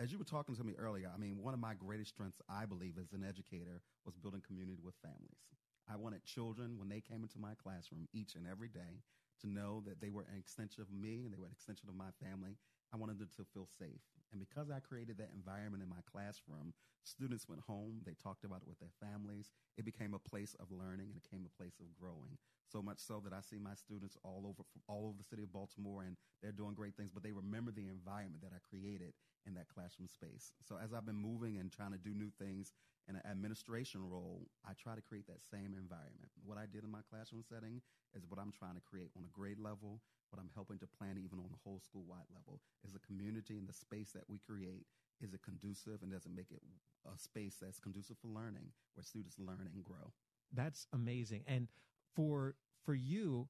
As 0.00 0.10
you 0.10 0.18
were 0.18 0.24
talking 0.24 0.56
to 0.56 0.64
me 0.64 0.72
earlier, 0.78 1.10
I 1.12 1.18
mean, 1.18 1.42
one 1.42 1.52
of 1.52 1.60
my 1.60 1.74
greatest 1.74 2.10
strengths, 2.10 2.40
I 2.48 2.64
believe, 2.64 2.96
as 2.98 3.12
an 3.12 3.22
educator, 3.22 3.82
was 4.04 4.16
building 4.16 4.42
community 4.44 4.80
with 4.82 4.96
families. 5.02 5.44
I 5.86 5.94
wanted 5.94 6.24
children, 6.24 6.78
when 6.78 6.88
they 6.88 7.00
came 7.00 7.22
into 7.22 7.38
my 7.38 7.54
classroom 7.54 8.08
each 8.12 8.34
and 8.34 8.46
every 8.48 8.68
day, 8.68 9.04
to 9.42 9.46
know 9.46 9.82
that 9.86 10.00
they 10.00 10.08
were 10.08 10.26
an 10.32 10.38
extension 10.38 10.82
of 10.82 10.90
me 10.90 11.22
and 11.24 11.32
they 11.32 11.38
were 11.38 11.46
an 11.46 11.52
extension 11.52 11.88
of 11.88 11.94
my 11.94 12.10
family 12.24 12.56
I 12.92 12.96
wanted 12.96 13.18
them 13.18 13.30
to 13.36 13.44
feel 13.52 13.66
safe. 13.78 14.02
And 14.32 14.40
because 14.40 14.70
I 14.70 14.80
created 14.80 15.18
that 15.18 15.30
environment 15.34 15.82
in 15.82 15.88
my 15.88 16.02
classroom, 16.10 16.74
students 17.04 17.48
went 17.48 17.62
home, 17.62 18.02
they 18.04 18.14
talked 18.14 18.44
about 18.44 18.62
it 18.62 18.68
with 18.68 18.78
their 18.78 18.94
families. 19.00 19.50
It 19.78 19.84
became 19.84 20.14
a 20.14 20.18
place 20.18 20.54
of 20.58 20.70
learning 20.70 21.08
and 21.10 21.16
it 21.16 21.22
became 21.22 21.46
a 21.46 21.56
place 21.56 21.78
of 21.80 21.94
growing. 21.94 22.38
So 22.66 22.82
much 22.82 22.98
so 22.98 23.22
that 23.22 23.32
I 23.32 23.40
see 23.40 23.58
my 23.58 23.74
students 23.74 24.18
all 24.24 24.42
over 24.46 24.66
all 24.88 25.06
over 25.06 25.16
the 25.16 25.24
city 25.24 25.42
of 25.42 25.52
Baltimore 25.52 26.02
and 26.02 26.16
they're 26.42 26.52
doing 26.52 26.74
great 26.74 26.96
things, 26.96 27.10
but 27.14 27.22
they 27.22 27.32
remember 27.32 27.70
the 27.70 27.86
environment 27.86 28.42
that 28.42 28.50
I 28.54 28.58
created 28.58 29.14
in 29.46 29.54
that 29.54 29.68
classroom 29.68 30.08
space. 30.08 30.50
So 30.66 30.76
as 30.82 30.92
I've 30.92 31.06
been 31.06 31.16
moving 31.16 31.58
and 31.58 31.70
trying 31.70 31.92
to 31.92 31.98
do 31.98 32.12
new 32.12 32.30
things 32.38 32.72
in 33.08 33.14
an 33.14 33.22
administration 33.30 34.02
role, 34.02 34.48
I 34.66 34.74
try 34.74 34.96
to 34.96 35.00
create 35.02 35.26
that 35.28 35.42
same 35.42 35.78
environment. 35.78 36.34
What 36.44 36.58
I 36.58 36.66
did 36.66 36.82
in 36.82 36.90
my 36.90 37.06
classroom 37.08 37.46
setting 37.46 37.80
is 38.14 38.26
what 38.26 38.40
I'm 38.40 38.50
trying 38.50 38.74
to 38.74 38.82
create 38.82 39.10
on 39.16 39.22
a 39.22 39.30
grade 39.30 39.60
level 39.62 40.02
what 40.30 40.40
I'm 40.40 40.50
helping 40.54 40.78
to 40.78 40.86
plan 40.86 41.18
even 41.18 41.38
on 41.38 41.50
the 41.50 41.58
whole 41.64 41.80
school 41.80 42.04
wide 42.08 42.28
level 42.34 42.60
is 42.84 42.92
the 42.92 42.98
community 43.00 43.58
and 43.58 43.68
the 43.68 43.72
space 43.72 44.10
that 44.12 44.24
we 44.28 44.38
create. 44.38 44.86
Is 45.20 45.32
it 45.32 45.40
conducive 45.42 46.02
and 46.02 46.12
does 46.12 46.26
it 46.26 46.32
make 46.34 46.50
it 46.50 46.62
a 47.06 47.18
space 47.18 47.56
that's 47.60 47.78
conducive 47.78 48.16
for 48.20 48.28
learning 48.28 48.68
where 48.94 49.04
students 49.04 49.36
learn 49.38 49.70
and 49.74 49.82
grow? 49.84 50.12
That's 50.52 50.86
amazing. 50.92 51.44
And 51.46 51.68
for 52.14 52.54
for 52.84 52.94
you, 52.94 53.48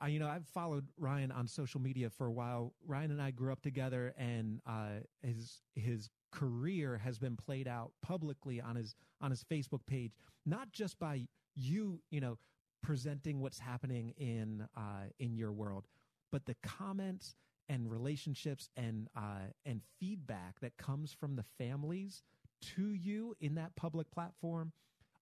I, 0.00 0.08
you 0.08 0.18
know, 0.18 0.28
I've 0.28 0.46
followed 0.46 0.86
Ryan 0.98 1.30
on 1.30 1.46
social 1.46 1.80
media 1.80 2.08
for 2.08 2.26
a 2.26 2.32
while. 2.32 2.72
Ryan 2.86 3.10
and 3.10 3.22
I 3.22 3.30
grew 3.30 3.52
up 3.52 3.60
together, 3.60 4.14
and 4.16 4.60
uh, 4.66 5.00
his 5.22 5.60
his 5.74 6.08
career 6.30 6.96
has 6.96 7.18
been 7.18 7.36
played 7.36 7.68
out 7.68 7.92
publicly 8.02 8.60
on 8.60 8.76
his 8.76 8.94
on 9.20 9.30
his 9.30 9.44
Facebook 9.44 9.84
page, 9.86 10.12
not 10.46 10.72
just 10.72 10.98
by 10.98 11.26
you, 11.54 12.00
you 12.10 12.20
know, 12.20 12.38
presenting 12.82 13.40
what's 13.40 13.58
happening 13.58 14.14
in 14.16 14.66
uh, 14.76 15.04
in 15.18 15.36
your 15.36 15.52
world, 15.52 15.84
but 16.30 16.46
the 16.46 16.56
comments 16.62 17.34
and 17.68 17.90
relationships 17.90 18.68
and 18.76 19.08
uh, 19.16 19.48
and 19.64 19.80
feedback 19.98 20.60
that 20.60 20.76
comes 20.76 21.12
from 21.12 21.36
the 21.36 21.44
families 21.58 22.22
to 22.60 22.90
you 22.92 23.34
in 23.40 23.54
that 23.54 23.74
public 23.76 24.10
platform 24.10 24.72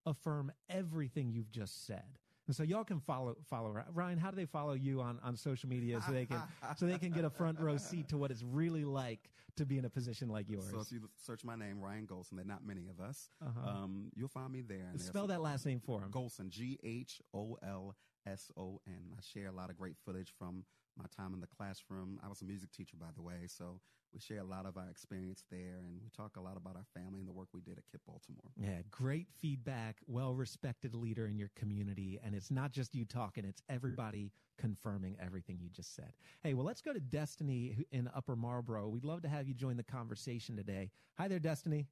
affirm 0.06 0.50
everything 0.68 1.30
you've 1.30 1.50
just 1.50 1.86
said. 1.86 2.18
And 2.46 2.56
so 2.56 2.62
y'all 2.62 2.84
can 2.84 3.00
follow 3.00 3.36
follow 3.50 3.78
Ryan. 3.92 4.18
How 4.18 4.30
do 4.30 4.36
they 4.36 4.46
follow 4.46 4.72
you 4.72 5.02
on, 5.02 5.18
on 5.22 5.36
social 5.36 5.68
media 5.68 6.00
so 6.04 6.12
they 6.12 6.24
can 6.24 6.42
so 6.76 6.86
they 6.86 6.98
can 6.98 7.10
get 7.10 7.24
a 7.24 7.30
front 7.30 7.60
row 7.60 7.76
seat 7.76 8.08
to 8.08 8.16
what 8.16 8.30
it's 8.30 8.42
really 8.42 8.84
like 8.84 9.28
to 9.56 9.66
be 9.66 9.76
in 9.76 9.84
a 9.84 9.90
position 9.90 10.30
like 10.30 10.48
yours? 10.48 10.70
So 10.70 10.80
if 10.80 10.90
you 10.90 11.10
search 11.22 11.44
my 11.44 11.56
name, 11.56 11.78
Ryan 11.78 12.06
Gholson, 12.06 12.32
there 12.32 12.44
are 12.44 12.48
not 12.48 12.66
many 12.66 12.88
of 12.88 13.04
us. 13.04 13.28
Uh-huh. 13.44 13.70
Um, 13.70 14.10
you'll 14.14 14.28
find 14.28 14.50
me 14.50 14.62
there. 14.62 14.90
Spell 14.96 15.26
that 15.26 15.42
last 15.42 15.66
name 15.66 15.80
for 15.84 16.00
him. 16.00 16.10
Gholson, 16.10 16.48
G 16.48 16.78
H 16.82 17.20
O 17.34 17.58
L 17.62 17.94
S 18.26 18.50
O 18.56 18.80
N. 18.86 19.12
I 19.12 19.20
share 19.20 19.48
a 19.48 19.52
lot 19.52 19.68
of 19.68 19.76
great 19.76 19.96
footage 20.06 20.32
from 20.38 20.64
my 20.98 21.06
time 21.16 21.34
in 21.34 21.40
the 21.40 21.46
classroom. 21.46 22.18
I 22.24 22.28
was 22.28 22.42
a 22.42 22.44
music 22.44 22.72
teacher, 22.72 22.96
by 22.98 23.08
the 23.14 23.22
way, 23.22 23.46
so 23.46 23.80
we 24.12 24.20
share 24.20 24.40
a 24.40 24.44
lot 24.44 24.66
of 24.66 24.76
our 24.76 24.88
experience 24.90 25.44
there, 25.50 25.76
and 25.78 26.00
we 26.02 26.10
talk 26.16 26.36
a 26.36 26.40
lot 26.40 26.56
about 26.56 26.76
our 26.76 26.86
family 26.94 27.20
and 27.20 27.28
the 27.28 27.32
work 27.32 27.48
we 27.52 27.60
did 27.60 27.78
at 27.78 27.84
KIPP 27.86 28.00
Baltimore. 28.06 28.50
Yeah, 28.56 28.82
great 28.90 29.28
feedback, 29.38 29.96
well 30.06 30.34
respected 30.34 30.94
leader 30.94 31.26
in 31.26 31.38
your 31.38 31.50
community. 31.56 32.18
And 32.24 32.34
it's 32.34 32.50
not 32.50 32.72
just 32.72 32.94
you 32.94 33.04
talking, 33.04 33.44
it's 33.44 33.62
everybody 33.68 34.32
confirming 34.58 35.16
everything 35.24 35.58
you 35.60 35.68
just 35.68 35.94
said. 35.94 36.12
Hey, 36.42 36.54
well, 36.54 36.64
let's 36.66 36.80
go 36.80 36.92
to 36.92 37.00
Destiny 37.00 37.76
in 37.92 38.10
Upper 38.14 38.34
Marlboro. 38.34 38.88
We'd 38.88 39.04
love 39.04 39.22
to 39.22 39.28
have 39.28 39.46
you 39.46 39.54
join 39.54 39.76
the 39.76 39.84
conversation 39.84 40.56
today. 40.56 40.90
Hi 41.18 41.28
there, 41.28 41.38
Destiny. 41.38 41.86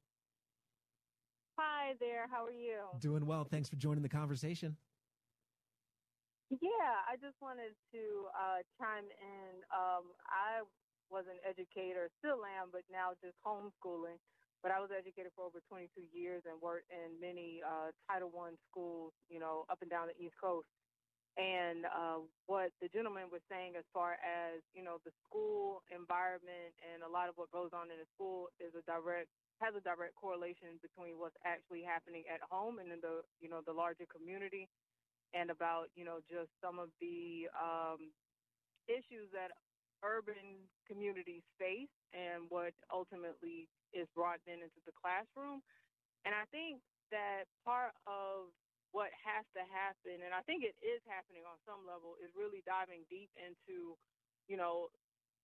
Hi 1.57 1.93
there. 1.99 2.27
How 2.29 2.45
are 2.45 2.51
you? 2.51 2.79
Doing 2.99 3.25
well. 3.25 3.45
Thanks 3.49 3.69
for 3.69 3.77
joining 3.77 4.03
the 4.03 4.09
conversation. 4.09 4.75
Yeah, 6.51 7.03
I 7.09 7.17
just 7.17 7.35
wanted 7.41 7.73
to 7.91 8.03
uh, 8.31 8.61
chime 8.79 9.09
in. 9.09 9.65
Um, 9.73 10.13
I 10.29 10.61
was 11.09 11.25
an 11.27 11.41
educator, 11.43 12.09
still 12.19 12.45
am, 12.45 12.69
but 12.71 12.83
now 12.91 13.13
just 13.23 13.35
homeschooling. 13.45 14.19
But 14.63 14.71
I 14.71 14.79
was 14.79 14.89
educated 14.95 15.31
for 15.35 15.45
over 15.45 15.59
22 15.69 16.07
years 16.13 16.43
and 16.47 16.61
worked 16.61 16.89
in 16.91 17.19
many 17.19 17.61
uh, 17.65 17.91
Title 18.09 18.31
I 18.33 18.55
schools, 18.71 19.13
you 19.29 19.39
know, 19.39 19.65
up 19.69 19.81
and 19.81 19.91
down 19.91 20.07
the 20.09 20.17
East 20.23 20.35
Coast. 20.41 20.67
And 21.37 21.85
uh, 21.87 22.19
what 22.47 22.71
the 22.81 22.89
gentleman 22.89 23.29
was 23.31 23.41
saying, 23.49 23.75
as 23.77 23.85
far 23.93 24.19
as 24.19 24.59
you 24.75 24.83
know, 24.83 24.99
the 25.05 25.11
school 25.27 25.81
environment 25.93 26.75
and 26.83 27.03
a 27.03 27.09
lot 27.09 27.29
of 27.29 27.35
what 27.37 27.51
goes 27.51 27.71
on 27.73 27.91
in 27.91 27.97
the 27.99 28.09
school 28.15 28.49
is 28.59 28.73
a 28.75 28.83
direct 28.83 29.29
has 29.61 29.75
a 29.77 29.81
direct 29.81 30.15
correlation 30.15 30.77
between 30.81 31.17
what's 31.19 31.37
actually 31.45 31.83
happening 31.83 32.23
at 32.27 32.41
home 32.49 32.79
and 32.79 32.91
in 32.91 32.99
the 33.01 33.21
you 33.39 33.49
know 33.49 33.61
the 33.65 33.73
larger 33.73 34.05
community 34.11 34.67
and 35.33 35.49
about 35.51 35.91
you 35.95 36.05
know 36.05 36.19
just 36.29 36.51
some 36.61 36.79
of 36.79 36.89
the 36.99 37.47
um, 37.55 38.11
issues 38.87 39.27
that 39.33 39.51
urban 40.05 40.69
communities 40.85 41.43
face 41.57 41.91
and 42.13 42.45
what 42.49 42.71
ultimately 42.93 43.67
is 43.91 44.07
brought 44.13 44.39
then 44.45 44.61
into 44.61 44.81
the 44.85 44.95
classroom. 44.95 45.59
And 46.25 46.35
I 46.35 46.45
think 46.53 46.83
that 47.09 47.47
part 47.63 47.95
of 48.05 48.51
what 48.95 49.11
has 49.19 49.43
to 49.55 49.63
happen, 49.67 50.23
and 50.23 50.31
I 50.31 50.43
think 50.47 50.63
it 50.63 50.75
is 50.79 51.03
happening 51.07 51.43
on 51.43 51.59
some 51.67 51.83
level, 51.83 52.15
is 52.23 52.31
really 52.35 52.63
diving 52.63 53.03
deep 53.11 53.31
into, 53.35 53.97
you 54.47 54.55
know, 54.55 54.87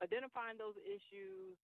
identifying 0.01 0.59
those 0.59 0.77
issues, 0.83 1.55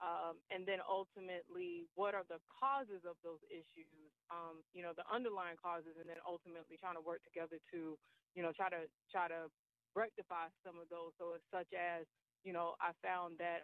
um, 0.00 0.40
and 0.50 0.66
then 0.66 0.80
ultimately 0.88 1.86
what 1.94 2.14
are 2.14 2.24
the 2.28 2.40
causes 2.60 3.02
of 3.06 3.16
those 3.22 3.40
issues? 3.50 4.12
Um, 4.30 4.62
you 4.72 4.82
know 4.82 4.94
the 4.96 5.04
underlying 5.12 5.56
causes 5.56 5.96
and 6.00 6.08
then 6.08 6.18
ultimately 6.26 6.76
trying 6.78 6.96
to 6.96 7.02
work 7.02 7.22
together 7.24 7.58
to 7.72 7.98
you 8.34 8.42
know 8.42 8.52
try 8.56 8.70
to 8.70 8.88
try 9.10 9.28
to 9.28 9.48
rectify 9.96 10.48
some 10.64 10.78
of 10.78 10.88
those. 10.90 11.12
So 11.18 11.38
such 11.52 11.72
as 11.78 12.06
you 12.44 12.52
know 12.52 12.76
i 12.80 12.92
found 13.02 13.38
that 13.38 13.60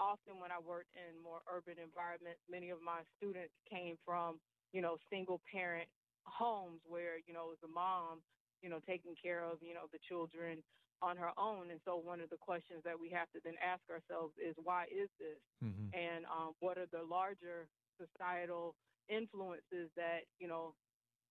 often 0.00 0.40
when 0.40 0.52
i 0.52 0.58
worked 0.60 0.94
in 0.96 1.18
more 1.22 1.42
urban 1.50 1.78
environments 1.78 2.40
many 2.48 2.70
of 2.70 2.80
my 2.82 3.04
students 3.16 3.54
came 3.70 3.96
from 4.04 4.40
you 4.72 4.82
know 4.82 4.98
single 5.10 5.40
parent 5.50 5.88
homes 6.26 6.82
where 6.86 7.18
you 7.26 7.34
know 7.34 7.46
it 7.46 7.50
was 7.50 7.64
a 7.64 7.68
mom 7.68 8.22
you 8.62 8.70
know 8.70 8.80
taking 8.86 9.14
care 9.22 9.44
of 9.44 9.62
you 9.62 9.74
know 9.74 9.88
the 9.92 9.98
children 10.08 10.62
on 11.02 11.16
her 11.16 11.32
own. 11.38 11.70
And 11.70 11.80
so 11.84 11.96
one 11.96 12.20
of 12.20 12.30
the 12.30 12.40
questions 12.40 12.82
that 12.84 12.98
we 12.98 13.10
have 13.10 13.30
to 13.32 13.40
then 13.44 13.54
ask 13.60 13.80
ourselves 13.90 14.34
is 14.36 14.54
why 14.62 14.84
is 14.92 15.08
this? 15.18 15.40
Mm-hmm. 15.64 15.92
And 15.96 16.24
um, 16.26 16.52
what 16.60 16.78
are 16.78 16.88
the 16.92 17.02
larger 17.02 17.68
societal 17.96 18.74
influences 19.08 19.90
that, 19.96 20.28
you 20.38 20.48
know, 20.48 20.74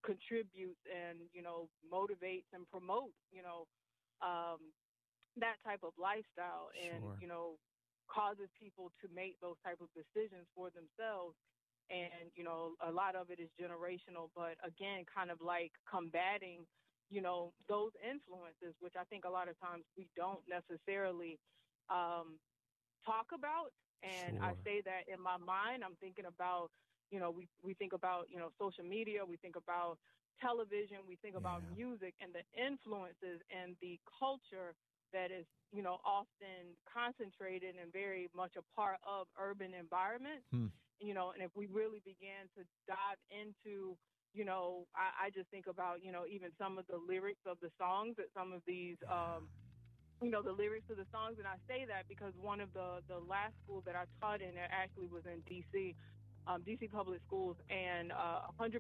contribute 0.06 0.80
and, 0.88 1.20
you 1.34 1.42
know, 1.42 1.70
motivates 1.86 2.50
and 2.54 2.66
promote, 2.72 3.14
you 3.32 3.44
know, 3.44 3.68
um, 4.22 4.74
that 5.38 5.62
type 5.64 5.82
of 5.84 5.94
lifestyle 5.98 6.74
and, 6.76 7.04
sure. 7.04 7.18
you 7.22 7.28
know, 7.28 7.56
causes 8.10 8.50
people 8.58 8.90
to 9.00 9.08
make 9.14 9.38
those 9.40 9.56
type 9.64 9.78
of 9.80 9.88
decisions 9.94 10.50
for 10.58 10.74
themselves 10.74 11.38
and 11.90 12.30
you 12.36 12.44
know 12.44 12.74
a 12.88 12.92
lot 12.92 13.16
of 13.16 13.30
it 13.30 13.40
is 13.40 13.50
generational 13.58 14.30
but 14.36 14.58
again 14.66 15.04
kind 15.10 15.30
of 15.30 15.42
like 15.42 15.72
combating 15.90 16.66
you 17.10 17.22
know, 17.22 17.52
those 17.68 17.92
influences, 18.06 18.78
which 18.80 18.94
I 19.00 19.04
think 19.10 19.26
a 19.26 19.30
lot 19.30 19.50
of 19.50 19.60
times 19.60 19.84
we 19.98 20.08
don't 20.16 20.42
necessarily 20.48 21.40
um, 21.90 22.38
talk 23.06 23.34
about. 23.34 23.74
And 24.06 24.38
sure. 24.38 24.46
I 24.46 24.52
say 24.64 24.82
that 24.86 25.12
in 25.12 25.20
my 25.20 25.36
mind, 25.38 25.84
I'm 25.84 25.98
thinking 26.00 26.26
about, 26.26 26.70
you 27.12 27.20
know, 27.20 27.32
we, 27.32 27.50
we 27.64 27.74
think 27.74 27.94
about, 27.94 28.30
you 28.30 28.38
know, 28.38 28.50
social 28.62 28.86
media, 28.86 29.26
we 29.26 29.38
think 29.38 29.58
about 29.58 29.98
television, 30.40 31.04
we 31.08 31.18
think 31.20 31.34
yeah. 31.34 31.44
about 31.44 31.62
music 31.76 32.14
and 32.22 32.32
the 32.32 32.46
influences 32.56 33.44
and 33.52 33.76
the 33.82 34.00
culture 34.08 34.72
that 35.12 35.32
is, 35.34 35.46
you 35.74 35.82
know, 35.82 35.98
often 36.06 36.78
concentrated 36.86 37.76
and 37.76 37.92
very 37.92 38.30
much 38.36 38.54
a 38.56 38.64
part 38.78 39.02
of 39.04 39.28
urban 39.36 39.74
environments. 39.74 40.46
Hmm. 40.54 40.72
You 41.02 41.14
know, 41.14 41.32
and 41.32 41.42
if 41.42 41.52
we 41.56 41.66
really 41.68 42.04
began 42.04 42.52
to 42.60 42.64
dive 42.88 43.20
into 43.32 43.96
you 44.34 44.46
know, 44.46 44.86
I, 44.96 45.28
I 45.28 45.30
just 45.30 45.50
think 45.50 45.68
about, 45.68 46.04
you 46.04 46.12
know, 46.12 46.24
even 46.30 46.50
some 46.58 46.78
of 46.78 46.86
the 46.88 46.98
lyrics 46.98 47.42
of 47.46 47.58
the 47.62 47.70
songs 47.78 48.16
that 48.18 48.28
some 48.36 48.54
of 48.54 48.62
these, 48.68 48.98
um, 49.10 49.50
you 50.22 50.30
know, 50.30 50.42
the 50.42 50.52
lyrics 50.52 50.90
of 50.90 50.98
the 50.98 51.08
songs. 51.12 51.38
And 51.40 51.48
I 51.48 51.58
say 51.68 51.86
that 51.88 52.08
because 52.08 52.34
one 52.40 52.62
of 52.62 52.72
the, 52.74 53.02
the 53.08 53.20
last 53.28 53.54
schools 53.64 53.84
that 53.86 53.96
I 53.96 54.06
taught 54.22 54.42
in 54.42 54.52
actually 54.58 55.08
was 55.08 55.24
in 55.26 55.42
D.C., 55.48 55.96
um, 56.48 56.64
DC 56.64 56.90
public 56.92 57.20
schools, 57.28 57.58
and 57.70 58.12
uh, 58.12 58.50
100% 58.60 58.80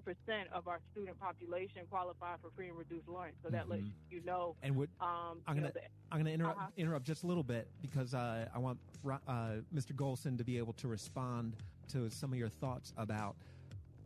of 0.51 0.67
our 0.67 0.79
student 0.91 1.19
population 1.19 1.83
qualify 1.89 2.35
for 2.41 2.49
free 2.55 2.69
and 2.69 2.77
reduced 2.77 3.07
lunch. 3.07 3.33
So 3.43 3.49
that 3.49 3.63
mm-hmm. 3.63 3.71
lets 3.71 3.83
you 4.09 4.21
know. 4.25 4.55
And 4.63 4.75
what, 4.75 4.89
um, 4.99 5.41
I'm 5.45 5.59
going 5.59 5.71
to 5.71 5.79
I'm 6.11 6.17
going 6.17 6.25
to 6.25 6.31
interrupt 6.33 6.57
uh-huh. 6.57 6.67
interrupt 6.77 7.05
just 7.05 7.23
a 7.23 7.27
little 7.27 7.43
bit 7.43 7.67
because 7.81 8.13
uh, 8.13 8.47
I 8.53 8.57
want 8.57 8.79
uh, 9.05 9.61
Mr. 9.73 9.93
Gholson 9.93 10.37
to 10.37 10.43
be 10.43 10.57
able 10.57 10.73
to 10.73 10.87
respond 10.87 11.57
to 11.89 12.09
some 12.09 12.31
of 12.31 12.39
your 12.39 12.49
thoughts 12.49 12.93
about 12.97 13.35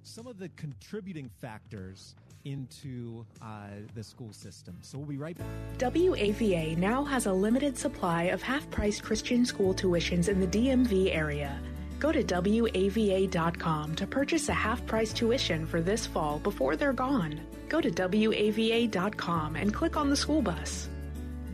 some 0.04 0.28
of 0.28 0.38
the 0.38 0.50
contributing 0.50 1.30
factors 1.40 2.16
into 2.46 3.26
uh, 3.42 3.68
the 3.96 4.04
school 4.04 4.34
system. 4.34 4.78
So 4.82 4.98
we'll 4.98 5.08
be 5.08 5.18
right 5.18 5.38
back. 5.38 5.48
WAVA 5.78 6.78
now 6.78 7.04
has 7.04 7.26
a 7.26 7.34
limited 7.34 7.78
supply 7.78 8.24
of 8.24 8.42
half 8.42 8.70
price 8.70 9.00
Christian 9.00 9.46
school 9.46 9.74
tuitions 9.74 10.28
in 10.28 10.40
the 10.40 10.48
DMV 10.48 11.16
area. 11.16 11.60
Go 12.00 12.12
to 12.12 12.22
WAVA.com 12.22 13.96
to 13.96 14.06
purchase 14.08 14.50
a 14.50 14.54
half 14.54 14.86
price 14.86 15.14
tuition 15.14 15.66
for 15.66 15.82
this 15.82 16.06
fall 16.06 16.40
before 16.40 16.76
they're 16.76 16.92
gone. 16.92 17.40
Go 17.70 17.80
to 17.80 17.90
WAVA.com 17.90 19.56
and 19.56 19.74
click 19.74 19.96
on 19.96 20.10
the 20.10 20.18
school 20.18 20.42
bus. 20.42 20.90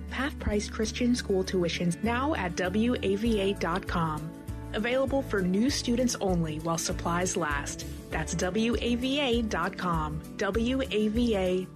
Half 0.09 0.39
price 0.39 0.67
Christian 0.67 1.15
school 1.15 1.43
tuitions 1.43 2.03
now 2.03 2.33
at 2.33 2.55
WAVA.com. 2.55 4.38
Available 4.73 5.21
for 5.21 5.41
new 5.41 5.69
students 5.69 6.15
only 6.21 6.59
while 6.59 6.77
supplies 6.77 7.35
last. 7.37 7.85
That's 8.09 8.35
WAVA.com. 8.35 10.21
WAVA.com. 10.37 11.75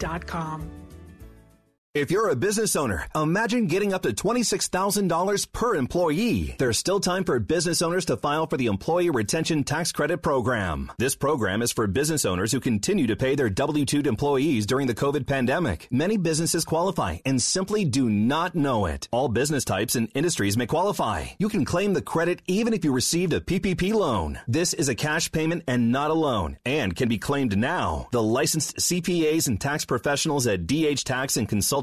If 1.95 2.09
you're 2.09 2.29
a 2.29 2.35
business 2.35 2.75
owner, 2.75 3.05
imagine 3.13 3.67
getting 3.67 3.93
up 3.93 4.01
to 4.01 4.13
$26,000 4.13 5.51
per 5.51 5.75
employee. 5.75 6.55
There's 6.57 6.79
still 6.79 6.99
time 6.99 7.23
for 7.23 7.39
business 7.39 7.83
owners 7.83 8.05
to 8.05 8.17
file 8.17 8.47
for 8.47 8.57
the 8.57 8.65
Employee 8.65 9.11
Retention 9.11 9.63
Tax 9.63 9.91
Credit 9.91 10.17
Program. 10.17 10.91
This 10.97 11.13
program 11.13 11.61
is 11.61 11.71
for 11.71 11.85
business 11.85 12.25
owners 12.25 12.51
who 12.51 12.59
continue 12.59 13.05
to 13.05 13.15
pay 13.15 13.35
their 13.35 13.51
W-2 13.51 14.07
employees 14.07 14.65
during 14.65 14.87
the 14.87 14.95
COVID 14.95 15.27
pandemic. 15.27 15.87
Many 15.91 16.17
businesses 16.17 16.65
qualify 16.65 17.19
and 17.25 17.39
simply 17.39 17.85
do 17.85 18.09
not 18.09 18.55
know 18.55 18.87
it. 18.87 19.07
All 19.11 19.29
business 19.29 19.63
types 19.63 19.95
and 19.95 20.09
industries 20.15 20.57
may 20.57 20.65
qualify. 20.65 21.25
You 21.37 21.47
can 21.47 21.63
claim 21.63 21.93
the 21.93 22.01
credit 22.01 22.41
even 22.47 22.73
if 22.73 22.83
you 22.83 22.91
received 22.91 23.33
a 23.33 23.39
PPP 23.39 23.93
loan. 23.93 24.39
This 24.47 24.73
is 24.73 24.89
a 24.89 24.95
cash 24.95 25.31
payment 25.31 25.65
and 25.67 25.91
not 25.91 26.09
a 26.09 26.15
loan 26.15 26.57
and 26.65 26.95
can 26.95 27.07
be 27.07 27.19
claimed 27.19 27.55
now. 27.55 28.07
The 28.11 28.23
licensed 28.23 28.77
CPAs 28.77 29.47
and 29.47 29.61
tax 29.61 29.85
professionals 29.85 30.47
at 30.47 30.65
DH 30.65 31.03
Tax 31.05 31.37
and 31.37 31.47
Consulting 31.47 31.82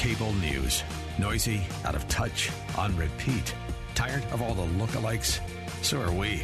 Cable 0.00 0.32
news. 0.36 0.82
Noisy, 1.18 1.60
out 1.84 1.94
of 1.94 2.08
touch, 2.08 2.50
on 2.78 2.96
repeat. 2.96 3.54
Tired 3.94 4.24
of 4.32 4.40
all 4.40 4.54
the 4.54 4.64
lookalikes? 4.82 5.40
So 5.84 6.00
are 6.00 6.10
we. 6.10 6.42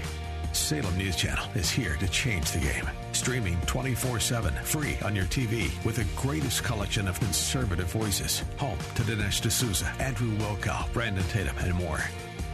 Salem 0.53 0.95
News 0.99 1.17
Channel 1.17 1.47
is 1.55 1.71
here 1.71 1.97
to 1.97 2.07
change 2.09 2.51
the 2.51 2.59
game. 2.59 2.87
Streaming 3.13 3.59
24 3.63 4.21
7, 4.21 4.53
free 4.57 4.99
on 5.03 5.17
your 5.17 5.25
TV, 5.25 5.71
with 5.87 5.97
the 5.97 6.05
greatest 6.21 6.65
collection 6.65 7.09
of 7.09 7.19
conservative 7.19 7.87
voices. 7.87 8.43
Home 8.59 8.77
to 8.95 9.03
Dinesh 9.05 9.41
D'Souza, 9.41 9.91
Andrew 10.01 10.37
Wilkow, 10.37 10.93
Brandon 10.93 11.25
Tatum, 11.25 11.57
and 11.61 11.73
more. 11.77 12.01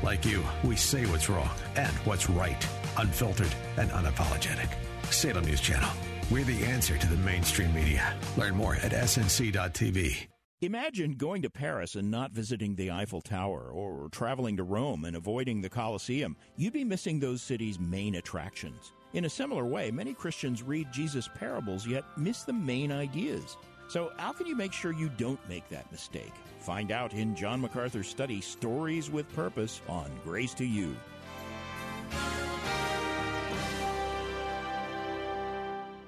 Like 0.04 0.24
you, 0.24 0.44
we 0.62 0.76
say 0.76 1.04
what's 1.06 1.28
wrong 1.28 1.50
and 1.74 1.92
what's 2.06 2.30
right, 2.30 2.64
unfiltered 2.96 3.52
and 3.76 3.90
unapologetic. 3.90 4.68
Salem 5.10 5.46
News 5.46 5.60
Channel. 5.60 5.90
We're 6.30 6.44
the 6.44 6.64
answer 6.64 6.96
to 6.96 7.06
the 7.08 7.16
mainstream 7.16 7.74
media. 7.74 8.14
Learn 8.36 8.54
more 8.54 8.76
at 8.76 8.92
snc.tv. 8.92 10.31
Imagine 10.62 11.14
going 11.14 11.42
to 11.42 11.50
Paris 11.50 11.96
and 11.96 12.08
not 12.08 12.30
visiting 12.30 12.76
the 12.76 12.88
Eiffel 12.88 13.20
Tower, 13.20 13.72
or 13.72 14.08
traveling 14.10 14.56
to 14.58 14.62
Rome 14.62 15.04
and 15.04 15.16
avoiding 15.16 15.60
the 15.60 15.68
Colosseum. 15.68 16.36
You'd 16.56 16.72
be 16.72 16.84
missing 16.84 17.18
those 17.18 17.42
cities' 17.42 17.80
main 17.80 18.14
attractions. 18.14 18.92
In 19.12 19.24
a 19.24 19.28
similar 19.28 19.66
way, 19.66 19.90
many 19.90 20.14
Christians 20.14 20.62
read 20.62 20.92
Jesus' 20.92 21.28
parables 21.34 21.84
yet 21.84 22.04
miss 22.16 22.44
the 22.44 22.52
main 22.52 22.92
ideas. 22.92 23.56
So, 23.88 24.12
how 24.18 24.30
can 24.32 24.46
you 24.46 24.54
make 24.54 24.72
sure 24.72 24.92
you 24.92 25.08
don't 25.08 25.40
make 25.48 25.68
that 25.68 25.90
mistake? 25.90 26.32
Find 26.60 26.92
out 26.92 27.12
in 27.12 27.34
John 27.34 27.60
MacArthur's 27.60 28.06
study, 28.06 28.40
Stories 28.40 29.10
with 29.10 29.28
Purpose, 29.34 29.80
on 29.88 30.12
Grace 30.22 30.54
to 30.54 30.64
You. 30.64 30.94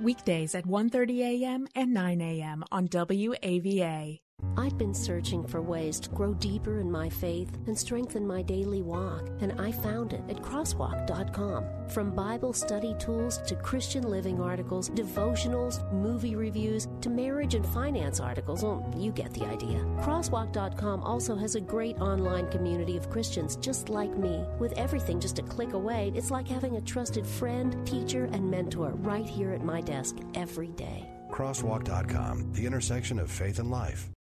Weekdays 0.01 0.55
at 0.55 0.65
1:30 0.65 1.43
a.m. 1.43 1.67
and 1.75 1.93
9 1.93 2.21
a.m. 2.21 2.63
on 2.71 2.87
WAVA. 2.87 4.21
I'd 4.57 4.79
been 4.79 4.95
searching 4.95 5.47
for 5.47 5.61
ways 5.61 5.99
to 6.01 6.09
grow 6.11 6.35
deeper 6.35 6.81
in 6.81 6.91
my 6.91 7.09
faith 7.09 7.51
and 7.67 7.79
strengthen 7.79 8.27
my 8.27 8.43
daily 8.43 8.83
walk, 8.83 9.29
and 9.41 9.61
I 9.61 9.73
found 9.73 10.13
it 10.13 10.23
at 10.29 10.37
crosswalk.com. 10.37 11.89
From 11.89 12.15
Bible 12.15 12.53
study 12.53 12.95
tools 12.99 13.39
to 13.47 13.57
Christian 13.57 14.09
living 14.09 14.41
articles, 14.41 14.91
devotionals, 14.91 15.93
movie 15.93 16.37
reviews, 16.37 16.89
to 17.01 17.11
marriage 17.11 17.55
and 17.55 17.67
finance 17.67 18.21
articles, 18.21 18.63
well, 18.63 18.89
you 18.97 19.13
get 19.13 19.33
the 19.35 19.45
idea. 19.45 19.79
Crosswalk.com 20.01 21.03
also 21.03 21.37
has 21.37 21.57
a 21.57 21.61
great 21.61 21.99
online 21.99 22.49
community 22.51 22.97
of 22.97 23.11
Christians 23.11 23.57
just 23.57 23.89
like 23.89 24.17
me. 24.17 24.45
With 24.59 24.73
everything 24.79 25.21
just 25.21 25.39
a 25.39 25.43
click 25.43 25.73
away, 25.73 26.13
it's 26.15 26.31
like 26.31 26.49
having 26.49 26.77
a 26.77 26.81
trusted 26.81 27.27
friend, 27.27 27.87
teacher, 27.87 28.25
and 28.33 28.51
mentor 28.51 28.91
right 28.99 29.29
here 29.29 29.53
at 29.53 29.65
my 29.65 29.81
desk 29.81 30.17
every 30.35 30.69
day. 30.69 31.11
Crosswalk.com, 31.31 32.53
the 32.53 32.65
intersection 32.65 33.19
of 33.19 33.31
faith 33.31 33.59
and 33.59 33.71
life. 33.71 34.14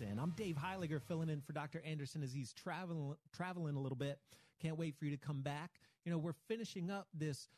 Anderson. 0.00 0.18
I'm 0.18 0.30
Dave 0.30 0.56
Heiliger 0.56 1.00
filling 1.00 1.28
in 1.28 1.40
for 1.40 1.52
Dr. 1.52 1.82
Anderson 1.84 2.22
as 2.22 2.32
he's 2.32 2.52
traveling 2.52 3.14
traveling 3.32 3.76
a 3.76 3.80
little 3.80 3.96
bit. 3.96 4.18
Can't 4.60 4.78
wait 4.78 4.96
for 4.96 5.04
you 5.04 5.10
to 5.10 5.16
come 5.16 5.42
back. 5.42 5.70
You 6.04 6.12
know, 6.12 6.18
we're 6.18 6.34
finishing 6.48 6.90
up 6.90 7.08
this 7.14 7.48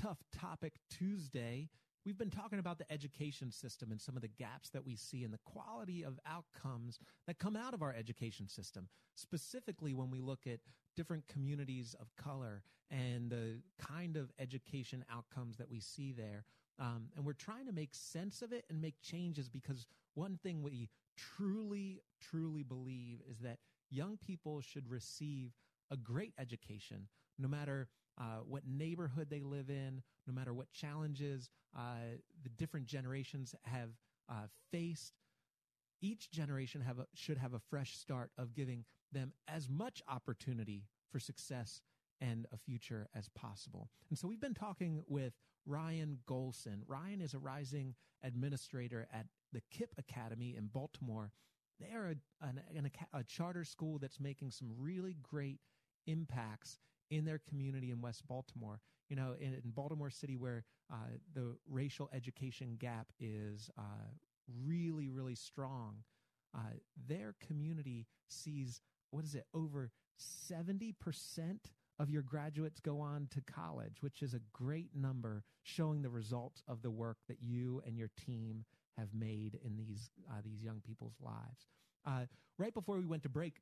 tough 0.00 0.18
topic 0.36 0.74
Tuesday. 0.90 1.68
We've 2.04 2.18
been 2.18 2.30
talking 2.30 2.58
about 2.58 2.78
the 2.78 2.90
education 2.90 3.52
system 3.52 3.92
and 3.92 4.00
some 4.00 4.16
of 4.16 4.22
the 4.22 4.28
gaps 4.28 4.70
that 4.70 4.84
we 4.84 4.96
see 4.96 5.22
in 5.22 5.30
the 5.30 5.38
quality 5.44 6.04
of 6.04 6.18
outcomes 6.26 6.98
that 7.26 7.38
come 7.38 7.54
out 7.54 7.74
of 7.74 7.82
our 7.82 7.94
education 7.94 8.48
system, 8.48 8.88
specifically 9.14 9.94
when 9.94 10.10
we 10.10 10.20
look 10.20 10.46
at 10.46 10.58
different 10.96 11.28
communities 11.28 11.94
of 12.00 12.08
color 12.16 12.62
and 12.90 13.30
the 13.30 13.60
kind 13.78 14.16
of 14.16 14.32
education 14.40 15.04
outcomes 15.12 15.56
that 15.58 15.70
we 15.70 15.78
see 15.78 16.12
there. 16.12 16.44
Um, 16.80 17.10
and 17.16 17.24
we're 17.24 17.32
trying 17.34 17.66
to 17.66 17.72
make 17.72 17.90
sense 17.94 18.42
of 18.42 18.52
it 18.52 18.64
and 18.68 18.80
make 18.80 19.00
changes 19.00 19.48
because 19.48 19.86
one 20.14 20.38
thing 20.42 20.62
we 20.62 20.88
truly, 21.16 22.00
truly 22.20 22.62
believe 22.62 23.20
is 23.28 23.38
that 23.40 23.58
young 23.90 24.16
people 24.16 24.60
should 24.60 24.88
receive 24.88 25.52
a 25.90 25.96
great 25.96 26.32
education, 26.38 27.08
no 27.38 27.48
matter 27.48 27.88
uh, 28.18 28.40
what 28.46 28.62
neighborhood 28.66 29.28
they 29.30 29.42
live 29.42 29.70
in, 29.70 30.02
no 30.26 30.32
matter 30.32 30.52
what 30.52 30.70
challenges 30.72 31.50
uh, 31.76 32.16
the 32.42 32.50
different 32.50 32.86
generations 32.86 33.54
have 33.64 33.90
uh, 34.28 34.46
faced. 34.70 35.14
Each 36.00 36.30
generation 36.30 36.80
have 36.80 36.98
a, 36.98 37.06
should 37.14 37.38
have 37.38 37.54
a 37.54 37.58
fresh 37.58 37.96
start 37.96 38.30
of 38.36 38.54
giving 38.54 38.84
them 39.12 39.32
as 39.48 39.68
much 39.68 40.02
opportunity 40.08 40.84
for 41.10 41.18
success 41.18 41.80
and 42.20 42.46
a 42.52 42.56
future 42.56 43.08
as 43.14 43.28
possible. 43.30 43.90
And 44.08 44.18
so 44.18 44.28
we've 44.28 44.40
been 44.40 44.54
talking 44.54 45.02
with 45.06 45.34
Ryan 45.66 46.18
Gholson. 46.28 46.82
Ryan 46.86 47.20
is 47.20 47.34
a 47.34 47.38
rising 47.38 47.94
administrator 48.22 49.06
at 49.12 49.26
the 49.52 49.62
KIPP 49.72 49.90
Academy 49.98 50.54
in 50.56 50.66
Baltimore. 50.66 51.30
They 51.80 51.94
are 51.94 52.08
a, 52.10 52.46
an, 52.46 52.60
an, 52.76 52.90
a 53.12 53.24
charter 53.24 53.64
school 53.64 53.98
that's 53.98 54.20
making 54.20 54.50
some 54.50 54.70
really 54.78 55.16
great 55.22 55.58
impacts 56.06 56.78
in 57.10 57.24
their 57.24 57.40
community 57.48 57.90
in 57.90 58.00
West 58.00 58.26
Baltimore. 58.28 58.80
You 59.08 59.16
know, 59.16 59.34
in, 59.38 59.54
in 59.54 59.70
Baltimore 59.74 60.10
City, 60.10 60.36
where 60.36 60.64
uh, 60.90 60.96
the 61.34 61.56
racial 61.68 62.08
education 62.14 62.76
gap 62.78 63.08
is 63.20 63.70
uh, 63.76 64.08
really, 64.64 65.08
really 65.08 65.34
strong, 65.34 65.96
uh, 66.54 66.74
their 67.08 67.34
community 67.46 68.06
sees 68.28 68.80
what 69.10 69.24
is 69.24 69.34
it 69.34 69.44
over 69.52 69.90
seventy 70.16 70.92
percent 70.92 71.72
of 71.98 72.10
your 72.10 72.22
graduates 72.22 72.80
go 72.80 73.00
on 73.00 73.28
to 73.30 73.40
college, 73.42 73.98
which 74.00 74.22
is 74.22 74.34
a 74.34 74.40
great 74.52 74.88
number 74.94 75.44
showing 75.62 76.02
the 76.02 76.08
results 76.08 76.62
of 76.66 76.82
the 76.82 76.90
work 76.90 77.18
that 77.28 77.42
you 77.42 77.82
and 77.86 77.98
your 77.98 78.10
team 78.16 78.64
have 78.98 79.08
made 79.14 79.58
in 79.64 79.76
these 79.76 80.10
uh, 80.30 80.40
these 80.44 80.62
young 80.62 80.80
people's 80.86 81.16
lives. 81.20 81.66
Uh, 82.06 82.26
right 82.58 82.74
before 82.74 82.98
we 82.98 83.06
went 83.06 83.22
to 83.22 83.28
break, 83.28 83.60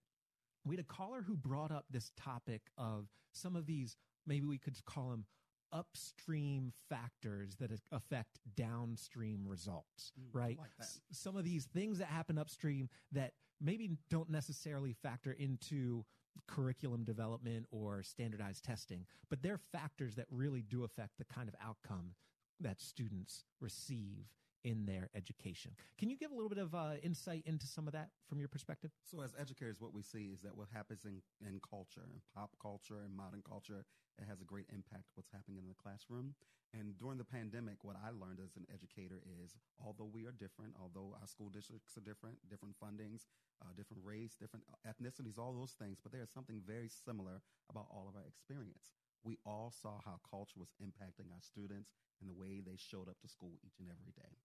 we 0.64 0.76
had 0.76 0.85
a 0.85 0.89
caller 0.89 1.22
who 1.22 1.37
brought 1.37 1.70
up 1.70 1.85
this 1.91 2.11
topic 2.16 2.62
of 2.76 3.07
some 3.33 3.57
of 3.57 3.66
these 3.66 3.97
maybe 4.26 4.47
we 4.47 4.59
could 4.59 4.85
call 4.85 5.11
them 5.11 5.24
upstream 5.72 6.72
factors 6.89 7.57
that 7.61 7.70
affect 7.93 8.41
downstream 8.57 9.47
results, 9.47 10.12
mm, 10.18 10.24
right? 10.33 10.59
Like 10.59 10.70
S- 10.81 11.01
some 11.12 11.37
of 11.37 11.45
these 11.45 11.66
things 11.66 11.99
that 11.99 12.09
happen 12.09 12.39
upstream 12.39 12.89
that 13.12 13.33
maybe 13.61 13.91
don't 14.09 14.31
necessarily 14.31 14.93
factor 14.93 15.33
into 15.33 16.05
curriculum 16.49 17.05
development 17.05 17.66
or 17.70 18.03
standardized 18.03 18.64
testing, 18.64 19.07
but 19.28 19.43
they're 19.43 19.61
factors 19.72 20.16
that 20.16 20.26
really 20.31 20.62
do 20.62 20.85
affect 20.85 21.18
the 21.18 21.24
kind 21.24 21.49
of 21.49 21.55
outcome 21.62 22.14
that 22.61 22.81
students 22.81 23.45
receive 23.61 24.26
in 24.64 24.86
their 24.86 25.08
education. 25.14 25.72
Can 25.98 26.11
you 26.11 26.16
give 26.16 26.30
a 26.30 26.34
little 26.34 26.48
bit 26.48 26.58
of 26.58 26.74
uh, 26.74 27.00
insight 27.02 27.42
into 27.46 27.66
some 27.66 27.86
of 27.86 27.92
that 27.92 28.11
from 28.28 28.38
your 28.38 28.48
perspective? 28.48 28.90
So, 29.02 29.22
as 29.22 29.34
educators, 29.38 29.80
what 29.80 29.94
we 29.94 30.02
see 30.02 30.30
is 30.32 30.40
that 30.42 30.56
what 30.56 30.68
happens 30.72 31.04
in, 31.04 31.22
in 31.46 31.61
culture, 31.61 32.04
in 32.04 32.20
pop 32.34 32.50
culture, 32.61 33.00
and 33.04 33.16
modern 33.16 33.42
culture, 33.46 33.84
it 34.20 34.28
has 34.28 34.40
a 34.40 34.44
great 34.44 34.66
impact 34.72 35.08
what's 35.14 35.32
happening 35.32 35.58
in 35.58 35.68
the 35.68 35.74
classroom. 35.74 36.34
And 36.70 36.94
during 36.98 37.18
the 37.18 37.26
pandemic, 37.26 37.82
what 37.82 37.96
I 37.98 38.14
learned 38.14 38.38
as 38.38 38.54
an 38.54 38.66
educator 38.70 39.18
is 39.42 39.58
although 39.82 40.06
we 40.06 40.26
are 40.26 40.36
different, 40.36 40.78
although 40.78 41.16
our 41.18 41.26
school 41.26 41.48
districts 41.48 41.96
are 41.98 42.06
different, 42.06 42.38
different 42.46 42.78
fundings, 42.78 43.26
uh, 43.58 43.74
different 43.74 44.06
race, 44.06 44.38
different 44.38 44.62
ethnicities, 44.86 45.34
all 45.34 45.52
those 45.52 45.74
things, 45.74 45.98
but 45.98 46.12
there 46.12 46.22
is 46.22 46.30
something 46.30 46.62
very 46.62 46.88
similar 46.88 47.42
about 47.68 47.90
all 47.90 48.06
of 48.06 48.14
our 48.14 48.28
experience. 48.28 48.94
We 49.24 49.38
all 49.44 49.74
saw 49.74 49.98
how 50.04 50.22
culture 50.22 50.61
was 50.62 50.70
impacting 50.78 51.34
our 51.34 51.42
students 51.42 51.90
and 52.20 52.30
the 52.30 52.38
way 52.38 52.62
they 52.62 52.78
showed 52.78 53.08
up 53.08 53.18
to 53.20 53.28
school 53.28 53.58
each 53.66 53.80
and 53.80 53.90
every 53.90 54.14
day 54.14 54.38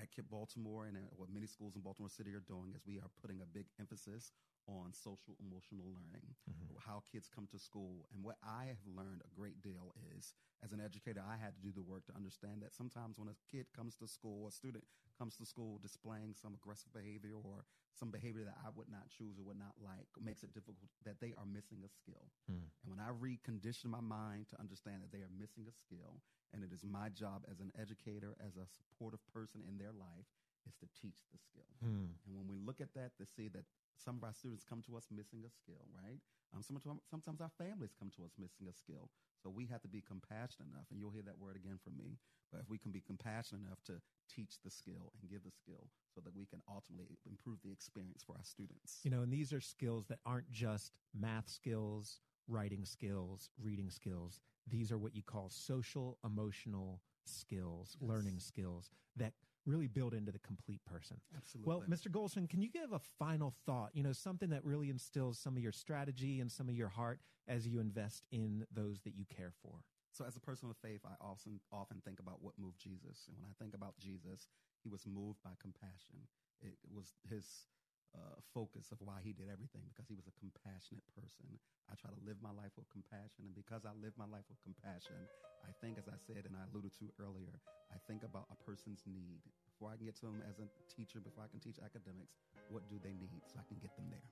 at 0.00 0.08
KIPP 0.10 0.30
Baltimore 0.30 0.86
and 0.86 0.96
what 1.16 1.28
many 1.32 1.46
schools 1.46 1.76
in 1.76 1.82
Baltimore 1.82 2.08
City 2.08 2.32
are 2.32 2.44
doing 2.46 2.72
is 2.74 2.82
we 2.86 2.98
are 2.98 3.10
putting 3.20 3.40
a 3.40 3.46
big 3.46 3.66
emphasis 3.80 4.32
on 4.66 4.92
social 4.94 5.34
emotional 5.42 5.90
learning, 5.90 6.22
mm-hmm. 6.46 6.78
how 6.78 7.02
kids 7.10 7.28
come 7.28 7.48
to 7.50 7.58
school. 7.58 8.06
And 8.14 8.22
what 8.22 8.36
I 8.42 8.70
have 8.70 8.82
learned 8.86 9.22
a 9.26 9.34
great 9.34 9.60
deal 9.60 9.94
is, 10.14 10.34
as 10.62 10.72
an 10.72 10.80
educator, 10.80 11.22
I 11.22 11.36
had 11.36 11.54
to 11.56 11.62
do 11.62 11.72
the 11.74 11.82
work 11.82 12.06
to 12.06 12.14
understand 12.14 12.62
that 12.62 12.74
sometimes 12.74 13.18
when 13.18 13.28
a 13.28 13.38
kid 13.50 13.66
comes 13.74 13.96
to 13.96 14.06
school, 14.06 14.46
a 14.46 14.52
student 14.52 14.84
comes 15.18 15.36
to 15.36 15.46
school 15.46 15.78
displaying 15.82 16.34
some 16.34 16.54
aggressive 16.54 16.92
behavior 16.92 17.34
or 17.34 17.66
some 17.92 18.10
behavior 18.10 18.44
that 18.44 18.56
I 18.64 18.72
would 18.74 18.88
not 18.88 19.08
choose 19.12 19.38
or 19.38 19.44
would 19.44 19.60
not 19.60 19.76
like, 19.82 20.08
makes 20.16 20.42
it 20.42 20.52
difficult 20.52 20.88
that 21.04 21.20
they 21.20 21.34
are 21.36 21.44
missing 21.44 21.84
a 21.84 21.90
skill. 21.92 22.32
Mm. 22.50 22.68
And 22.82 22.88
when 22.88 23.00
I 23.00 23.12
recondition 23.12 23.92
my 23.92 24.00
mind 24.00 24.48
to 24.50 24.60
understand 24.60 25.04
that 25.04 25.12
they 25.12 25.22
are 25.22 25.32
missing 25.32 25.68
a 25.68 25.74
skill, 25.74 26.20
and 26.52 26.64
it 26.64 26.72
is 26.72 26.84
my 26.84 27.08
job 27.08 27.44
as 27.50 27.60
an 27.60 27.72
educator, 27.76 28.36
as 28.40 28.56
a 28.56 28.64
supportive 28.68 29.20
person 29.32 29.62
in 29.68 29.76
their 29.76 29.92
life, 29.92 30.28
is 30.68 30.74
to 30.80 30.86
teach 30.94 31.20
the 31.32 31.38
skill. 31.38 31.68
Mm. 31.84 32.16
And 32.24 32.32
when 32.32 32.48
we 32.48 32.56
look 32.56 32.80
at 32.80 32.94
that, 32.94 33.16
to 33.18 33.26
see 33.26 33.48
that 33.52 33.66
some 34.02 34.16
of 34.16 34.24
our 34.24 34.34
students 34.34 34.64
come 34.64 34.82
to 34.90 34.96
us 34.96 35.06
missing 35.10 35.44
a 35.46 35.50
skill, 35.50 35.86
right? 35.94 36.18
Um, 36.54 36.62
sometimes, 36.62 37.00
sometimes 37.08 37.40
our 37.40 37.50
families 37.56 37.94
come 37.98 38.10
to 38.16 38.24
us 38.24 38.32
missing 38.38 38.68
a 38.68 38.74
skill. 38.74 39.10
So 39.42 39.50
we 39.50 39.66
have 39.66 39.82
to 39.82 39.88
be 39.88 40.02
compassionate 40.02 40.68
enough, 40.70 40.86
and 40.90 40.98
you'll 40.98 41.10
hear 41.10 41.22
that 41.26 41.38
word 41.38 41.56
again 41.56 41.78
from 41.82 41.96
me. 41.96 42.18
But 42.50 42.60
if 42.60 42.68
we 42.68 42.78
can 42.78 42.92
be 42.92 43.00
compassionate 43.00 43.64
enough 43.64 43.82
to 43.86 44.00
teach 44.28 44.60
the 44.62 44.70
skill 44.70 45.12
and 45.20 45.30
give 45.30 45.42
the 45.42 45.50
skill 45.50 45.88
so 46.14 46.20
that 46.20 46.34
we 46.34 46.44
can 46.46 46.60
ultimately 46.68 47.18
improve 47.26 47.58
the 47.64 47.72
experience 47.72 48.22
for 48.22 48.36
our 48.36 48.44
students. 48.44 49.00
You 49.02 49.10
know, 49.10 49.22
and 49.22 49.32
these 49.32 49.52
are 49.52 49.60
skills 49.60 50.06
that 50.08 50.18
aren't 50.26 50.50
just 50.50 50.92
math 51.18 51.48
skills, 51.48 52.20
writing 52.48 52.84
skills, 52.84 53.50
reading 53.60 53.90
skills. 53.90 54.40
These 54.68 54.92
are 54.92 54.98
what 54.98 55.16
you 55.16 55.22
call 55.22 55.48
social 55.48 56.18
emotional 56.24 57.00
skills, 57.24 57.96
learning 58.00 58.38
skills 58.38 58.90
that 59.16 59.32
really 59.66 59.86
build 59.86 60.14
into 60.14 60.32
the 60.32 60.38
complete 60.38 60.84
person. 60.84 61.20
Absolutely. 61.36 61.70
Well, 61.70 61.84
Mr. 61.88 62.10
Gholson, 62.10 62.48
can 62.48 62.62
you 62.62 62.70
give 62.70 62.92
a 62.92 63.00
final 63.18 63.54
thought? 63.66 63.90
You 63.94 64.02
know, 64.02 64.12
something 64.12 64.50
that 64.50 64.64
really 64.64 64.90
instills 64.90 65.38
some 65.38 65.56
of 65.56 65.62
your 65.62 65.72
strategy 65.72 66.40
and 66.40 66.50
some 66.50 66.68
of 66.68 66.74
your 66.74 66.88
heart 66.88 67.20
as 67.48 67.66
you 67.66 67.80
invest 67.80 68.24
in 68.30 68.66
those 68.72 69.00
that 69.02 69.14
you 69.14 69.24
care 69.24 69.52
for. 69.62 69.82
So, 70.12 70.24
as 70.26 70.36
a 70.36 70.40
person 70.40 70.68
of 70.68 70.76
faith, 70.76 71.00
I 71.06 71.14
often 71.24 71.60
often 71.72 72.02
think 72.04 72.20
about 72.20 72.42
what 72.42 72.52
moved 72.58 72.78
Jesus, 72.78 73.24
and 73.28 73.36
when 73.40 73.48
I 73.48 73.54
think 73.58 73.74
about 73.74 73.98
Jesus, 73.98 74.48
he 74.82 74.90
was 74.90 75.06
moved 75.06 75.38
by 75.42 75.52
compassion. 75.60 76.28
It 76.60 76.76
was 76.94 77.14
his 77.28 77.66
uh, 78.12 78.36
focus 78.52 78.92
of 78.92 79.00
why 79.00 79.24
he 79.24 79.32
did 79.32 79.48
everything 79.48 79.84
because 79.88 80.08
he 80.08 80.16
was 80.16 80.28
a 80.28 80.34
compassionate 80.36 81.04
person. 81.16 81.48
I 81.88 81.96
try 81.96 82.12
to 82.12 82.20
live 82.24 82.40
my 82.44 82.52
life 82.52 82.76
with 82.76 82.88
compassion, 82.92 83.48
and 83.48 83.56
because 83.56 83.84
I 83.88 83.92
live 83.96 84.12
my 84.20 84.28
life 84.28 84.44
with 84.52 84.60
compassion, 84.60 85.16
I 85.64 85.72
think, 85.80 85.96
as 85.96 86.08
I 86.08 86.18
said 86.20 86.44
and 86.44 86.54
I 86.56 86.68
alluded 86.68 86.92
to 87.00 87.08
earlier, 87.16 87.56
I 87.92 87.98
think 88.08 88.24
about 88.24 88.48
a 88.52 88.58
person's 88.64 89.04
need. 89.08 89.40
Before 89.68 89.92
I 89.92 89.96
can 89.96 90.06
get 90.06 90.16
to 90.20 90.28
them 90.28 90.42
as 90.44 90.60
a 90.60 90.68
teacher, 90.92 91.20
before 91.20 91.44
I 91.44 91.50
can 91.50 91.60
teach 91.60 91.80
academics, 91.80 92.44
what 92.68 92.84
do 92.88 93.00
they 93.00 93.16
need 93.16 93.42
so 93.48 93.60
I 93.60 93.66
can 93.68 93.80
get 93.80 93.94
them 93.96 94.08
there? 94.10 94.28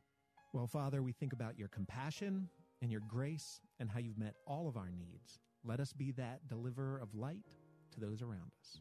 Well, 0.53 0.67
Father, 0.67 1.03
we 1.03 1.13
think 1.13 1.33
about 1.33 1.59
your 1.59 1.69
compassion 1.69 2.49
and 2.83 2.91
your 2.91 3.03
grace 3.09 3.61
and 3.79 3.91
how 3.91 3.99
you've 3.99 4.19
met 4.19 4.35
all 4.47 4.69
of 4.69 4.77
our 4.77 4.91
needs. 4.91 5.39
Let 5.65 5.81
us 5.81 5.93
be 5.93 6.13
that 6.13 6.49
deliverer 6.49 6.99
of 6.99 7.15
light 7.15 7.47
to 7.95 8.01
those 8.01 8.23
around 8.23 8.53
us. 8.61 8.81